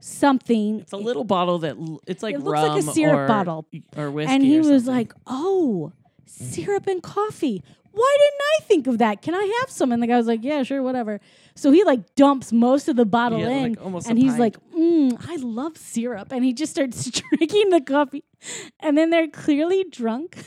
something, 0.00 0.80
It's 0.80 0.92
a 0.92 0.96
little 0.96 1.24
bottle 1.24 1.58
that 1.60 1.76
l- 1.76 2.00
it's 2.06 2.22
like 2.22 2.34
It 2.34 2.40
looks 2.40 2.60
like 2.60 2.78
a 2.80 2.82
syrup 2.82 3.18
or, 3.20 3.26
bottle. 3.28 3.66
or 3.96 4.10
whiskey. 4.10 4.34
and 4.34 4.42
he 4.44 4.58
was 4.58 4.86
like, 4.86 5.12
"Oh, 5.26 5.92
syrup 6.26 6.86
and 6.88 7.02
coffee." 7.02 7.62
Why 7.94 8.16
didn't 8.18 8.40
I 8.40 8.64
think 8.68 8.86
of 8.86 8.98
that? 8.98 9.20
Can 9.20 9.34
I 9.34 9.58
have 9.60 9.70
some? 9.70 9.92
And 9.92 10.02
the 10.02 10.06
guy 10.06 10.16
was 10.16 10.26
like, 10.26 10.42
"Yeah, 10.42 10.62
sure, 10.62 10.82
whatever." 10.82 11.20
So 11.54 11.70
he 11.70 11.84
like 11.84 12.14
dumps 12.14 12.50
most 12.50 12.88
of 12.88 12.96
the 12.96 13.04
bottle 13.04 13.38
Yeah, 13.38 13.50
in, 13.50 13.74
like 13.74 14.06
and 14.08 14.18
he's 14.18 14.32
pint. 14.32 14.40
like, 14.40 14.70
mm, 14.74 15.24
"I 15.28 15.36
love 15.36 15.76
syrup," 15.76 16.32
and 16.32 16.42
he 16.44 16.52
just 16.54 16.72
starts 16.72 17.08
drinking 17.36 17.68
the 17.70 17.80
coffee, 17.82 18.24
and 18.80 18.96
then 18.98 19.10
they're 19.10 19.28
clearly 19.28 19.84
drunk, 19.90 20.38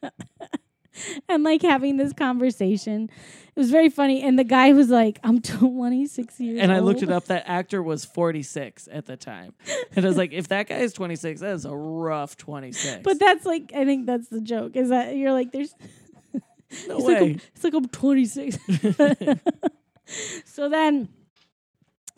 and 1.28 1.42
like 1.42 1.62
having 1.62 1.96
this 1.96 2.12
conversation. 2.12 3.10
It 3.56 3.60
was 3.60 3.70
very 3.70 3.88
funny, 3.88 4.22
and 4.22 4.38
the 4.38 4.44
guy 4.44 4.72
was 4.72 4.88
like, 4.88 5.18
"I'm 5.24 5.40
26 5.42 6.40
years 6.40 6.54
old. 6.54 6.62
And 6.62 6.72
I 6.72 6.76
old." 6.76 6.84
looked 6.84 7.02
it 7.02 7.10
up. 7.10 7.24
That 7.26 7.44
actor 7.46 7.82
was 7.82 8.04
46 8.04 8.88
at 8.90 9.06
the 9.06 9.16
time. 9.16 9.54
And 9.94 10.04
I 10.04 10.08
was 10.08 10.16
like, 10.16 10.32
if 10.32 10.48
that 10.48 10.68
guy 10.68 10.76
is 10.76 10.92
26, 10.92 11.40
that 11.40 11.54
is 11.54 11.64
a 11.64 11.74
rough 11.74 12.36
26. 12.36 13.02
But 13.02 13.18
that's 13.18 13.44
like, 13.44 13.72
I 13.74 13.84
think 13.84 14.06
that's 14.06 14.28
the 14.28 14.40
joke. 14.40 14.76
Is 14.76 14.90
that 14.90 15.16
you're 15.16 15.32
like, 15.32 15.50
there's 15.52 15.74
no 16.34 16.40
it's 16.70 16.90
like, 16.90 17.20
way. 17.20 17.30
I'm, 17.30 17.40
it's 17.54 17.64
like 17.64 17.74
I'm 17.74 17.88
26. 17.88 18.58
so 20.44 20.68
then, 20.68 21.08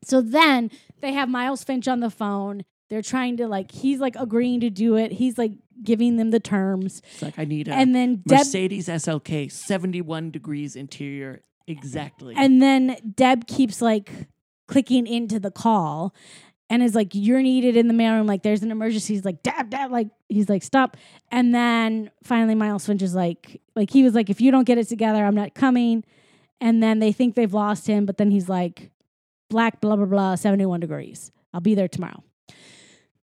so 0.05 0.21
then 0.21 0.71
they 1.01 1.13
have 1.13 1.29
Miles 1.29 1.65
Finch 1.65 1.89
on 1.89 2.01
the 2.01 2.11
phone. 2.11 2.65
They're 2.91 3.03
trying 3.03 3.37
to 3.39 3.49
like, 3.49 3.71
he's 3.71 4.01
like 4.01 4.17
agreeing 4.17 4.61
to 4.61 4.71
do 4.71 4.97
it. 4.97 5.13
He's 5.13 5.39
like 5.39 5.53
giving 5.83 6.17
them 6.17 6.31
the 6.31 6.41
terms, 6.41 7.01
it's 7.13 7.23
like, 7.23 7.39
I 7.39 7.45
need 7.45 7.69
a 7.69 7.73
and 7.73 7.95
then 7.95 8.17
Deb, 8.27 8.39
Mercedes 8.41 8.89
SLK, 8.89 9.51
71 9.51 10.31
degrees 10.31 10.77
interior. 10.77 11.43
Exactly. 11.67 12.35
and 12.37 12.61
then 12.61 12.97
Deb 13.15 13.47
keeps 13.47 13.81
like 13.81 14.11
clicking 14.67 15.07
into 15.07 15.39
the 15.41 15.51
call. 15.51 16.15
And 16.73 16.85
is 16.85 16.95
like, 16.95 17.09
you're 17.15 17.43
needed 17.43 17.77
in 17.77 17.89
the 17.89 17.95
mailroom. 17.95 18.29
Like, 18.29 18.45
there's 18.45 18.63
an 18.63 18.71
emergency. 18.71 19.15
He's 19.15 19.25
like, 19.25 19.43
dab, 19.43 19.71
dab. 19.71 19.91
Like, 19.91 20.07
he's 20.29 20.49
like, 20.49 20.63
stop. 20.63 20.97
And 21.33 21.53
then 21.53 22.13
finally, 22.23 22.55
Miles 22.55 22.87
Finch 22.87 23.03
is 23.03 23.13
like, 23.13 23.61
like 23.75 23.91
he 23.91 24.05
was 24.05 24.15
like, 24.15 24.31
if 24.31 24.41
you 24.41 24.53
don't 24.53 24.63
get 24.63 24.79
it 24.79 24.89
together, 24.89 25.25
I'm 25.25 25.35
not 25.35 25.53
coming. 25.53 26.05
And 26.61 26.81
then 26.81 27.01
they 27.01 27.11
think 27.11 27.35
they've 27.35 27.53
lost 27.53 27.89
him, 27.89 28.07
but 28.07 28.19
then 28.19 28.31
he's 28.31 28.49
like, 28.49 28.93
black, 29.49 29.81
blah, 29.81 29.97
blah, 29.97 30.07
blah, 30.07 30.37
71 30.37 30.79
degrees. 30.79 31.33
I'll 31.53 31.61
be 31.61 31.75
there 31.75 31.89
tomorrow. 31.89 32.23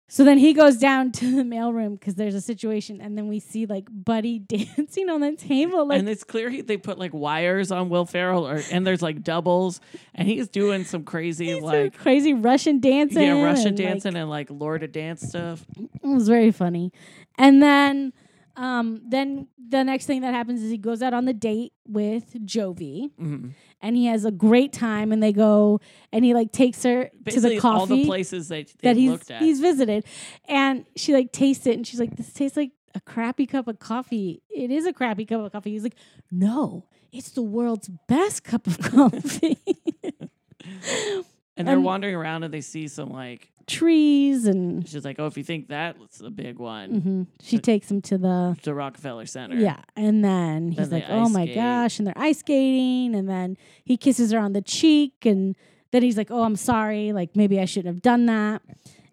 So 0.08 0.24
then 0.24 0.38
he 0.38 0.54
goes 0.54 0.78
down 0.78 1.12
to 1.14 1.36
the 1.36 1.44
mailroom 1.44 2.00
because 2.00 2.16
there's 2.16 2.36
a 2.36 2.42
situation, 2.42 3.02
and 3.02 3.18
then 3.18 3.28
we 3.28 3.40
see 3.40 3.66
like 3.66 3.88
Buddy 3.92 4.40
dancing 4.48 5.10
on 5.10 5.22
the 5.22 5.34
table. 5.34 5.88
Like, 5.88 6.00
and 6.00 6.10
it's 6.10 6.24
clear 6.24 6.50
he, 6.50 6.62
they 6.62 6.78
put 6.78 7.00
like 7.00 7.14
wires 7.14 7.72
on 7.72 7.90
Will 7.90 8.06
Ferrell, 8.06 8.48
or 8.48 8.62
and 8.72 8.86
there's 8.86 9.02
like 9.02 9.24
doubles, 9.24 9.82
and 10.14 10.28
he's 10.28 10.48
doing 10.48 10.84
some 10.84 11.04
crazy 11.04 11.60
like 11.60 11.98
crazy 11.98 12.34
Russian 12.34 12.80
dancing. 12.80 13.22
yeah 13.24 13.42
Russian 13.42 13.70
and, 13.70 13.80
like, 13.80 13.88
dancing 13.88 14.16
and 14.16 14.30
like 14.30 14.50
Lord 14.50 14.84
of 14.84 14.92
Dance 14.92 15.22
stuff. 15.22 15.66
It 15.78 16.08
was 16.08 16.28
very 16.28 16.52
funny. 16.52 16.92
And 17.38 17.62
then 17.62 18.14
um 18.58 19.02
then 19.08 19.48
the 19.70 19.84
next 19.84 20.06
thing 20.06 20.22
that 20.22 20.34
happens 20.34 20.62
is 20.62 20.72
he 20.72 20.78
goes 20.78 21.02
out 21.02 21.14
on 21.14 21.26
the 21.26 21.34
date 21.34 21.74
with 21.88 22.34
Jovie 22.46 23.12
Mhm. 23.20 23.52
and 23.82 23.96
he 23.96 24.06
has 24.06 24.26
a 24.26 24.32
great 24.32 24.72
time 24.74 25.12
and 25.12 25.22
they 25.22 25.34
go 25.34 25.80
and 26.12 26.24
he 26.24 26.34
like 26.34 26.52
takes 26.52 26.84
her 26.84 27.10
to 27.30 27.42
the 27.42 27.58
coffee 27.58 27.80
all 27.80 27.86
the 27.88 28.06
places 28.06 28.48
that 28.50 28.68
they 28.82 28.90
that 28.90 28.96
he's 28.98 29.12
looked 29.12 29.32
at. 29.32 29.42
he's 29.42 29.60
visited 29.60 30.06
and 30.48 30.86
she 30.96 31.14
like 31.14 31.32
tastes 31.32 31.66
it 31.68 31.76
and 31.76 31.86
she's 31.86 32.00
like 32.00 32.16
this 32.16 32.32
tastes 32.34 32.56
like 32.58 32.72
a 32.94 33.02
crappy 33.02 33.46
cup 33.46 33.68
of 33.68 33.78
coffee. 33.78 34.42
It 34.50 34.72
is 34.72 34.86
a 34.86 34.94
crappy 34.94 35.26
cup 35.26 35.42
of 35.42 35.52
coffee. 35.52 35.72
He's 35.72 35.84
like, 35.84 35.98
"No, 36.32 36.86
it's 37.12 37.30
the 37.32 37.42
world's 37.42 37.90
best 38.08 38.46
cup 38.46 38.68
of 38.68 38.80
coffee." 38.94 39.58
and 41.58 41.68
they're 41.68 41.76
and- 41.76 41.84
wandering 41.86 42.16
around 42.16 42.44
and 42.44 42.54
they 42.54 42.62
see 42.62 42.88
some 42.88 43.10
like 43.10 43.52
Trees 43.68 44.46
and 44.46 44.88
she's 44.88 45.04
like, 45.04 45.16
oh, 45.20 45.26
if 45.26 45.38
you 45.38 45.44
think 45.44 45.70
that's 45.70 46.22
a 46.22 46.30
big 46.30 46.60
one, 46.60 47.02
mhm. 47.02 47.28
she 47.42 47.58
takes 47.58 47.90
him 47.90 48.00
to 48.04 48.18
the 48.20 48.56
to 48.62 48.74
Rockefeller 48.76 49.26
Center. 49.26 49.56
Yeah, 49.56 49.80
and 49.96 50.24
then 50.24 50.70
he's 50.72 50.90
they 50.90 50.98
like, 50.98 51.06
"Oh 51.10 51.24
ice 51.24 51.30
my 51.32 51.46
skate. 51.46 51.56
gosh!" 51.56 51.98
And 51.98 52.06
they're 52.08 52.18
ice 52.18 52.40
skating, 52.40 53.16
and 53.16 53.28
then 53.28 53.58
he 53.84 53.98
kisses 53.98 54.32
her 54.32 54.38
on 54.38 54.54
the 54.54 54.62
cheek, 54.62 55.26
and 55.26 55.56
then 55.90 56.04
he's 56.04 56.16
like, 56.16 56.30
"Oh, 56.30 56.44
I'm 56.44 56.56
sorry. 56.56 57.12
Like 57.12 57.36
maybe 57.36 57.60
I 57.60 57.66
shouldn't 57.66 57.92
have 57.96 58.04
done 58.04 58.28
that." 58.28 58.62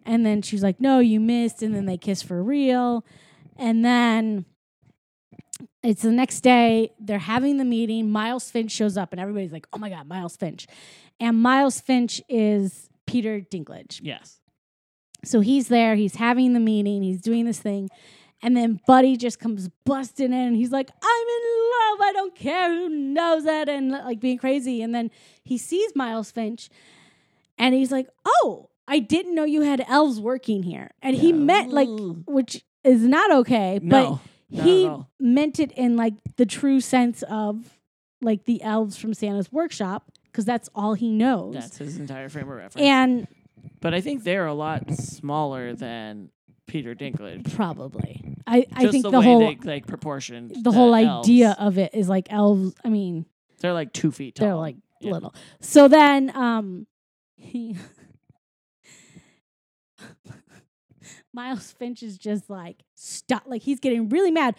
And 0.05 0.27
then 0.27 0.43
she's 0.43 0.63
like, 0.63 0.81
"No, 0.83 0.99
you 0.99 1.19
missed." 1.19 1.63
And 1.63 1.75
then 1.75 1.87
they 1.87 1.97
kiss 1.97 2.21
for 2.21 2.43
real, 2.43 3.07
and 3.57 3.83
then 3.83 4.45
it's 5.83 6.03
the 6.03 6.13
next 6.13 6.41
day. 6.43 6.93
They're 7.01 7.19
having 7.19 7.57
the 7.57 7.65
meeting. 7.65 8.11
Miles 8.11 8.51
Finch 8.51 8.71
shows 8.71 8.97
up, 8.97 9.13
and 9.13 9.21
everybody's 9.21 9.53
like, 9.53 9.67
"Oh 9.73 9.79
my 9.79 9.89
god, 9.91 10.07
Miles 10.07 10.37
Finch!" 10.37 10.67
And 11.21 11.41
Miles 11.41 11.81
Finch 11.81 12.21
is 12.29 12.89
Peter 13.07 13.41
Dinklage. 13.41 14.01
Yes. 14.03 14.41
So 15.25 15.41
he's 15.41 15.69
there, 15.69 15.95
he's 15.95 16.17
having 16.17 16.53
the 16.53 16.61
meeting, 16.61 17.03
he's 17.03 17.21
doing 17.21 17.45
this 17.45 17.61
thing. 17.61 17.89
And 18.43 18.57
then 18.57 18.81
Buddy 18.89 19.17
just 19.17 19.39
comes 19.39 19.69
busting 19.85 20.27
in 20.27 20.33
and 20.33 20.57
he's 20.57 20.73
like, 20.73 20.91
I'm 20.91 21.27
in 21.29 21.43
love. 21.71 22.01
I 22.01 22.13
don't 22.13 22.35
care 22.35 22.75
who 22.75 22.89
knows 22.89 23.45
it. 23.45 23.69
And 23.69 23.93
like 23.93 24.19
being 24.19 24.39
crazy. 24.39 24.83
And 24.83 24.93
then 24.93 25.13
he 25.45 25.59
sees 25.59 25.95
Miles 25.95 26.33
Finch 26.33 26.69
and 27.57 27.73
he's 27.73 27.93
like, 27.93 28.09
Oh, 28.25 28.71
I 28.89 28.99
didn't 28.99 29.37
know 29.37 29.45
you 29.45 29.61
had 29.61 29.85
elves 29.87 30.21
working 30.21 30.65
here. 30.65 30.91
And 31.03 31.15
he 31.15 31.33
met 31.33 31.69
like, 31.69 31.89
which 32.27 32.65
is 32.83 33.03
not 33.03 33.31
okay. 33.31 33.79
No. 33.81 34.11
but 34.21 34.32
not 34.53 34.65
he 34.67 34.91
meant 35.19 35.59
it 35.61 35.73
in 35.73 35.97
like 35.97 36.15
the 36.37 36.47
true 36.47 36.81
sense 36.81 37.23
of 37.29 37.79
like 38.21 38.45
the 38.45 38.63
elves 38.63 38.97
from 38.97 39.15
Santa's 39.15 39.51
workshop 39.51 40.11
because 40.27 40.45
that's 40.45 40.69
all 40.75 40.95
he 40.95 41.09
knows. 41.11 41.55
That's 41.55 41.79
his 41.79 41.99
entire 41.99 42.29
frame 42.29 42.49
of 42.49 42.57
reference. 42.57 42.77
and 42.87 43.27
but 43.81 43.95
I 43.95 44.01
think 44.01 44.23
they're 44.25 44.47
a 44.47 44.55
lot 44.55 44.93
smaller 44.97 45.75
than 45.75 46.31
Peter 46.69 46.95
Dinklage. 46.95 47.53
probably, 47.55 48.23
I, 48.47 48.67
I 48.73 48.83
Just 48.83 48.93
think 48.93 49.03
the, 49.05 49.11
the, 49.11 49.19
way 49.21 49.25
whole 49.27 49.39
they 49.41 49.57
like 49.65 49.87
proportioned 49.87 50.53
the 50.63 50.71
whole 50.73 50.95
elves. 50.95 51.29
idea 51.29 51.57
of 51.59 51.79
it 51.79 51.95
is 51.95 52.09
like 52.09 52.33
elves. 52.33 52.75
I 52.85 52.89
mean, 52.89 53.27
They're 53.61 53.73
like 53.73 53.93
two 53.93 54.11
feet 54.13 54.37
tall. 54.37 54.47
they're 54.47 54.55
like 54.57 54.77
Yeah. 55.01 55.13
little. 55.13 55.35
So 55.61 55.89
then, 55.89 56.35
um, 56.37 56.87
he 57.37 57.77
Miles 61.33 61.73
Finch 61.73 62.03
is 62.03 62.19
just 62.19 62.49
like 62.51 62.83
stop. 62.95 63.45
Like 63.47 63.63
he's 63.63 63.81
getting 63.81 64.09
really 64.09 64.31
mad, 64.31 64.55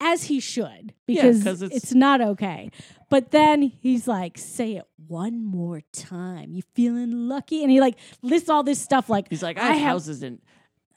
as 0.00 0.24
he 0.24 0.40
should, 0.40 0.92
Yeah, 1.06 1.26
it's, 1.26 1.46
it's- 1.62 1.94
not 1.94 2.20
okay. 2.20 2.70
But 3.08 3.30
then 3.30 3.62
he's 3.62 4.08
like, 4.08 4.36
"Say 4.36 4.76
it 4.76 4.84
one 5.06 5.44
more 5.44 5.80
time. 5.92 6.52
You 6.52 6.62
feeling 6.74 7.28
lucky?" 7.28 7.62
And 7.62 7.70
he 7.70 7.80
like 7.80 7.96
lists 8.22 8.48
all 8.48 8.62
this 8.62 8.80
stuff 8.80 9.08
like 9.08 9.28
He's 9.30 9.42
like, 9.42 9.58
I 9.58 9.70
I, 9.70 9.72
have 9.74 9.92
hauses 9.92 10.22
in 10.24 10.40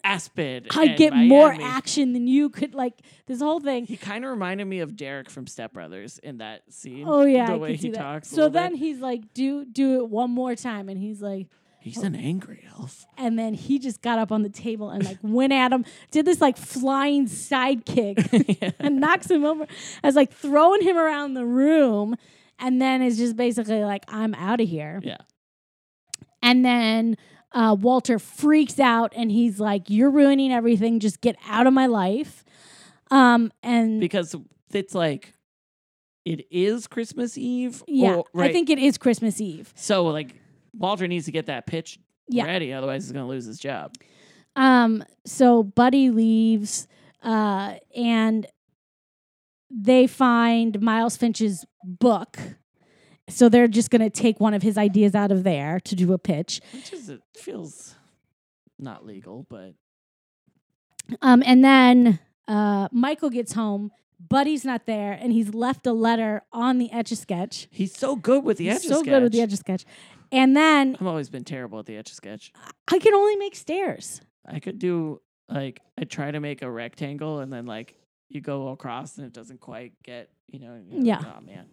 Aspen. 0.03 0.65
I 0.71 0.87
get 0.87 1.13
more 1.13 1.53
action 1.61 2.13
than 2.13 2.25
you 2.27 2.49
could. 2.49 2.73
Like 2.73 2.93
this 3.27 3.41
whole 3.41 3.59
thing. 3.59 3.85
He 3.85 3.95
kind 3.95 4.23
of 4.25 4.31
reminded 4.31 4.65
me 4.65 4.79
of 4.79 4.95
Derek 4.95 5.29
from 5.29 5.45
Step 5.45 5.71
Brothers 5.73 6.17
in 6.17 6.39
that 6.39 6.61
scene. 6.73 7.05
Oh 7.07 7.23
yeah, 7.25 7.45
the 7.47 7.53
I 7.53 7.57
way 7.57 7.75
he 7.75 7.89
that. 7.91 7.97
talks. 7.99 8.27
So 8.29 8.49
then 8.49 8.71
bit. 8.71 8.79
he's 8.79 8.99
like, 8.99 9.33
"Do 9.33 9.65
do 9.65 9.97
it 9.99 10.09
one 10.09 10.31
more 10.31 10.55
time," 10.55 10.89
and 10.89 10.99
he's 10.99 11.21
like, 11.21 11.47
he's 11.81 11.97
an 11.97 12.15
angry 12.15 12.63
elf. 12.77 13.05
and 13.17 13.37
then 13.39 13.53
he 13.53 13.79
just 13.79 14.01
got 14.01 14.19
up 14.19 14.31
on 14.31 14.43
the 14.43 14.49
table 14.49 14.89
and 14.89 15.03
like 15.05 15.17
went 15.21 15.53
at 15.53 15.71
him, 15.71 15.85
did 16.11 16.25
this 16.25 16.41
like 16.41 16.57
flying 16.57 17.27
sidekick 17.27 18.57
Yeah. 18.61 18.71
and 18.79 18.99
knocks 18.99 19.29
him 19.29 19.45
over. 19.45 19.65
As 20.03 20.15
like 20.15 20.31
throwing 20.31 20.81
him 20.81 20.97
around 20.97 21.33
the 21.35 21.45
room, 21.45 22.15
and 22.59 22.81
then 22.81 23.01
is 23.01 23.17
just 23.17 23.35
basically 23.35 23.83
like, 23.83 24.03
"I'm 24.07 24.33
out 24.35 24.59
of 24.61 24.67
here." 24.67 24.99
Yeah. 25.03 25.17
And 26.41 26.63
then 26.65 27.17
uh, 27.51 27.75
Walter 27.79 28.19
freaks 28.19 28.79
out 28.79 29.13
and 29.15 29.31
he's 29.31 29.59
like, 29.59 29.89
"You're 29.89 30.11
ruining 30.11 30.51
everything. 30.51 30.99
Just 30.99 31.21
get 31.21 31.35
out 31.47 31.67
of 31.67 31.73
my 31.73 31.85
life." 31.87 32.43
Um, 33.11 33.51
and 33.63 33.99
because 33.99 34.35
it's 34.71 34.93
like 34.93 35.33
it 36.25 36.45
is 36.51 36.87
Christmas 36.87 37.37
Eve. 37.37 37.83
Yeah, 37.87 38.15
or- 38.15 38.25
right. 38.33 38.49
I 38.49 38.53
think 38.53 38.69
it 38.69 38.79
is 38.79 38.97
Christmas 38.97 39.41
Eve. 39.41 39.71
so. 39.75 40.05
Like 40.05 40.35
Walter 40.73 41.07
needs 41.07 41.25
to 41.25 41.31
get 41.31 41.47
that 41.47 41.65
pitch 41.67 41.99
Yeah. 42.27 42.45
ready, 42.45 42.73
otherwise 42.73 43.03
he's 43.03 43.11
gonna 43.11 43.27
lose 43.27 43.45
his 43.45 43.59
job. 43.59 43.93
Um, 44.55 45.03
so 45.25 45.63
Buddy 45.63 46.09
leaves, 46.09 46.87
uh, 47.23 47.75
and 47.95 48.45
they 49.69 50.07
find 50.07 50.81
Miles 50.81 51.15
Finch's 51.17 51.65
book. 51.83 52.37
So 53.29 53.47
they're 53.47 53.67
just 53.67 53.91
going 53.91 54.01
to 54.01 54.09
take 54.09 54.39
one 54.39 54.55
of 54.55 54.63
his 54.63 54.75
ideas 54.75 55.13
out 55.13 55.31
of 55.31 55.43
there 55.43 55.79
to 55.81 55.95
do 55.95 56.13
a 56.13 56.17
pitch. 56.17 56.61
Which 56.73 56.91
is 56.91 57.09
it 57.09 57.21
feels 57.37 57.93
not 58.79 59.05
legal, 59.05 59.45
but 59.49 59.75
Um, 61.21 61.43
and 61.45 61.63
then 61.63 62.19
uh, 62.47 62.87
Michael 62.91 63.29
gets 63.29 63.53
home. 63.53 63.91
Buddy's 64.19 64.65
not 64.65 64.85
there, 64.87 65.13
and 65.13 65.31
he's 65.31 65.53
left 65.53 65.85
a 65.87 65.93
letter 65.93 66.41
on 66.51 66.79
the 66.79 66.91
etch 66.91 67.11
a 67.11 67.15
sketch. 67.15 67.67
he's 67.71 67.95
so 67.95 68.15
good 68.15 68.43
with 68.43 68.57
the 68.57 68.69
etch 68.69 68.81
so 68.81 69.03
good 69.03 69.21
with 69.23 69.31
the 69.31 69.41
etch 69.41 69.53
a 69.53 69.57
sketch. 69.57 69.85
And 70.31 70.55
then 70.55 70.95
I've 70.99 71.07
always 71.07 71.29
been 71.29 71.43
terrible 71.43 71.79
at 71.79 71.85
the 71.85 71.97
etch 71.97 72.11
a 72.11 72.15
sketch. 72.15 72.51
I 72.91 72.99
can 72.99 73.13
only 73.13 73.35
make 73.35 73.55
stairs. 73.55 74.21
I 74.45 74.59
could 74.59 74.79
do 74.79 75.21
like 75.47 75.81
I 75.97 76.03
try 76.03 76.31
to 76.31 76.39
make 76.39 76.61
a 76.61 76.69
rectangle 76.69 77.39
and 77.39 77.51
then 77.51 77.65
like 77.65 77.95
you 78.29 78.41
go 78.41 78.69
across 78.69 79.17
and 79.17 79.25
it 79.25 79.33
doesn't 79.33 79.59
quite 79.59 79.93
get 80.03 80.29
you 80.47 80.59
know. 80.59 80.79
you're 80.87 80.99
like, 80.99 81.05
Yeah. 81.05 81.33
Oh 81.37 81.41
man. 81.41 81.65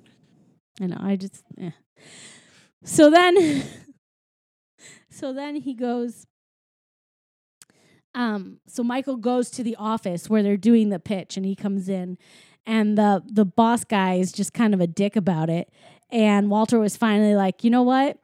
I 0.81 0.87
know. 0.87 0.99
I 1.01 1.17
just. 1.17 1.43
Eh. 1.59 1.71
So 2.85 3.11
then, 3.11 3.65
so 5.11 5.33
then 5.33 5.57
he 5.57 5.75
goes. 5.75 6.27
Um. 8.15 8.59
So 8.67 8.83
Michael 8.83 9.17
goes 9.17 9.51
to 9.53 9.63
the 9.63 9.77
office 9.77 10.29
where 10.29 10.43
they're 10.43 10.57
doing 10.57 10.91
the 10.91 10.99
pitch, 10.99 11.37
and 11.37 11.47
he 11.47 11.55
comes 11.55 11.89
in, 11.89 12.19
and 12.67 12.97
the 12.97 13.23
the 13.27 13.45
boss 13.45 13.85
guy 13.85 14.15
is 14.15 14.33
just 14.33 14.53
kind 14.53 14.75
of 14.75 14.81
a 14.81 14.87
dick 14.87 15.17
about 15.17 15.49
it. 15.51 15.71
And 16.11 16.51
Walter 16.51 16.79
was 16.79 16.97
finally 16.97 17.35
like, 17.35 17.65
you 17.65 17.71
know 17.71 17.83
what? 17.83 18.19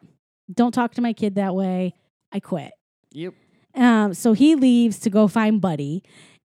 Don't 0.55 0.73
talk 0.73 0.95
to 0.95 1.03
my 1.03 1.13
kid 1.13 1.37
that 1.37 1.55
way. 1.55 1.95
I 2.33 2.41
quit. 2.41 2.73
Yep. 3.13 3.35
Um, 3.75 4.15
so 4.15 4.33
he 4.33 4.55
leaves 4.55 4.99
to 5.01 5.11
go 5.11 5.29
find 5.29 5.61
Buddy, 5.61 6.03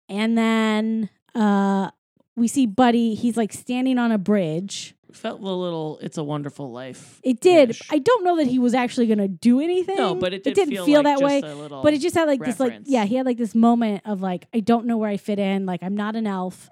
and 0.09 0.37
then 0.37 1.09
uh, 1.35 1.89
we 2.35 2.47
see 2.47 2.65
Buddy. 2.65 3.15
He's 3.15 3.37
like 3.37 3.53
standing 3.53 3.97
on 3.97 4.11
a 4.11 4.17
bridge. 4.17 4.95
Felt 5.11 5.41
a 5.41 5.43
little. 5.43 5.99
It's 6.01 6.17
a 6.17 6.23
Wonderful 6.23 6.71
Life. 6.71 7.21
It 7.23 7.39
did. 7.39 7.77
I 7.91 7.99
don't 7.99 8.23
know 8.23 8.37
that 8.37 8.47
he 8.47 8.59
was 8.59 8.73
actually 8.73 9.05
going 9.07 9.19
to 9.19 9.27
do 9.27 9.61
anything. 9.61 9.95
No, 9.95 10.15
but 10.15 10.33
it, 10.33 10.43
did 10.43 10.55
didn't 10.55 10.73
feel, 10.73 10.85
feel, 10.85 11.03
like 11.03 11.19
that 11.19 11.23
way. 11.23 11.41
But 11.69 11.93
it 11.93 11.99
just 11.99 12.15
had 12.15 12.27
like 12.27 12.43
this, 12.43 12.59
like 12.59 12.81
yeah, 12.85 13.05
he 13.05 13.15
had 13.15 13.25
like 13.25 13.37
this 13.37 13.53
moment 13.53 14.01
of 14.05 14.21
like 14.21 14.47
I 14.53 14.59
don't 14.59 14.85
know 14.85 14.97
where 14.97 15.09
I 15.09 15.17
fit 15.17 15.39
in. 15.39 15.65
Like 15.65 15.83
I'm 15.83 15.95
not 15.95 16.15
an 16.15 16.25
elf, 16.25 16.69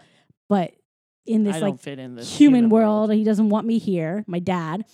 but 0.50 0.74
in 1.26 1.44
this 1.44 1.58
I 1.58 1.60
like 1.60 1.80
fit 1.80 2.00
in 2.00 2.16
this 2.16 2.36
human, 2.36 2.70
world, 2.70 3.12
he 3.14 3.24
doesn't 3.24 3.50
want 3.50 3.68
me 3.68 3.78
here. 3.78 4.24
My 4.28 4.40
dad. 4.40 4.86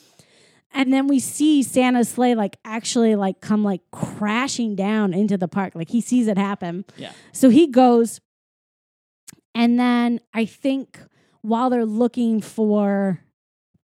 And 0.71 0.93
then 0.93 1.07
we 1.07 1.19
see 1.19 1.63
Santa's 1.63 2.09
sleigh 2.09 2.35
like 2.35 2.57
actually 2.63 3.15
like 3.15 3.41
come 3.41 3.63
like 3.63 3.81
crashing 3.91 4.75
down 4.75 5.13
into 5.13 5.37
the 5.37 5.47
park. 5.47 5.73
Like 5.75 5.89
he 5.89 6.01
sees 6.01 6.27
it 6.27 6.37
happen. 6.37 6.85
Yeah. 6.97 7.11
So 7.31 7.49
he 7.49 7.67
goes, 7.67 8.19
and 9.55 9.79
then 9.79 10.19
I 10.33 10.45
think 10.45 10.99
while 11.41 11.69
they're 11.69 11.85
looking 11.85 12.41
for 12.41 13.21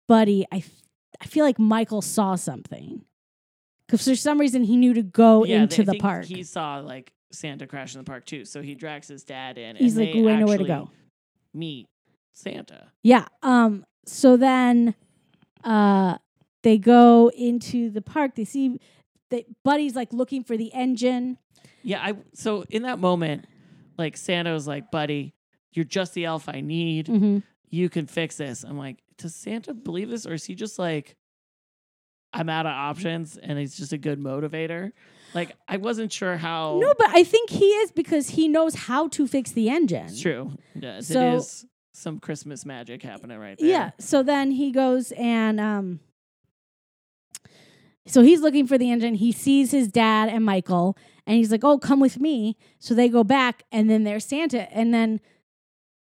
Buddy, 0.07 0.45
I 0.51 0.63
I 1.20 1.26
feel 1.26 1.43
like 1.43 1.57
Michael 1.57 2.01
saw 2.01 2.36
something 2.36 3.03
because 3.88 4.07
for 4.07 4.15
some 4.15 4.39
reason 4.39 4.63
he 4.63 4.78
knew 4.78 4.93
to 4.93 5.01
go 5.01 5.45
yeah, 5.45 5.63
into 5.63 5.84
they- 5.84 5.93
the 5.93 5.99
park. 5.99 6.26
He 6.26 6.43
saw 6.43 6.78
like 6.80 7.11
Santa 7.32 7.68
crash 7.68 7.95
in 7.95 7.99
the 7.99 8.05
park 8.05 8.26
too, 8.26 8.45
so 8.45 8.61
he 8.61 8.76
drags 8.76 9.07
his 9.07 9.24
dad 9.24 9.57
in. 9.57 9.76
He's 9.76 9.97
and 9.97 10.05
like, 10.05 10.13
they 10.13 10.20
"Ooh, 10.20 10.30
I 10.30 10.36
know 10.39 10.45
where 10.45 10.57
to 10.57 10.63
go." 10.63 10.89
Meet 11.53 11.88
Santa. 12.34 12.91
Yeah. 13.03 13.26
Um. 13.41 13.86
So 14.05 14.38
then, 14.38 14.95
uh, 15.63 16.18
they 16.68 16.78
go 16.78 17.32
into 17.34 17.89
the 17.89 18.01
park. 18.01 18.36
They 18.36 18.43
see 18.43 18.78
that 19.30 19.45
Buddy's 19.63 19.95
like 19.95 20.11
looking 20.11 20.43
for 20.43 20.57
the 20.57 20.74
engine. 20.74 21.38
Yeah, 21.82 22.01
I 22.03 22.15
so 22.34 22.65
in 22.70 22.82
that 22.84 22.99
moment, 22.99 23.47
like 23.97 24.18
Santa 24.18 24.51
was 24.51 24.68
like, 24.68 24.91
"Buddy, 24.91 25.34
you're 25.72 25.86
just 25.86 26.13
the 26.13 26.26
elf 26.26 26.49
I 26.49 26.59
need. 26.59 27.05
Mm-hmm. 27.05 27.38
You 27.70 27.88
can 27.88 28.05
fix 28.05 28.36
this." 28.36 28.63
I'm 28.63 28.78
like, 28.78 28.97
does 29.18 29.34
Santa 29.34 29.74
believe 29.74 30.09
this, 30.09 30.26
or 30.26 30.34
is 30.34 30.43
he 30.43 30.55
just 30.55 30.78
like, 30.78 31.15
I'm 32.34 32.49
out 32.49 32.65
of 32.65 32.74
options, 32.74 33.38
and 33.38 33.57
he's 33.57 33.78
just 33.78 33.93
a 33.93 33.97
good 33.97 34.20
motivator? 34.20 34.91
Like, 35.34 35.55
I 35.70 35.78
wasn't 35.78 36.11
sure 36.11 36.36
how. 36.36 36.80
No, 36.82 36.93
but 36.97 37.07
I 37.11 37.24
think 37.24 37.49
he 37.49 37.65
is 37.65 37.93
because 37.93 38.32
he 38.32 38.49
knows 38.49 38.76
how 38.76 39.07
to 39.09 39.26
fix 39.26 39.53
the 39.53 39.70
engine. 39.70 40.07
it's 40.07 40.20
true. 40.20 40.51
Yes, 40.76 41.07
So- 41.07 41.32
it 41.32 41.36
is 41.36 41.65
some 41.93 42.20
Christmas 42.20 42.65
magic 42.65 43.01
happening 43.03 43.39
right 43.39 43.57
there. 43.57 43.70
Yeah. 43.70 43.91
So 43.99 44.22
then 44.22 44.51
he 44.51 44.72
goes 44.72 45.13
and 45.13 45.61
um. 45.61 46.01
So 48.08 48.22
he's 48.22 48.41
looking 48.41 48.66
for 48.68 48.78
the 48.78 48.89
engine. 48.91 49.16
He 49.16 49.32
sees 49.32 49.72
his 49.72 49.88
dad 49.88 50.30
and 50.30 50.43
Michael, 50.43 50.97
and 51.26 51.38
he's 51.38 51.51
like, 51.51 51.64
"Oh, 51.64 51.78
come 51.78 51.99
with 51.99 52.20
me." 52.20 52.58
So 52.80 52.93
they 52.93 53.10
go 53.10 53.24
back, 53.24 53.64
and 53.72 53.89
then 53.89 54.03
there's 54.03 54.26
Santa, 54.26 54.72
and 54.74 54.93
then 54.93 55.20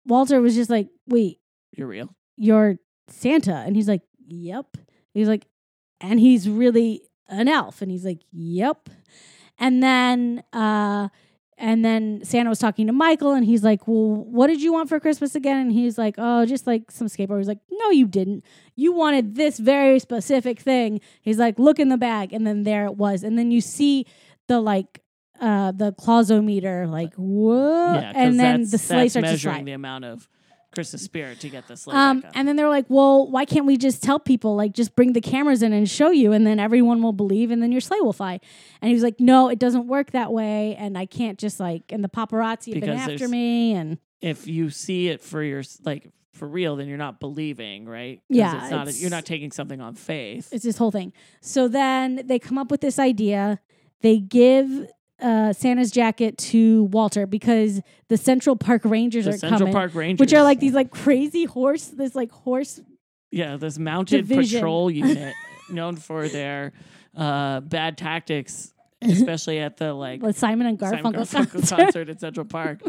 Walter 0.06 0.42
was 0.42 0.56
just 0.56 0.70
like, 0.70 0.90
"Wait, 1.08 1.40
you're 1.72 1.88
real. 1.88 2.16
you're 2.38 2.78
Santa. 3.08 3.56
And 3.56 3.76
he's 3.76 3.88
like, 3.88 4.02
Yep. 4.28 4.78
He's 5.14 5.28
like, 5.28 5.46
and 6.00 6.20
he's 6.20 6.48
really 6.48 7.02
an 7.28 7.48
elf. 7.48 7.82
And 7.82 7.92
he's 7.92 8.06
like, 8.06 8.22
Yep. 8.32 8.90
And 9.60 9.84
then 9.84 10.44
uh 10.54 11.10
and 11.62 11.86
then 11.86 12.22
Santa 12.24 12.50
was 12.50 12.58
talking 12.58 12.88
to 12.88 12.94
Michael 12.94 13.34
and 13.34 13.46
he's 13.46 13.64
like, 13.64 13.88
Well, 13.88 14.16
what 14.16 14.48
did 14.48 14.62
you 14.62 14.74
want 14.74 14.90
for 14.90 15.00
Christmas 15.00 15.36
again? 15.36 15.58
And 15.58 15.72
he's 15.72 15.98
like, 15.98 16.16
Oh, 16.18 16.46
just 16.46 16.66
like 16.66 16.90
some 16.90 17.08
skateboard. 17.08 17.38
He's 17.38 17.48
like, 17.48 17.60
No, 17.72 17.92
you 17.92 18.08
didn't. 18.08 18.44
You 18.76 18.92
wanted 18.94 19.36
this 19.36 19.60
very 19.60 20.00
specific 20.00 20.60
thing. 20.60 21.00
He's 21.22 21.38
like, 21.38 21.60
Look 21.60 21.80
in 21.80 21.90
the 21.90 21.98
bag. 21.98 22.34
And 22.34 22.46
then 22.48 22.64
there 22.64 22.86
it 22.86 22.96
was. 22.98 23.24
And 23.24 23.38
then 23.38 23.52
you 23.52 23.62
see 23.62 24.08
the 24.48 24.60
like 24.60 25.02
uh 25.40 25.72
the 25.72 25.94
clausometer, 25.94 26.90
like, 26.90 27.14
whoa. 27.14 27.94
Yeah, 27.94 28.12
and 28.16 28.40
then 28.40 28.62
the 28.70 28.78
sleigh 28.80 29.08
starts 29.08 29.14
to 29.14 29.22
measuring 29.22 29.56
slide. 29.58 29.66
the 29.66 29.72
amount 29.74 30.06
of 30.06 30.28
Christmas 30.72 31.02
spirit 31.04 31.40
to 31.42 31.50
get 31.50 31.68
this. 31.68 31.88
Um, 31.88 32.24
and 32.34 32.48
then 32.48 32.56
they're 32.56 32.70
like, 32.70 32.86
well, 32.88 33.30
why 33.30 33.46
can't 33.46 33.66
we 33.66 33.78
just 33.78 34.02
tell 34.02 34.20
people, 34.20 34.56
like, 34.56 34.72
just 34.74 34.96
bring 34.96 35.14
the 35.14 35.22
cameras 35.22 35.62
in 35.62 35.74
and 35.74 35.90
show 35.90 36.12
you, 36.12 36.32
and 36.32 36.48
then 36.48 36.60
everyone 36.60 37.02
will 37.04 37.14
believe, 37.14 37.52
and 37.52 37.62
then 37.62 37.72
your 37.72 37.82
sleigh 37.82 38.00
will 38.02 38.14
fly. 38.14 38.40
And 38.82 38.88
he 38.88 38.94
was 38.94 39.04
like, 39.04 39.20
no, 39.20 39.50
it 39.50 39.60
doesn't 39.60 39.88
work 39.88 40.12
that 40.12 40.32
way, 40.32 40.76
and 40.78 40.98
I 40.98 41.06
can't 41.06 41.38
just 41.38 41.60
like, 41.60 41.92
and 41.92 42.04
the 42.04 42.10
paparazzi 42.10 42.74
have 42.74 42.82
been 42.82 42.90
after 43.14 43.28
me, 43.28 43.74
and 43.74 43.98
if 44.22 44.48
you 44.48 44.70
see 44.70 45.08
it 45.10 45.22
for 45.22 45.42
your 45.44 45.64
like 45.84 46.10
for 46.34 46.48
real, 46.48 46.76
then 46.78 46.88
you're 46.88 46.98
not 46.98 47.20
believing, 47.20 47.86
right? 47.86 48.22
Yeah, 48.30 48.62
it's 48.62 48.72
not. 48.72 48.82
it's- 48.88 49.02
you're 49.02 49.10
not 49.12 49.26
taking 49.26 49.52
something 49.52 49.82
on 49.82 49.96
faith. 49.96 50.50
it's 50.52 50.64
this 50.64 50.78
whole 50.78 50.92
thing. 50.92 51.12
So 51.42 51.68
then 51.68 52.22
they 52.26 52.40
come 52.40 52.58
up 52.58 52.72
with 52.72 52.82
this 52.82 52.98
idea. 52.98 53.60
They 54.02 54.18
give 54.20 54.88
uh, 55.22 55.54
Santa's 55.54 55.92
jacket 55.92 56.38
to 56.38 56.84
Walter 56.86 57.26
because 57.26 57.82
the 58.10 58.18
Central 58.18 58.56
Park 58.56 58.82
Rangers 58.86 59.26
The 59.26 59.32
are 59.32 59.38
Central 59.38 59.60
coming, 59.60 59.74
Park 59.74 59.96
Rangers, 59.96 60.20
which 60.20 60.34
are 60.34 60.44
like 60.44 60.60
these 60.60 60.74
like 60.74 60.92
crazy 60.92 61.46
horse, 61.46 61.86
this 61.88 62.16
like 62.16 62.32
horse 62.32 62.80
yeah, 63.32 63.56
this 63.58 63.78
mounted 63.80 64.28
division. 64.28 64.60
patrol 64.60 64.90
unit 64.92 65.34
known 65.70 65.96
for 65.96 66.28
their 66.28 66.74
uh, 67.16 67.62
bad 67.62 67.98
tactics, 67.98 68.74
especially 69.02 69.60
at 69.60 69.78
the 69.78 69.94
like 69.94 70.22
with 70.22 70.38
Simon 70.38 70.68
and 70.68 70.80
Simon 70.80 71.14
Garfunkel, 71.14 71.14
Garfunkel 71.22 71.52
concert. 71.52 71.78
concert 71.78 72.10
at 72.10 72.20
Central 72.20 72.46
Park, 72.50 72.82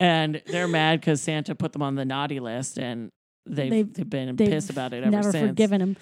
and 0.00 0.40
they're 0.46 0.68
mad 0.68 1.00
because 1.00 1.20
Santa 1.20 1.54
put 1.54 1.72
them 1.72 1.82
on 1.82 1.94
the 1.94 2.04
naughty 2.04 2.40
list, 2.40 2.78
and 2.78 3.10
they've, 3.46 3.70
They've- 3.70 3.92
they've 3.92 4.08
been 4.10 4.36
they've 4.36 4.48
pissed 4.48 4.70
about 4.70 4.92
it 4.92 5.02
ever 5.02 5.10
Never 5.10 5.32
since. 5.32 5.48
forgiven 5.50 5.80
him. 5.80 5.96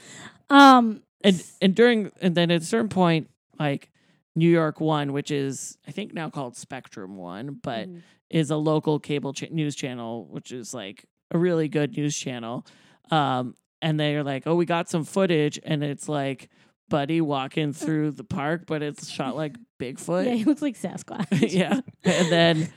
Um, 0.51 1.03
and 1.23 1.43
and 1.63 1.75
during 1.75 2.11
and 2.21 2.35
then 2.35 2.51
at 2.51 2.63
a 2.63 2.65
certain 2.65 2.89
point, 2.91 3.29
like 3.59 3.89
New 4.37 4.49
York 4.51 4.81
One, 4.81 5.13
which 5.13 5.31
is 5.31 5.79
I 5.87 5.91
think 5.93 6.13
now 6.15 6.31
called 6.31 6.57
Spectrum 6.57 7.17
One, 7.17 7.59
but 7.63 7.89
Mhm. 7.89 8.03
is 8.31 8.51
a 8.51 8.57
local 8.57 8.99
cable 8.99 9.33
cha- 9.33 9.47
news 9.51 9.77
channel, 9.77 10.27
which 10.31 10.51
is 10.53 10.75
like 10.75 11.05
a 11.31 11.39
really 11.39 11.69
good 11.69 11.97
news 11.97 12.17
channel. 12.17 12.67
Um, 13.11 13.55
and 13.83 13.99
they're 14.01 14.25
like, 14.25 14.47
"Oh, 14.47 14.55
we 14.55 14.65
got 14.67 14.89
some 14.89 15.05
footage," 15.05 15.59
and 15.63 15.83
it's 15.85 16.09
like 16.09 16.49
Buddy 16.89 17.21
walking 17.21 17.73
through 17.73 18.13
the 18.13 18.25
park, 18.25 18.65
but 18.67 18.83
it's 18.83 19.09
shot 19.09 19.37
like 19.37 19.57
Bigfoot. 19.79 20.27
yeah, 20.27 20.35
he 20.35 20.45
looks 20.45 20.63
like 20.63 20.77
Sasquatch. 20.79 21.27
yeah, 21.53 21.81
and 22.05 22.33
then 22.33 22.69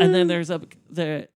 and 0.00 0.14
then 0.14 0.26
there's 0.28 0.50
a 0.50 0.60
the 0.88 1.28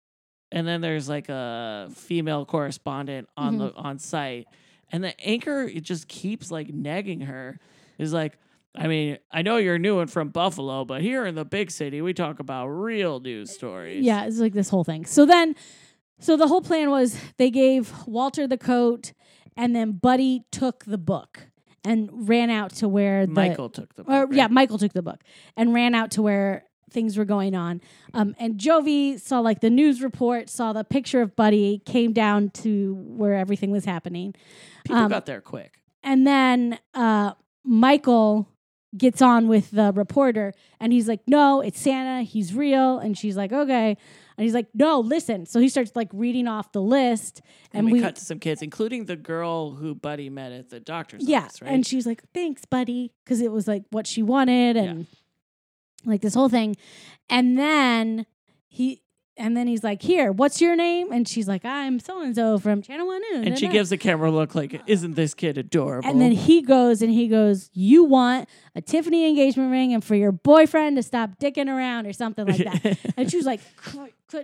and 0.51 0.67
then 0.67 0.81
there's 0.81 1.09
like 1.09 1.27
a 1.29 1.89
female 1.93 2.45
correspondent 2.45 3.27
on 3.35 3.57
the 3.57 3.73
on 3.73 3.97
site 3.97 4.45
and 4.91 5.03
the 5.03 5.19
anchor 5.19 5.63
it 5.63 5.81
just 5.81 6.07
keeps 6.07 6.51
like 6.51 6.71
nagging 6.71 7.21
her 7.21 7.57
is 7.97 8.13
like 8.13 8.37
i 8.75 8.87
mean 8.87 9.17
i 9.31 9.41
know 9.41 9.57
you're 9.57 9.77
new 9.79 9.99
and 9.99 10.09
from 10.11 10.29
buffalo 10.29 10.83
but 10.85 11.01
here 11.01 11.25
in 11.25 11.35
the 11.35 11.45
big 11.45 11.69
city 11.71 12.01
we 12.01 12.13
talk 12.13 12.39
about 12.39 12.67
real 12.67 13.19
news 13.19 13.51
stories 13.51 14.03
Yeah, 14.03 14.25
it's 14.25 14.37
like 14.39 14.53
this 14.53 14.69
whole 14.69 14.83
thing. 14.83 15.05
So 15.05 15.25
then, 15.25 15.55
so 16.19 16.37
the 16.37 16.47
whole 16.47 16.61
plan 16.61 16.89
was 16.89 17.17
they 17.37 17.49
gave 17.51 17.91
Walter 18.07 18.47
the 18.47 18.57
coat, 18.57 19.13
and 19.57 19.75
then 19.75 19.91
Buddy 19.93 20.45
took 20.51 20.85
the 20.85 20.97
book 20.97 21.47
and 21.85 22.09
ran 22.29 22.49
out 22.49 22.71
to 22.75 22.87
where 22.87 23.25
the 23.25 23.33
michael 23.33 23.69
took 23.69 23.93
the 23.95 24.03
or 24.03 24.27
book, 24.27 24.35
yeah. 24.35 24.47
Michael 24.47 24.77
took 24.77 24.93
the 24.93 25.01
book 25.01 25.21
and 25.57 25.73
ran 25.73 25.93
out 25.93 26.11
to 26.11 26.21
where 26.21 26.65
things 26.91 27.17
were 27.17 27.25
going 27.25 27.55
on. 27.55 27.81
Um, 28.13 28.35
and 28.39 28.57
Jovie 28.57 29.19
saw 29.19 29.39
like 29.41 29.59
the 29.61 29.69
news 29.69 30.01
report, 30.01 30.49
saw 30.49 30.71
the 30.73 30.83
picture 30.83 31.21
of 31.21 31.35
Buddy, 31.35 31.81
came 31.85 32.13
down 32.13 32.49
to 32.63 32.93
where 32.95 33.33
everything 33.35 33.71
was 33.71 33.83
happening. 33.85 34.33
People 34.85 35.01
Um, 35.03 35.09
got 35.09 35.25
there 35.25 35.41
quick. 35.41 35.79
And 36.03 36.25
then 36.25 36.79
uh, 36.93 37.33
Michael 37.65 38.47
gets 38.97 39.21
on 39.21 39.47
with 39.47 39.71
the 39.71 39.91
reporter 39.93 40.53
and 40.79 40.93
he's 40.93 41.07
like, 41.07 41.21
No, 41.27 41.61
it's 41.61 41.79
Santa. 41.79 42.23
He's 42.23 42.53
real. 42.53 42.99
And 42.99 43.17
she's 43.17 43.35
like, 43.35 43.51
Okay. 43.51 43.97
And 44.37 44.43
he's 44.43 44.53
like, 44.53 44.67
No, 44.73 44.99
listen. 44.99 45.45
So 45.45 45.59
he 45.59 45.69
starts 45.69 45.95
like 45.95 46.09
reading 46.13 46.47
off 46.47 46.71
the 46.71 46.81
list. 46.81 47.41
And, 47.71 47.91
we, 47.91 48.01
cut 48.01 48.15
to 48.15 48.23
some 48.23 48.39
kids, 48.39 48.61
including 48.61 49.05
the 49.05 49.15
girl 49.15 49.71
who 49.71 49.95
Buddy 49.95 50.29
met 50.29 50.51
at 50.51 50.69
the 50.69 50.79
doctor's 50.79 51.23
yeah. 51.23 51.45
office, 51.45 51.61
right? 51.61 51.71
And 51.71 51.85
she's 51.85 52.05
like, 52.05 52.23
Thanks, 52.33 52.65
buddy. 52.65 53.11
Because 53.23 53.41
it 53.41 53.51
was 53.51 53.67
like 53.67 53.83
what 53.89 54.07
she 54.07 54.21
wanted 54.21 54.77
and 54.77 55.07
like 56.05 56.21
this 56.21 56.33
whole 56.33 56.49
thing. 56.49 56.75
And 57.29 57.57
then 57.57 58.25
he. 58.67 59.02
And 59.35 59.57
then 59.57 59.67
he's 59.67 59.83
like, 59.83 60.01
"Here, 60.01 60.31
what's 60.31 60.61
your 60.61 60.75
name?" 60.75 61.11
And 61.11 61.27
she's 61.27 61.47
like, 61.47 61.65
"I'm 61.65 61.99
so 61.99 62.21
and 62.21 62.35
so 62.35 62.59
from 62.59 62.81
Channel 62.81 63.07
One 63.07 63.21
News." 63.31 63.47
and 63.47 63.57
she 63.57 63.67
gives 63.67 63.89
the 63.89 63.97
camera 63.97 64.29
look 64.29 64.53
like, 64.53 64.81
"Isn't 64.85 65.15
this 65.15 65.33
kid 65.33 65.57
adorable?" 65.57 66.07
And 66.07 66.21
then 66.21 66.33
he 66.33 66.61
goes 66.61 67.01
and 67.01 67.11
he 67.11 67.27
goes, 67.27 67.69
You 67.73 68.03
want 68.03 68.49
a 68.75 68.81
Tiffany 68.81 69.27
engagement 69.27 69.71
ring 69.71 69.93
and 69.93 70.03
for 70.03 70.15
your 70.15 70.31
boyfriend 70.31 70.97
to 70.97 71.03
stop 71.03 71.37
dicking 71.39 71.67
around 71.67 72.07
or 72.07 72.13
something 72.13 72.45
like 72.45 72.57
that. 72.57 72.97
and 73.17 73.29
she 73.29 73.37
was 73.37 73.45
like, 73.45 73.59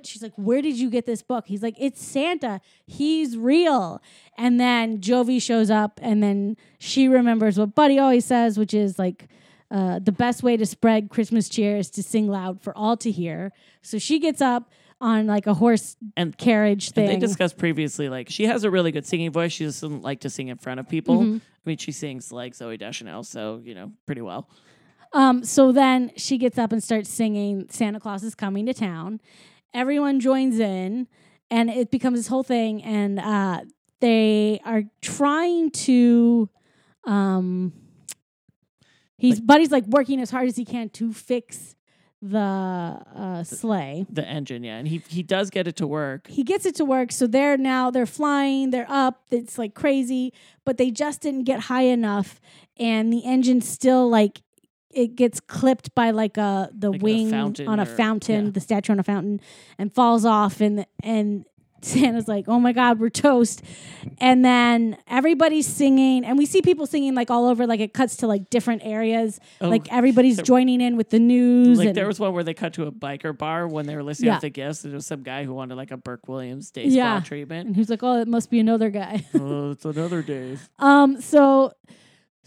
She's 0.03 0.21
like, 0.21 0.33
Where 0.35 0.61
did 0.61 0.77
you 0.77 0.89
get 0.89 1.05
this 1.05 1.21
book? 1.21 1.47
He's 1.47 1.63
like, 1.63 1.75
It's 1.79 2.03
Santa. 2.03 2.61
He's 2.85 3.37
real. 3.37 4.01
And 4.37 4.59
then 4.59 5.01
Jovie 5.01 5.41
shows 5.41 5.69
up 5.69 5.99
and 6.01 6.21
then 6.21 6.57
she 6.77 7.07
remembers 7.07 7.57
what 7.57 7.75
Buddy 7.75 7.99
always 7.99 8.25
says, 8.25 8.57
which 8.57 8.73
is 8.73 8.99
like, 8.99 9.27
uh, 9.71 9.99
the 9.99 10.11
best 10.11 10.41
way 10.41 10.57
to 10.57 10.65
spread 10.65 11.09
Christmas 11.09 11.47
cheer 11.47 11.77
is 11.77 11.91
to 11.91 12.01
sing 12.01 12.27
loud 12.27 12.59
for 12.59 12.75
all 12.75 12.97
to 12.97 13.11
hear. 13.11 13.51
So 13.83 13.99
she 13.99 14.17
gets 14.17 14.41
up 14.41 14.71
on 15.01 15.27
like 15.27 15.47
a 15.47 15.53
horse 15.53 15.95
And- 16.17 16.37
carriage 16.37 16.91
thing. 16.91 17.09
And 17.09 17.21
they 17.21 17.25
discussed 17.25 17.57
previously, 17.57 18.09
like 18.09 18.29
she 18.29 18.45
has 18.45 18.63
a 18.63 18.71
really 18.71 18.91
good 18.91 19.05
singing 19.05 19.31
voice. 19.31 19.51
She 19.53 19.63
just 19.65 19.81
doesn't 19.81 20.01
like 20.01 20.19
to 20.21 20.29
sing 20.29 20.49
in 20.49 20.57
front 20.57 20.79
of 20.79 20.89
people. 20.89 21.19
Mhm. 21.19 21.37
I 21.39 21.69
mean, 21.69 21.77
she 21.77 21.91
sings 21.91 22.31
like 22.31 22.53
Zooey 22.53 22.77
Deschanel, 22.77 23.23
so 23.23 23.61
you 23.63 23.75
know, 23.75 23.91
pretty 24.05 24.21
well. 24.21 24.49
Um, 25.13 25.43
so 25.43 25.71
then 25.71 26.11
she 26.17 26.37
gets 26.37 26.57
up 26.57 26.71
and 26.71 26.83
starts 26.83 27.09
singing 27.09 27.67
Santa 27.69 27.99
Claus 27.99 28.23
is 28.23 28.35
coming 28.35 28.65
to 28.67 28.73
town. 28.73 29.19
Everyone 29.73 30.19
joins 30.19 30.59
in 30.59 31.07
and 31.49 31.69
it 31.69 31.89
becomes 31.91 32.19
this 32.19 32.27
whole 32.27 32.43
thing 32.43 32.83
and 32.83 33.19
uh, 33.19 33.61
they 34.01 34.59
are 34.65 34.83
trying 35.01 35.71
to 35.71 36.49
um 37.05 37.73
he's 39.17 39.39
buddy's 39.39 39.71
like 39.71 39.85
working 39.87 40.19
as 40.19 40.29
hard 40.31 40.47
as 40.47 40.55
he 40.57 40.65
can 40.65 40.89
to 40.89 41.11
fix 41.13 41.75
the 42.21 42.37
uh, 43.15 43.43
sleigh. 43.43 44.05
The 44.09 44.25
engine, 44.27 44.63
yeah, 44.63 44.77
and 44.77 44.87
he 44.87 45.01
he 45.07 45.23
does 45.23 45.49
get 45.49 45.67
it 45.67 45.75
to 45.77 45.87
work. 45.87 46.27
He 46.27 46.43
gets 46.43 46.65
it 46.65 46.75
to 46.75 46.85
work, 46.85 47.11
so 47.11 47.27
they're 47.27 47.57
now 47.57 47.91
they're 47.91 48.05
flying, 48.05 48.71
they're 48.71 48.89
up, 48.89 49.23
it's 49.31 49.57
like 49.57 49.73
crazy, 49.73 50.33
but 50.65 50.77
they 50.77 50.91
just 50.91 51.21
didn't 51.21 51.43
get 51.45 51.61
high 51.61 51.83
enough, 51.83 52.39
and 52.77 53.11
the 53.13 53.19
engine 53.25 53.61
still 53.61 54.09
like 54.09 54.41
it 54.91 55.15
gets 55.15 55.39
clipped 55.39 55.93
by 55.95 56.11
like 56.11 56.35
a 56.37 56.69
the 56.73 56.91
Like 56.91 57.01
wing 57.01 57.29
fountain 57.29 57.67
on 57.67 57.79
a 57.79 57.83
or- 57.83 57.85
fountain, 57.85 58.45
yeah. 58.45 58.51
the 58.51 58.59
statue 58.59 58.91
on 58.91 58.99
a 58.99 59.03
fountain, 59.03 59.39
and 59.77 59.93
falls 59.93 60.25
off, 60.25 60.59
and 60.61 60.85
and 61.01 61.45
Santa's 61.85 62.27
like, 62.27 62.45
"Oh 62.47 62.59
my 62.59 62.71
God, 62.73 62.99
we're 62.99 63.09
toast!" 63.09 63.61
And 64.19 64.43
then 64.43 64.97
everybody's 65.07 65.65
singing, 65.67 66.25
and 66.25 66.37
we 66.37 66.45
see 66.45 66.61
people 66.61 66.85
singing 66.85 67.15
like 67.15 67.29
all 67.31 67.47
over. 67.47 67.65
Like 67.67 67.79
it 67.79 67.93
cuts 67.93 68.17
to 68.17 68.27
like 68.27 68.49
different 68.49 68.81
areas, 68.85 69.39
Oh, 69.61 69.69
like 69.69 69.91
everybody's 69.91 70.35
there- 70.37 70.45
joining 70.45 70.81
in 70.81 70.97
with 70.97 71.09
the 71.09 71.19
news. 71.19 71.77
Like 71.77 71.87
and, 71.89 71.95
there 71.97 72.07
was 72.07 72.19
one 72.19 72.33
where 72.33 72.43
they 72.43 72.53
cut 72.53 72.73
to 72.73 72.83
a 72.87 72.91
biker 72.91 73.37
bar 73.37 73.67
when 73.67 73.85
they 73.85 73.95
were 73.95 74.03
listing 74.03 74.27
Yeah. 74.27 74.35
out 74.35 74.41
the 74.41 74.49
gifts. 74.49 74.81
There 74.81 74.91
was 74.93 75.05
some 75.07 75.23
guy 75.23 75.43
who 75.45 75.53
wanted 75.53 75.75
like 75.75 75.91
a 75.91 75.97
Burke 75.97 76.27
Williams 76.27 76.69
day 76.71 76.85
Yeah. 76.85 77.19
spa 77.19 77.27
treatment. 77.27 77.67
and 77.67 77.75
who's 77.75 77.89
like, 77.89 78.03
"Oh, 78.03 78.19
it 78.21 78.27
must 78.27 78.49
be 78.49 78.59
another 78.59 78.89
guy." 78.89 79.25
oh, 79.35 79.71
it's 79.71 79.85
another 79.85 80.21
day. 80.21 80.57
Um, 80.79 81.21
so 81.21 81.73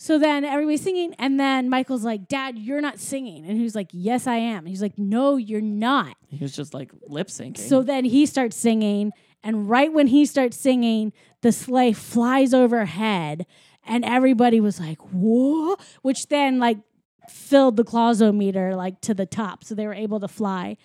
so 0.03 0.19
then 0.19 0.45
everybody's 0.45 0.83
singing, 0.83 1.15
and 1.17 1.39
then 1.39 1.71
Michael's 1.71 2.03
like, 2.03 2.27
Dad, 2.27 2.59
you're 2.59 2.81
not 2.81 2.99
singing. 2.99 3.47
And 3.47 3.57
he's 3.57 3.77
like, 3.77 3.87
Yes, 3.93 4.27
I 4.27 4.35
am. 4.35 4.59
And 4.59 4.69
he's 4.69 4.83
like, 4.83 4.99
No, 4.99 5.37
you're 5.37 5.61
not. 5.61 6.17
He 6.27 6.43
was 6.43 6.57
just 6.57 6.75
like 6.75 6.91
lip 7.07 7.29
syncing. 7.29 7.57
So 7.57 7.85
then 7.85 8.05
he 8.05 8.27
starts 8.27 8.57
singing, 8.57 9.13
and 9.45 9.71
right 9.71 9.93
when 9.93 10.09
he 10.09 10.27
starts 10.27 10.57
singing, 10.57 11.13
the 11.43 11.53
sleigh 11.53 11.93
flies 11.93 12.53
overhead, 12.53 13.47
and 13.87 14.05
everybody 14.05 14.61
was 14.61 14.81
like, 14.81 15.01
Whoa, 15.13 15.77
which 16.03 16.27
then 16.27 16.59
like 16.59 16.79
filled 17.29 17.77
the 17.77 17.85
clausometer 17.85 18.75
like 18.77 19.01
to 19.03 19.15
the 19.15 19.25
top 19.25 19.63
so 19.63 19.77
they 19.77 19.87
were 19.87 19.95
able 19.95 20.19
to 20.19 20.27
fly 20.27 20.77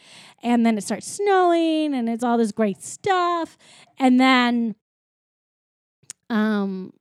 and 0.43 0.63
then 0.63 0.78
it 0.78 0.84
starts 0.84 1.07
snowing 1.07 1.95
and 1.95 2.07
it's 2.07 2.24
all 2.24 2.38
this 2.38 2.51
great 2.51 2.84
stuff 2.84 3.57
and 3.97 4.20
then 4.20 4.76
um 6.30 6.93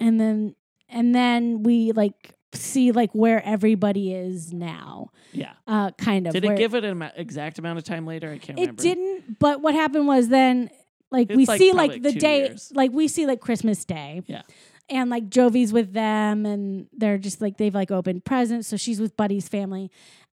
and 0.00 0.18
then 0.18 0.54
and 0.88 1.14
then 1.14 1.62
we 1.62 1.92
like 1.92 2.34
see 2.54 2.92
like 2.92 3.10
where 3.12 3.44
everybody 3.44 4.12
is 4.14 4.52
now 4.52 5.10
yeah. 5.32 5.52
uh 5.66 5.90
kind 5.92 6.26
of 6.26 6.32
Did 6.32 6.44
it 6.44 6.56
give 6.56 6.74
it 6.74 6.84
an 6.84 7.02
exact 7.16 7.58
amount 7.58 7.78
of 7.78 7.84
time 7.84 8.06
later? 8.06 8.30
I 8.30 8.38
can't 8.38 8.58
remember. 8.58 8.82
it 8.82 8.86
remember. 8.86 9.22
didn't 9.22 9.38
but 9.38 9.60
what 9.60 9.74
happened 9.74 10.06
was 10.06 10.28
then 10.28 10.70
like 11.10 11.28
we 11.30 11.44
like, 11.46 11.58
see 11.58 11.72
like 11.72 11.90
like, 11.92 12.02
the 12.02 12.12
day 12.12 12.46
years. 12.46 12.72
like 12.74 12.90
we 12.92 13.06
see 13.08 13.26
like 13.26 13.40
christmas 13.40 13.84
day 13.84 14.22
Yeah. 14.26 14.42
and 14.88 15.10
like 15.10 15.28
jovie's 15.28 15.72
with 15.72 15.92
them 15.92 16.46
and 16.46 16.86
they're 16.96 17.18
just 17.18 17.40
like 17.42 17.58
they've 17.58 17.74
like 17.74 17.90
opened 17.90 18.24
presents 18.24 18.66
so 18.68 18.76
she's 18.76 19.00
with 19.00 19.16
buddy's 19.16 19.48
family 19.48 19.90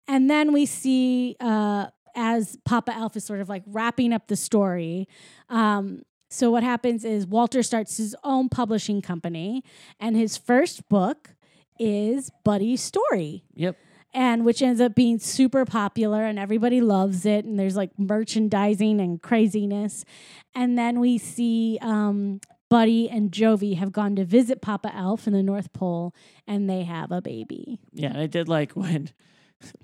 and 0.08 0.30
then 0.30 0.54
we 0.54 0.66
see 0.66 1.36
uh 1.42 1.88
as 2.16 2.58
papa 2.64 2.94
elf 2.94 3.18
is 3.18 3.26
sort 3.26 3.42
of 3.42 3.50
like 3.50 3.64
wrapping 3.68 4.14
up 4.14 4.28
the 4.28 4.36
story 4.38 5.08
um 5.50 6.02
so 6.36 6.52
what 6.52 6.64
happens 6.64 7.06
is 7.06 7.26
walter 7.26 7.64
starts 7.64 7.98
his 7.98 8.16
own 8.24 8.50
publishing 8.50 9.02
company 9.02 9.64
and 10.00 10.16
his 10.16 10.38
first 10.38 10.88
book 10.90 11.36
is 11.80 12.32
buddy's 12.44 12.82
story. 12.82 13.44
Yep. 13.56 13.78
and 14.14 14.46
which 14.46 14.62
ends 14.62 14.80
up 14.80 14.96
being 14.96 15.20
super 15.20 15.66
popular 15.66 16.24
and 16.24 16.40
everybody 16.40 16.80
loves 16.80 17.26
it 17.26 17.44
and 17.44 17.60
there's 17.60 17.76
like 17.76 17.92
merchandising 18.00 19.02
and 19.02 19.22
craziness. 19.22 20.06
And 20.54 20.78
then 20.78 21.02
we 21.02 21.18
see 21.18 21.78
um, 21.82 22.40
buddy 22.70 23.10
and 23.10 23.30
jovie 23.30 23.76
have 23.76 23.92
gone 23.92 24.16
to 24.16 24.24
visit 24.24 24.62
papa 24.62 24.96
elf 24.96 25.28
in 25.28 25.34
the 25.34 25.44
north 25.44 25.74
pole 25.74 26.14
and 26.48 26.70
they 26.70 26.84
have 26.84 27.12
a 27.12 27.22
baby. 27.22 27.80
Yeah, 27.92 28.10
and 28.10 28.20
I 28.20 28.28
did 28.28 28.48
like 28.48 28.72
when 28.76 29.10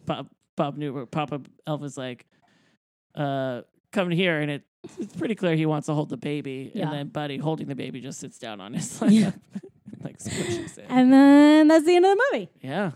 Bob 0.05 0.29
Bob 0.55 0.77
knew 0.77 1.05
Papa 1.07 1.41
Elf 1.65 1.81
was 1.81 1.97
like, 1.97 2.25
uh, 3.15 3.61
come 3.91 4.11
here, 4.11 4.39
and 4.39 4.51
it, 4.51 4.63
it's 4.99 5.15
pretty 5.15 5.35
clear 5.35 5.55
he 5.55 5.65
wants 5.65 5.85
to 5.87 5.93
hold 5.93 6.09
the 6.09 6.17
baby, 6.17 6.71
Yeah. 6.73 6.85
and 6.85 6.93
then 6.93 7.07
Buddy 7.09 7.37
holding 7.37 7.67
the 7.67 7.75
baby 7.75 8.01
just 8.01 8.19
sits 8.19 8.37
down 8.39 8.59
on 8.61 8.73
his 8.73 9.01
lap, 9.01 9.11
Yeah. 9.11 9.31
like 10.03 10.17
squishes 10.17 10.77
it. 10.77 10.85
and 10.89 11.11
then 11.13 11.67
that's 11.67 11.85
the 11.85 11.95
end 11.95 12.05
of 12.05 12.17
the 12.17 12.23
movie 12.31 12.49
yeah, 12.61 12.91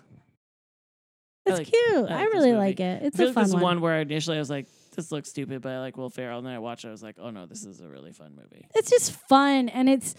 it's 1.46 1.60
like- 1.60 1.68
cute 1.68 2.10
I 2.10 2.22
i, 2.22 2.24
really 2.26 2.54
like 2.54 2.80
it 2.80 3.04
it's 3.04 3.20
a 3.20 3.32
fun 3.32 3.44
this 3.44 3.54
one. 3.54 3.62
one 3.62 3.82
where 3.82 4.00
initially 4.02 4.38
I 4.38 4.40
was 4.40 4.50
like, 4.50 4.68
this 4.96 5.12
looks 5.12 5.30
stupid, 5.30 5.62
but 5.62 5.72
I 5.74 5.80
like 5.80 5.98
Will 5.98 6.10
Ferrell, 6.10 6.38
and 6.40 6.48
then 6.48 6.54
I 6.54 6.60
watched 6.60 6.86
it, 6.86 6.88
I 6.88 6.92
was 6.92 7.04
like, 7.04 7.18
oh 7.20 7.30
no, 7.30 7.46
this 7.46 7.66
is 7.66 7.82
a 7.82 7.88
really 7.88 8.12
fun 8.14 8.34
movie. 8.36 8.66
it's 8.74 8.90
just 8.90 9.12
fun 9.12 9.70
and 9.70 9.88
it's 9.90 10.16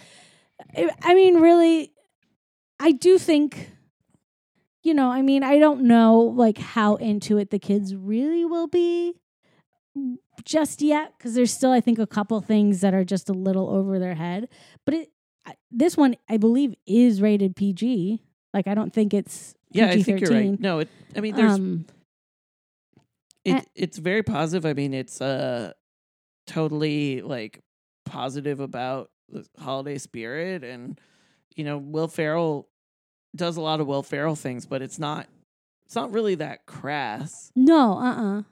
I- 0.76 0.90
i 1.02 1.14
mean 1.14 1.40
really 1.40 1.92
i 2.80 2.92
do 2.92 3.18
think 3.18 3.70
you 4.82 4.94
know 4.94 5.10
i 5.10 5.20
mean 5.20 5.42
i 5.42 5.58
don't 5.58 5.82
know 5.82 6.18
like 6.20 6.56
how 6.58 6.94
into 6.94 7.36
it 7.38 7.50
the 7.50 7.58
kids 7.58 7.94
really 7.94 8.44
will 8.46 8.66
be 8.68 9.14
just 10.44 10.82
yet 10.82 11.12
because 11.16 11.34
there's 11.34 11.52
still 11.52 11.72
i 11.72 11.80
think 11.80 11.98
a 11.98 12.06
couple 12.06 12.40
things 12.40 12.80
that 12.80 12.94
are 12.94 13.04
just 13.04 13.28
a 13.28 13.32
little 13.32 13.70
over 13.70 13.98
their 13.98 14.14
head 14.14 14.48
but 14.84 14.94
it 14.94 15.10
I, 15.46 15.54
this 15.70 15.96
one 15.96 16.16
i 16.28 16.36
believe 16.36 16.74
is 16.86 17.22
rated 17.22 17.56
pg 17.56 18.22
like 18.52 18.66
i 18.66 18.74
don't 18.74 18.92
think 18.92 19.14
it's 19.14 19.54
Yeah, 19.72 19.86
I 19.86 20.02
think 20.02 20.20
you're 20.20 20.30
right. 20.30 20.50
PG-13. 20.50 20.60
No, 20.60 20.78
it. 20.80 20.88
I 21.16 21.20
mean, 21.20 21.34
there's 21.34 21.52
um 21.54 21.86
it, 23.44 23.54
eh. 23.54 23.62
it's 23.74 23.98
very 23.98 24.22
positive. 24.22 24.64
I 24.66 24.72
mean, 24.74 24.92
it's 24.94 25.20
uh 25.20 25.72
totally 26.46 27.20
like 27.22 27.60
positive 28.04 28.60
about 28.60 29.10
the 29.28 29.46
holiday 29.58 29.98
spirit, 29.98 30.64
and 30.64 30.98
you 31.54 31.64
know, 31.64 31.78
Will 31.78 32.08
Ferrell 32.08 32.68
does 33.34 33.56
a 33.56 33.60
lot 33.60 33.80
of 33.80 33.86
Will 33.86 34.02
Ferrell 34.02 34.36
things, 34.36 34.66
but 34.66 34.82
it's 34.82 34.98
not 34.98 35.26
it's 35.84 35.94
not 35.94 36.12
really 36.12 36.34
that 36.36 36.66
crass. 36.66 37.50
no 37.54 37.98
uh-uh 37.98 38.42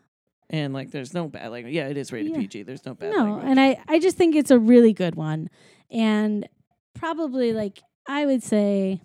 And 0.54 0.72
like, 0.72 0.92
there's 0.92 1.12
no 1.12 1.26
bad 1.28 1.50
like 1.50 1.66
Yeah, 1.68 1.88
it 1.88 1.96
is 1.96 2.12
rated 2.12 2.32
Yeah. 2.32 2.38
PG. 2.38 2.62
There's 2.62 2.86
no 2.86 2.94
bad 2.94 3.10
no 3.10 3.24
language. 3.24 3.44
and 3.46 3.60
i 3.60 3.78
i 3.88 3.98
just 3.98 4.16
think 4.16 4.36
it's 4.36 4.50
a 4.52 4.58
really 4.58 4.92
good 4.92 5.14
one 5.16 5.50
and 5.90 6.48
probably 6.94 7.52
like 7.52 7.80
i 8.08 8.24
would 8.24 8.42
say 8.42 9.00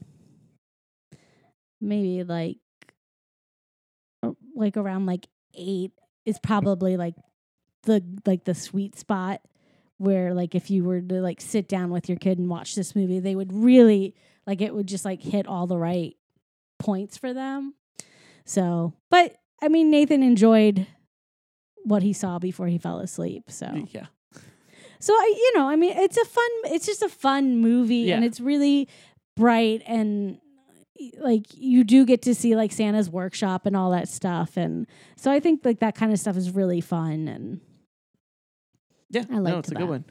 maybe 1.82 2.24
like 2.24 2.58
like 4.56 4.78
around 4.78 5.06
like 5.06 5.28
eight 5.56 5.92
is 6.26 6.38
probably 6.40 6.98
like 6.98 7.16
the 7.84 8.04
like 8.26 8.44
the 8.44 8.54
sweet 8.54 8.98
spot 8.98 9.42
where 9.98 10.34
like 10.34 10.54
if 10.54 10.70
you 10.70 10.84
were 10.84 11.02
to 11.02 11.22
like 11.22 11.42
sit 11.42 11.68
down 11.68 11.90
with 11.90 12.08
your 12.10 12.18
kid 12.18 12.38
and 12.38 12.50
watch 12.50 12.76
this 12.76 12.96
movie 12.96 13.20
they 13.20 13.36
would 13.36 13.52
really 13.54 14.14
like 14.46 14.62
it 14.62 14.74
would 14.76 14.88
just 14.88 15.06
like 15.06 15.22
hit 15.22 15.48
all 15.48 15.66
the 15.68 15.78
right 15.78 16.16
points 16.78 17.18
for 17.18 17.34
them 17.34 17.74
so 18.46 18.94
but 19.10 19.36
I 19.62 19.68
mean, 19.68 19.92
Nathan 19.92 20.24
enjoyed 20.24 20.88
what 21.90 22.04
he 22.04 22.14
saw 22.14 22.40
before 22.40 22.68
he 22.68 22.78
fell 22.78 23.00
asleep. 23.00 23.44
So, 23.50 23.88
Yeah. 23.92 24.06
so 25.00 25.14
I, 25.14 25.34
you 25.38 25.60
know, 25.60 25.68
I 25.70 25.76
mean, 25.76 25.94
it's 25.98 26.18
a 26.18 26.26
fun, 26.26 26.50
it's 26.66 26.86
just 26.86 27.02
a 27.02 27.10
fun 27.10 27.58
movie, 27.58 28.12
and 28.12 28.24
it's 28.24 28.40
really 28.40 28.88
bright 29.36 29.82
and 29.88 30.40
like 31.20 31.46
you 31.56 31.84
do 31.86 32.06
get 32.06 32.22
to 32.24 32.36
see 32.36 32.56
like 32.58 32.72
Santa's 32.74 33.10
workshop 33.10 33.66
and 33.66 33.76
all 33.76 33.92
that 33.92 34.08
stuff, 34.10 34.58
and 34.58 34.86
so 35.16 35.32
I 35.32 35.40
think 35.40 35.62
like 35.66 35.80
that 35.80 35.96
kind 35.96 36.12
of 36.12 36.20
stuff 36.20 36.36
is 36.38 36.52
really 36.52 36.82
fun 36.82 37.28
and 37.28 37.62
Yeah. 39.10 39.24
I 39.32 39.38
liked 39.40 39.54
no, 39.54 39.60
it's 39.60 39.68
a 39.70 39.74
that. 39.74 39.80
good 39.80 39.90
one. 39.90 40.06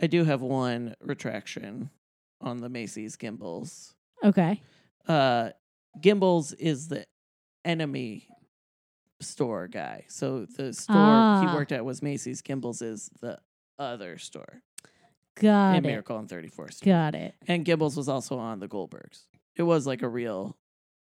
I 0.00 0.06
do 0.06 0.24
have 0.24 0.42
one 0.42 0.94
retraction 1.00 1.88
on 2.40 2.58
the 2.60 2.68
Macy's 2.68 3.16
gimbels. 3.16 3.94
okay. 4.22 4.60
Uh 5.08 5.50
Gimbels 6.00 6.54
is 6.58 6.88
the 6.88 7.06
enemy 7.64 8.26
store 9.24 9.66
guy. 9.68 10.04
So 10.08 10.46
the 10.46 10.72
store 10.72 10.96
Ah. 10.96 11.40
he 11.48 11.54
worked 11.56 11.72
at 11.72 11.84
was 11.84 12.02
Macy's. 12.02 12.40
Gimbels 12.42 12.80
is 12.82 13.10
the 13.20 13.38
other 13.78 14.18
store 14.18 14.62
Got 15.40 15.76
in 15.76 15.84
it. 15.84 15.88
Miracle 15.88 16.16
on 16.16 16.28
34th 16.28 16.74
Street. 16.74 16.90
Got 16.90 17.14
it. 17.16 17.34
And 17.48 17.64
Gimbels 17.64 17.96
was 17.96 18.08
also 18.08 18.38
on 18.38 18.60
the 18.60 18.68
Goldbergs. 18.68 19.24
It 19.56 19.62
was 19.64 19.86
like 19.86 20.02
a 20.02 20.08
real 20.08 20.56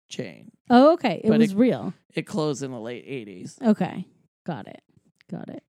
chain. 0.09 0.53
Oh, 0.68 0.93
okay. 0.93 1.21
It 1.25 1.29
But 1.29 1.39
was 1.41 1.53
it- 1.53 1.57
real. 1.57 1.95
It 2.14 2.23
closed 2.23 2.62
in 2.62 2.71
the 2.71 2.81
late 2.81 3.05
80s. 3.07 3.61
Okay. 3.61 4.07
Got 4.47 4.68
it. 4.68 4.83
Got 5.31 5.49
it. 5.49 5.62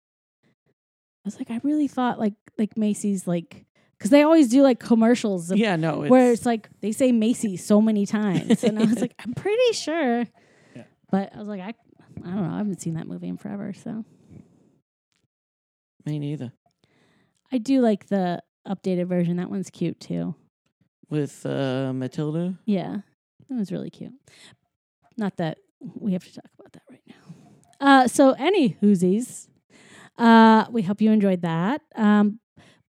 I 0.45 1.25
was 1.25 1.37
like, 1.37 1.51
I 1.51 1.59
really 1.63 1.87
thought 1.87 2.19
like 2.19 2.33
like 2.57 2.75
Macy's 2.77 3.27
like 3.27 3.65
because 3.97 4.09
they 4.09 4.23
always 4.23 4.49
do 4.49 4.63
like 4.63 4.79
commercials 4.79 5.51
of, 5.51 5.59
Yeah, 5.59 5.75
no, 5.75 6.01
it's, 6.01 6.09
where 6.09 6.31
it's 6.31 6.45
like 6.47 6.67
they 6.81 6.91
say 6.91 7.11
Macy's 7.11 7.63
so 7.63 7.79
many 7.79 8.05
times, 8.07 8.63
and 8.63 8.79
I 8.79 8.85
was 8.85 8.99
like, 8.99 9.13
I'm 9.19 9.33
pretty 9.35 9.73
sure. 9.73 10.25
Yeah. 10.75 10.83
But 11.11 11.35
I 11.35 11.37
was 11.37 11.47
like, 11.47 11.61
I 11.61 11.75
I 12.25 12.29
don't 12.29 12.47
know. 12.47 12.53
I 12.53 12.57
haven't 12.57 12.81
seen 12.81 12.93
that 12.95 13.07
movie 13.07 13.27
in 13.27 13.37
forever, 13.37 13.73
so 13.73 14.05
me 16.05 16.19
neither. 16.19 16.51
I 17.51 17.57
do 17.57 17.81
like 17.81 18.07
the 18.07 18.41
updated 18.67 19.07
version. 19.07 19.37
That 19.37 19.49
one's 19.49 19.69
cute 19.69 19.99
too. 19.99 20.35
With 21.09 21.45
uh, 21.45 21.91
Matilda. 21.93 22.57
Yeah, 22.65 22.97
that 23.49 23.55
was 23.55 23.71
really 23.71 23.89
cute. 23.89 24.13
Not 25.17 25.37
that 25.37 25.57
we 25.99 26.13
have 26.13 26.23
to 26.23 26.33
talk 26.33 26.45
about 26.57 26.71
that 26.73 26.83
right 26.89 27.01
now. 27.07 27.15
Uh, 27.79 28.07
so 28.07 28.31
any 28.37 28.77
whoosies, 28.81 29.47
uh, 30.17 30.65
we 30.71 30.83
hope 30.83 31.01
you 31.01 31.11
enjoyed 31.11 31.41
that. 31.41 31.81
Um, 31.95 32.39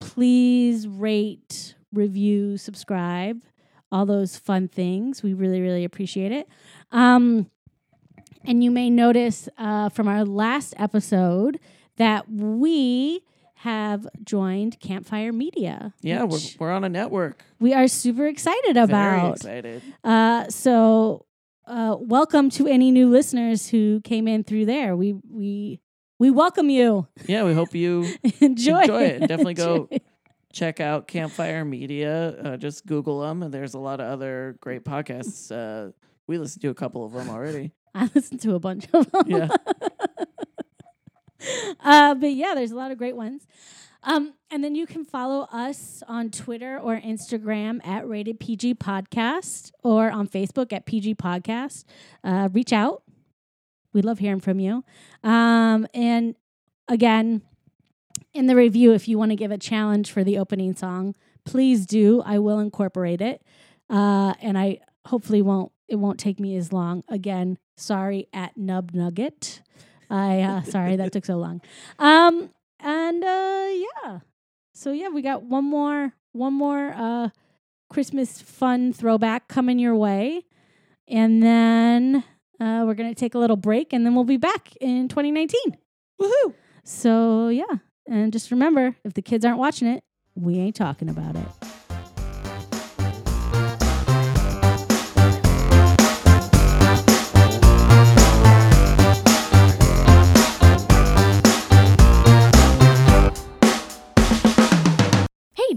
please 0.00 0.88
rate, 0.88 1.74
review, 1.92 2.56
subscribe, 2.56 3.42
all 3.92 4.04
those 4.06 4.36
fun 4.36 4.68
things. 4.68 5.22
We 5.22 5.32
really, 5.34 5.60
really 5.60 5.84
appreciate 5.84 6.32
it. 6.32 6.48
Um, 6.90 7.50
and 8.44 8.62
you 8.64 8.70
may 8.70 8.90
notice 8.90 9.48
uh, 9.58 9.88
from 9.88 10.08
our 10.08 10.24
last 10.24 10.74
episode 10.78 11.58
that 11.96 12.30
we 12.30 13.20
have 13.56 14.06
joined 14.24 14.80
Campfire 14.80 15.32
Media. 15.32 15.92
Yeah, 16.00 16.24
we're, 16.24 16.38
we're 16.58 16.72
on 16.72 16.84
a 16.84 16.88
network. 16.88 17.44
we 17.58 17.74
are 17.74 17.86
super 17.88 18.26
excited 18.26 18.74
Very 18.74 18.84
about. 18.84 19.36
excited. 19.36 19.82
Uh, 20.02 20.48
so, 20.48 21.26
uh, 21.66 21.96
welcome 22.00 22.48
to 22.50 22.66
any 22.66 22.90
new 22.90 23.10
listeners 23.10 23.68
who 23.68 24.00
came 24.00 24.26
in 24.26 24.44
through 24.44 24.64
there. 24.66 24.96
We 24.96 25.14
we 25.30 25.80
we 26.18 26.30
welcome 26.30 26.70
you. 26.70 27.06
Yeah, 27.26 27.44
we 27.44 27.52
hope 27.54 27.74
you 27.74 28.02
Enjoy, 28.40 28.80
Enjoy 28.80 29.02
it. 29.02 29.20
Definitely 29.20 29.54
go- 29.54 29.88
it. 29.90 30.02
check 30.52 30.80
out 30.80 31.06
Campfire 31.06 31.64
Media. 31.64 32.30
Uh, 32.42 32.56
just 32.56 32.86
Google 32.86 33.20
them, 33.20 33.42
and 33.42 33.52
there's 33.52 33.74
a 33.74 33.78
lot 33.78 34.00
of 34.00 34.06
other 34.10 34.56
great 34.60 34.84
podcasts. 34.84 35.52
Uh, 35.52 35.92
we 36.26 36.38
listened 36.38 36.62
to 36.62 36.68
a 36.70 36.74
couple 36.74 37.04
of 37.04 37.12
them 37.12 37.28
already. 37.28 37.72
I 37.94 38.10
listened 38.14 38.40
to 38.42 38.54
a 38.54 38.58
bunch 38.58 38.86
of 38.92 39.10
them. 39.10 39.24
Yeah. 39.26 39.48
uh, 41.80 42.14
but 42.14 42.32
yeah, 42.32 42.54
there's 42.54 42.70
a 42.70 42.76
lot 42.76 42.90
of 42.90 42.98
great 42.98 43.16
ones. 43.16 43.46
Um, 44.02 44.34
and 44.50 44.64
then 44.64 44.74
you 44.74 44.86
can 44.86 45.04
follow 45.04 45.46
us 45.52 46.02
on 46.08 46.30
Twitter 46.30 46.78
or 46.78 46.98
Instagram 46.98 47.86
at 47.86 48.08
Rated 48.08 48.40
PG 48.40 48.76
Podcast 48.76 49.72
or 49.82 50.10
on 50.10 50.26
Facebook 50.26 50.72
at 50.72 50.86
PG 50.86 51.16
Podcast. 51.16 51.84
Uh, 52.24 52.48
reach 52.52 52.72
out. 52.72 53.02
We 53.92 54.02
love 54.02 54.18
hearing 54.18 54.40
from 54.40 54.58
you. 54.58 54.84
Um, 55.22 55.86
and 55.92 56.34
again, 56.88 57.42
in 58.32 58.46
the 58.46 58.56
review, 58.56 58.92
if 58.92 59.08
you 59.08 59.18
want 59.18 59.32
to 59.32 59.36
give 59.36 59.50
a 59.50 59.58
challenge 59.58 60.12
for 60.12 60.24
the 60.24 60.38
opening 60.38 60.74
song, 60.74 61.14
please 61.44 61.84
do. 61.84 62.22
I 62.24 62.38
will 62.38 62.58
incorporate 62.58 63.20
it. 63.20 63.42
Uh, 63.90 64.34
and 64.40 64.56
I 64.56 64.80
hopefully 65.06 65.42
won't 65.42 65.72
it 65.88 65.96
won't 65.96 66.20
take 66.20 66.38
me 66.38 66.56
as 66.56 66.72
long. 66.72 67.02
Again, 67.08 67.58
sorry 67.80 68.28
at 68.32 68.56
Nub 68.56 68.92
Nugget. 68.92 69.62
I 70.08 70.40
uh, 70.42 70.62
sorry 70.64 70.96
that 70.96 71.12
took 71.12 71.24
so 71.24 71.36
long. 71.36 71.60
Um 71.98 72.50
and 72.80 73.24
uh 73.24 73.68
yeah. 73.72 74.18
So 74.74 74.92
yeah, 74.92 75.08
we 75.08 75.22
got 75.22 75.42
one 75.42 75.64
more 75.64 76.12
one 76.32 76.54
more 76.54 76.92
uh 76.94 77.28
Christmas 77.88 78.40
fun 78.40 78.92
throwback 78.92 79.48
coming 79.48 79.78
your 79.78 79.96
way. 79.96 80.44
And 81.08 81.42
then 81.42 82.24
uh 82.60 82.84
we're 82.86 82.94
going 82.94 83.12
to 83.12 83.18
take 83.18 83.34
a 83.34 83.38
little 83.38 83.56
break 83.56 83.92
and 83.92 84.04
then 84.06 84.14
we'll 84.14 84.24
be 84.24 84.36
back 84.36 84.76
in 84.80 85.08
2019. 85.08 85.76
Woohoo! 86.20 86.54
So 86.84 87.48
yeah, 87.48 87.78
and 88.06 88.32
just 88.32 88.50
remember 88.50 88.96
if 89.04 89.14
the 89.14 89.22
kids 89.22 89.44
aren't 89.44 89.58
watching 89.58 89.88
it, 89.88 90.02
we 90.34 90.58
ain't 90.58 90.76
talking 90.76 91.08
about 91.08 91.36
it. 91.36 91.69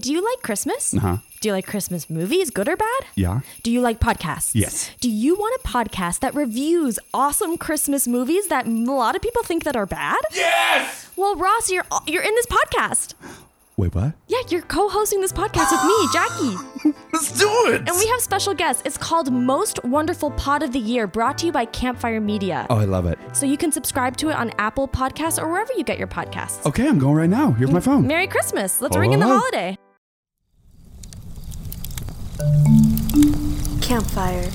Do 0.04 0.12
you 0.12 0.24
like 0.24 0.41
Christmas? 0.43 0.93
Uh 0.93 0.99
huh. 0.99 1.18
Do 1.41 1.49
you 1.49 1.54
like 1.54 1.66
Christmas 1.66 2.10
movies, 2.10 2.49
good 2.49 2.70
or 2.70 2.76
bad? 2.78 3.01
Yeah. 3.16 3.41
Do 3.64 3.72
you 3.72 3.82
like 3.82 3.99
podcasts? 3.99 4.51
Yes. 4.54 4.91
Do 5.01 5.10
you 5.10 5.36
want 5.36 5.60
a 5.64 5.68
podcast 5.68 6.20
that 6.20 6.34
reviews 6.36 6.99
awesome 7.14 7.58
Christmas 7.58 8.08
movies 8.08 8.47
that 8.47 8.66
a 8.66 8.70
lot 8.70 9.16
of 9.16 9.22
people 9.22 9.43
think 9.43 9.64
that 9.64 9.76
are 9.76 9.86
bad? 9.86 10.20
Yes. 10.34 11.10
Well, 11.16 11.36
Ross, 11.36 11.70
you're 11.70 11.86
you're 12.08 12.24
in 12.24 12.34
this 12.36 12.45
podcast. 12.47 13.14
Wait, 13.76 13.95
what? 13.95 14.14
Yeah, 14.28 14.38
you're 14.49 14.62
co-hosting 14.62 15.20
this 15.20 15.34
podcast 15.34 15.72
with 15.72 15.84
me, 15.84 16.08
Jackie. 16.14 16.93
Let's 17.14 17.32
do 17.39 17.49
it. 17.74 17.89
And 17.89 17.97
we 17.97 18.06
have 18.08 18.22
special 18.22 18.54
guests. 18.54 18.84
It's 18.86 18.99
called 18.99 19.34
Most 19.34 19.84
Wonderful 19.84 20.30
Pod 20.32 20.62
of 20.62 20.72
the 20.74 20.80
Year, 20.80 21.08
brought 21.08 21.39
to 21.39 21.47
you 21.47 21.51
by 21.51 21.66
Campfire 21.66 22.22
Media. 22.22 22.68
oh, 22.70 22.78
I 22.78 22.86
love 22.86 23.08
it. 23.08 23.18
So 23.34 23.47
you 23.47 23.58
can 23.58 23.72
subscribe 23.72 24.16
to 24.18 24.30
it 24.30 24.36
on 24.36 24.51
Apple 24.60 24.88
Podcasts 24.88 25.41
or 25.41 25.49
wherever 25.49 25.74
you 25.74 25.84
get 25.84 25.97
your 25.97 26.08
podcasts. 26.08 26.64
Okay, 26.68 26.88
I'm 26.88 26.99
going 26.99 27.16
right 27.16 27.30
now. 27.30 27.51
Here's 27.51 27.72
my 27.72 27.80
phone. 27.80 28.06
Merry 28.06 28.28
Christmas. 28.28 28.80
Let's 28.80 28.95
Ho, 28.95 29.01
ring 29.01 29.14
in 29.14 29.20
the 29.20 29.26
ho, 29.26 29.34
ho. 29.34 29.39
holiday. 29.39 29.76
Campfire. 33.82 34.50